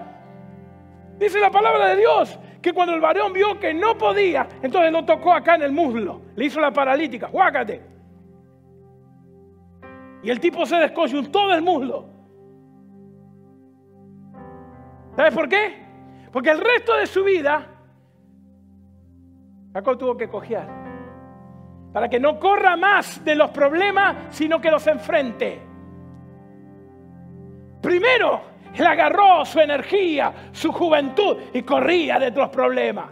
Dice 1.16 1.40
la 1.40 1.50
palabra 1.50 1.86
de 1.88 1.96
Dios 1.96 2.38
que 2.66 2.72
cuando 2.72 2.94
el 2.94 3.00
varón 3.00 3.32
vio 3.32 3.60
que 3.60 3.72
no 3.72 3.96
podía, 3.96 4.48
entonces 4.60 4.90
lo 4.90 5.04
tocó 5.04 5.32
acá 5.32 5.54
en 5.54 5.62
el 5.62 5.70
muslo, 5.70 6.22
le 6.34 6.46
hizo 6.46 6.58
la 6.58 6.72
paralítica, 6.72 7.28
juácate. 7.28 7.80
Y 10.24 10.30
el 10.30 10.40
tipo 10.40 10.66
se 10.66 10.74
descoyuntó 10.74 11.46
del 11.46 11.62
muslo. 11.62 12.08
¿Sabes 15.14 15.32
por 15.32 15.48
qué? 15.48 15.76
Porque 16.32 16.50
el 16.50 16.58
resto 16.58 16.96
de 16.96 17.06
su 17.06 17.22
vida, 17.22 17.68
Jacob 19.72 19.96
tuvo 19.96 20.16
que 20.16 20.28
cojear. 20.28 20.68
Para 21.92 22.08
que 22.08 22.18
no 22.18 22.40
corra 22.40 22.76
más 22.76 23.24
de 23.24 23.36
los 23.36 23.50
problemas, 23.50 24.16
sino 24.30 24.60
que 24.60 24.72
los 24.72 24.84
enfrente. 24.88 25.62
Primero, 27.80 28.40
él 28.76 28.86
agarró 28.86 29.44
su 29.44 29.60
energía, 29.60 30.32
su 30.52 30.72
juventud 30.72 31.36
y 31.52 31.62
corría 31.62 32.18
de 32.18 32.30
los 32.30 32.48
problemas. 32.50 33.06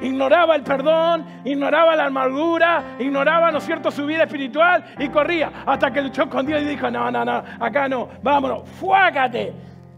Ignoraba 0.00 0.56
el 0.56 0.62
perdón, 0.62 1.24
ignoraba 1.44 1.94
la 1.94 2.06
amargura, 2.06 2.96
ignoraba, 2.98 3.50
¿no 3.50 3.58
es 3.58 3.64
cierto?, 3.64 3.90
su 3.90 4.04
vida 4.06 4.24
espiritual 4.24 4.84
y 4.98 5.08
corría 5.08 5.62
hasta 5.66 5.92
que 5.92 6.02
luchó 6.02 6.28
con 6.28 6.46
Dios 6.46 6.62
y 6.62 6.64
dijo, 6.64 6.90
no, 6.90 7.10
no, 7.10 7.24
no, 7.24 7.42
acá 7.60 7.88
no, 7.88 8.08
vámonos, 8.22 8.68
fuágate. 8.70 9.52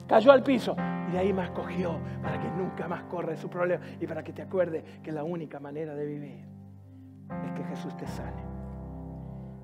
Cayó 0.07 0.33
al 0.33 0.43
piso 0.43 0.77
y 1.09 1.13
de 1.13 1.19
ahí 1.19 1.33
más 1.33 1.51
cogió 1.51 1.99
para 2.23 2.39
que 2.39 2.49
nunca 2.49 2.87
más 2.87 3.03
corra 3.05 3.31
de 3.31 3.37
su 3.37 3.49
problema 3.49 3.85
y 4.01 4.07
para 4.07 4.23
que 4.23 4.33
te 4.33 4.43
acuerdes 4.43 4.85
que 5.03 5.11
la 5.13 5.25
única 5.25 5.59
manera 5.59 5.95
de 5.95 6.07
vivir 6.07 6.45
es 7.45 7.53
que 7.53 7.65
Jesús 7.65 7.97
te 7.97 8.07
sane. 8.07 8.45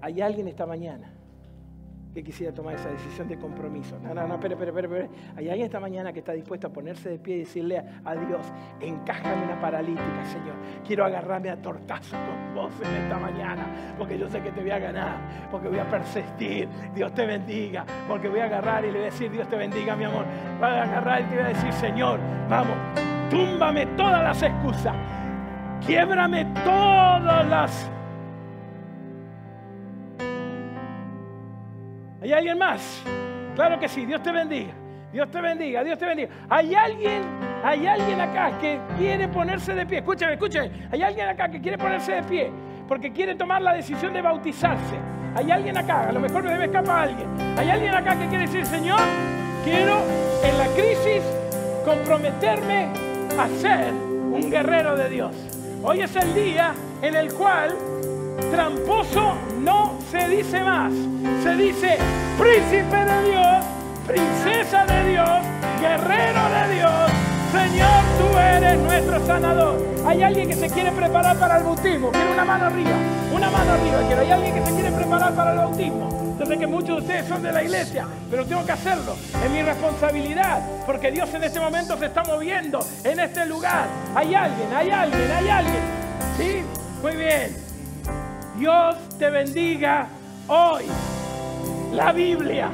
Hay 0.01 0.21
alguien 0.21 0.49
esta 0.49 0.67
mañana 0.67 1.13
que 2.15 2.23
quisiera 2.23 2.53
tomar 2.53 2.75
esa 2.75 2.91
decisión 2.91 3.29
de 3.29 3.39
compromiso. 3.39 3.99
No, 4.03 4.13
no, 4.13 4.27
no, 4.27 4.35
espera, 4.35 4.55
espera, 4.55 4.81
espera. 4.81 5.09
Hay 5.37 5.49
alguien 5.49 5.67
esta 5.67 5.81
mañana 5.81 6.13
que 6.13 6.19
está 6.19 6.33
dispuesto 6.33 6.67
a 6.67 6.71
ponerse 6.71 7.11
de 7.11 7.19
pie 7.19 7.37
y 7.37 7.39
decirle 7.41 7.83
a 8.05 8.15
Dios, 8.15 8.47
encájame 8.81 9.45
una 9.45 9.61
paralítica, 9.61 10.25
Señor. 10.27 10.55
Quiero 10.87 11.05
agarrarme 11.05 11.51
a 11.51 11.61
tortazo 11.61 12.17
con 12.17 12.55
vos 12.55 12.73
en 12.85 13.03
esta 13.03 13.19
mañana, 13.19 13.95
porque 13.97 14.19
yo 14.19 14.29
sé 14.29 14.41
que 14.43 14.51
te 14.51 14.61
voy 14.61 14.71
a 14.71 14.79
ganar, 14.79 15.49
porque 15.51 15.69
voy 15.69 15.79
a 15.79 15.89
persistir. 15.89 16.69
Dios 16.95 17.15
te 17.15 17.25
bendiga, 17.25 17.85
porque 18.07 18.29
voy 18.29 18.41
a 18.41 18.45
agarrar 18.45 18.85
y 18.85 18.89
le 18.89 18.93
voy 18.93 19.03
a 19.03 19.05
decir, 19.07 19.31
Dios 19.31 19.49
te 19.49 19.57
bendiga, 19.57 19.97
mi 19.97 20.05
amor. 20.05 20.27
Voy 20.59 20.69
a 20.69 20.83
agarrar 20.83 21.23
y 21.23 21.25
te 21.25 21.35
voy 21.37 21.45
a 21.45 21.49
decir, 21.49 21.73
Señor, 21.73 22.21
vamos, 22.49 22.77
túmbame 23.31 23.87
todas 23.97 24.23
las 24.23 24.43
excusas. 24.43 24.95
Quiebrame 25.85 26.45
todas 26.65 27.47
las 27.49 27.92
¿Hay 32.23 32.33
alguien 32.33 32.57
más? 32.57 33.03
Claro 33.57 33.81
que 33.81 33.89
sí, 33.89 34.07
Dios 34.07 34.23
te 34.23 34.31
bendiga. 34.31 34.73
Dios 35.13 35.29
te 35.31 35.41
bendiga, 35.41 35.83
Dios 35.83 35.99
te 35.99 36.07
bendiga. 36.07 36.29
Hay 36.49 36.73
alguien, 36.73 37.23
hay 37.65 37.85
alguien 37.87 38.21
acá 38.21 38.57
que 38.61 38.79
quiere 38.97 39.27
ponerse 39.27 39.75
de 39.75 39.85
pie. 39.85 39.99
Escúchame, 39.99 40.35
escúchame. 40.35 40.71
Hay 40.93 41.03
alguien 41.03 41.29
acá 41.29 41.49
que 41.49 41.61
quiere 41.61 41.77
ponerse 41.77 42.13
de 42.13 42.23
pie 42.23 42.51
porque 42.87 43.13
quiere 43.13 43.35
tomar 43.35 43.61
la 43.61 43.75
decisión 43.75 44.13
de 44.13 44.23
bautizarse. 44.23 44.95
Hay 45.35 45.51
alguien 45.51 45.77
acá, 45.77 46.09
a 46.09 46.13
lo 46.13 46.21
mejor 46.21 46.45
me 46.45 46.53
debe 46.53 46.67
escapar 46.67 47.09
alguien. 47.09 47.29
Hay 47.59 47.69
alguien 47.69 47.93
acá 47.93 48.17
que 48.17 48.29
quiere 48.29 48.47
decir, 48.47 48.67
Señor, 48.67 49.01
quiero 49.65 49.99
en 50.45 50.59
la 50.59 50.67
crisis 50.77 51.23
comprometerme 51.85 52.87
a 53.37 53.49
ser 53.49 53.93
un 53.93 54.49
guerrero 54.49 54.97
de 54.97 55.09
Dios. 55.09 55.35
Hoy 55.83 56.03
es 56.03 56.15
el 56.15 56.33
día 56.35 56.73
en 57.03 57.17
el 57.17 57.33
cual 57.35 57.75
tramposo 58.51 59.35
no 59.61 59.99
se 60.11 60.29
dice 60.29 60.61
más. 60.63 60.93
Se 61.43 61.57
dice 61.57 61.99
príncipe 62.39 62.97
de 62.97 63.31
Dios, 63.31 63.65
princesa 64.07 64.85
de 64.87 65.11
Dios, 65.11 65.31
guerrero 65.81 66.41
de 66.49 66.75
Dios. 66.75 67.11
Señor, 67.53 68.03
tú 68.19 68.39
eres 68.39 68.79
nuestro 68.79 69.27
sanador. 69.27 69.79
Hay 70.07 70.23
alguien 70.23 70.49
que 70.49 70.57
se 70.57 70.71
quiere 70.71 70.91
preparar 70.93 71.37
para 71.37 71.59
el 71.59 71.65
bautismo. 71.65 72.11
Quiero 72.11 72.33
una 72.33 72.45
mano 72.45 72.67
arriba, 72.67 72.97
una 73.33 73.51
mano 73.51 73.73
arriba. 73.73 73.99
Quiero. 74.07 74.23
Hay 74.23 74.31
alguien 74.31 74.55
que 74.55 74.65
se 74.65 74.73
quiere 74.73 74.91
preparar 74.91 75.35
para 75.35 75.53
el 75.53 75.59
bautismo. 75.59 76.37
Yo 76.39 76.47
sé 76.47 76.59
que 76.59 76.67
muchos 76.67 76.97
de 76.97 77.03
ustedes 77.03 77.29
son 77.29 77.43
de 77.43 77.53
la 77.53 77.63
iglesia, 77.63 78.07
pero 78.31 78.47
tengo 78.47 78.65
que 78.65 78.73
hacerlo. 78.73 79.17
Es 79.45 79.51
mi 79.51 79.63
responsabilidad, 79.63 80.63
porque 80.87 81.11
Dios 81.11 81.33
en 81.35 81.45
este 81.45 81.61
momento 81.61 81.97
se 81.99 82.07
está 82.07 82.25
moviendo 82.25 82.85
en 83.05 83.21
este 83.21 83.47
lugar. 83.47 83.87
Hay 84.15 84.35
alguien, 84.35 84.73
hay 84.75 84.91
alguien, 84.91 85.31
hay 85.31 85.49
alguien. 85.49 85.83
¿Sí? 86.39 86.63
Muy 87.03 87.17
bien. 87.17 87.72
Dios 88.63 88.95
te 89.19 89.29
bendiga 89.29 90.07
hoy. 90.47 90.85
La 91.95 92.13
Biblia, 92.13 92.71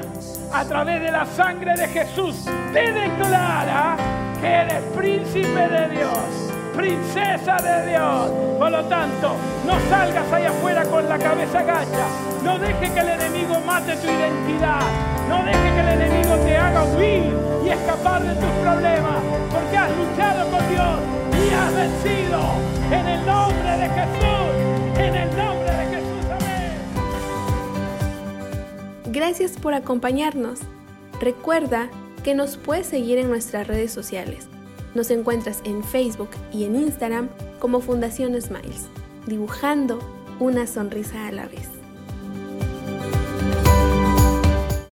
a 0.53 0.63
través 0.67 1.01
de 1.01 1.11
la 1.11 1.25
sangre 1.25 1.75
de 1.77 1.89
Jesús, 1.89 2.45
te 2.75 2.93
declara 2.93 3.97
que 4.39 4.47
eres 4.47 4.83
príncipe 4.95 5.67
de 5.67 5.89
Dios, 5.89 6.53
princesa 6.77 7.57
de 7.57 7.89
Dios. 7.89 8.31
Por 8.59 8.71
lo 8.71 8.85
tanto, 8.85 9.35
no 9.65 9.81
salgas 9.89 10.31
allá 10.31 10.51
afuera 10.51 10.85
con 10.85 11.09
la 11.09 11.19
cabeza 11.19 11.63
gacha. 11.63 12.07
No 12.45 12.59
deje 12.59 12.93
que 12.93 13.01
el 13.01 13.09
enemigo 13.09 13.59
mate 13.65 13.97
tu 13.97 14.09
identidad. 14.09 14.83
No 15.27 15.43
deje 15.43 15.73
que 15.73 15.81
el 15.81 16.03
enemigo 16.03 16.37
te 16.45 16.55
haga 16.55 16.85
huir 16.85 17.35
y 17.65 17.69
escapar 17.71 18.23
de 18.25 18.35
tus 18.35 18.51
problemas. 18.61 19.23
Porque 19.51 19.79
has 19.79 19.91
luchado 19.97 20.51
con 20.51 20.69
Dios 20.69 21.01
y 21.33 21.55
has 21.55 21.75
vencido. 21.75 22.41
En 22.93 23.09
el 23.09 23.25
nombre 23.25 23.71
de 23.79 23.89
Jesús. 23.89 24.99
En 24.99 25.15
el 25.15 25.29
nombre 25.35 25.58
Gracias 29.11 29.53
por 29.53 29.73
acompañarnos. 29.73 30.61
Recuerda 31.19 31.89
que 32.25 32.35
nos 32.35 32.59
puedes 32.59 32.87
seguir 32.87 33.17
en 33.17 33.31
nuestras 33.31 33.67
redes 33.67 33.91
sociales. 33.91 34.49
Nos 34.95 35.11
encuentras 35.11 35.63
en 35.65 35.83
Facebook 35.83 36.29
y 36.53 36.65
en 36.65 36.77
Instagram 36.77 37.31
como 37.59 37.81
Fundación 37.81 38.39
Smiles, 38.39 38.87
dibujando 39.27 39.99
una 40.41 40.67
sonrisa 40.67 41.27
a 41.27 41.33
la 41.33 41.47
vez. 41.47 41.78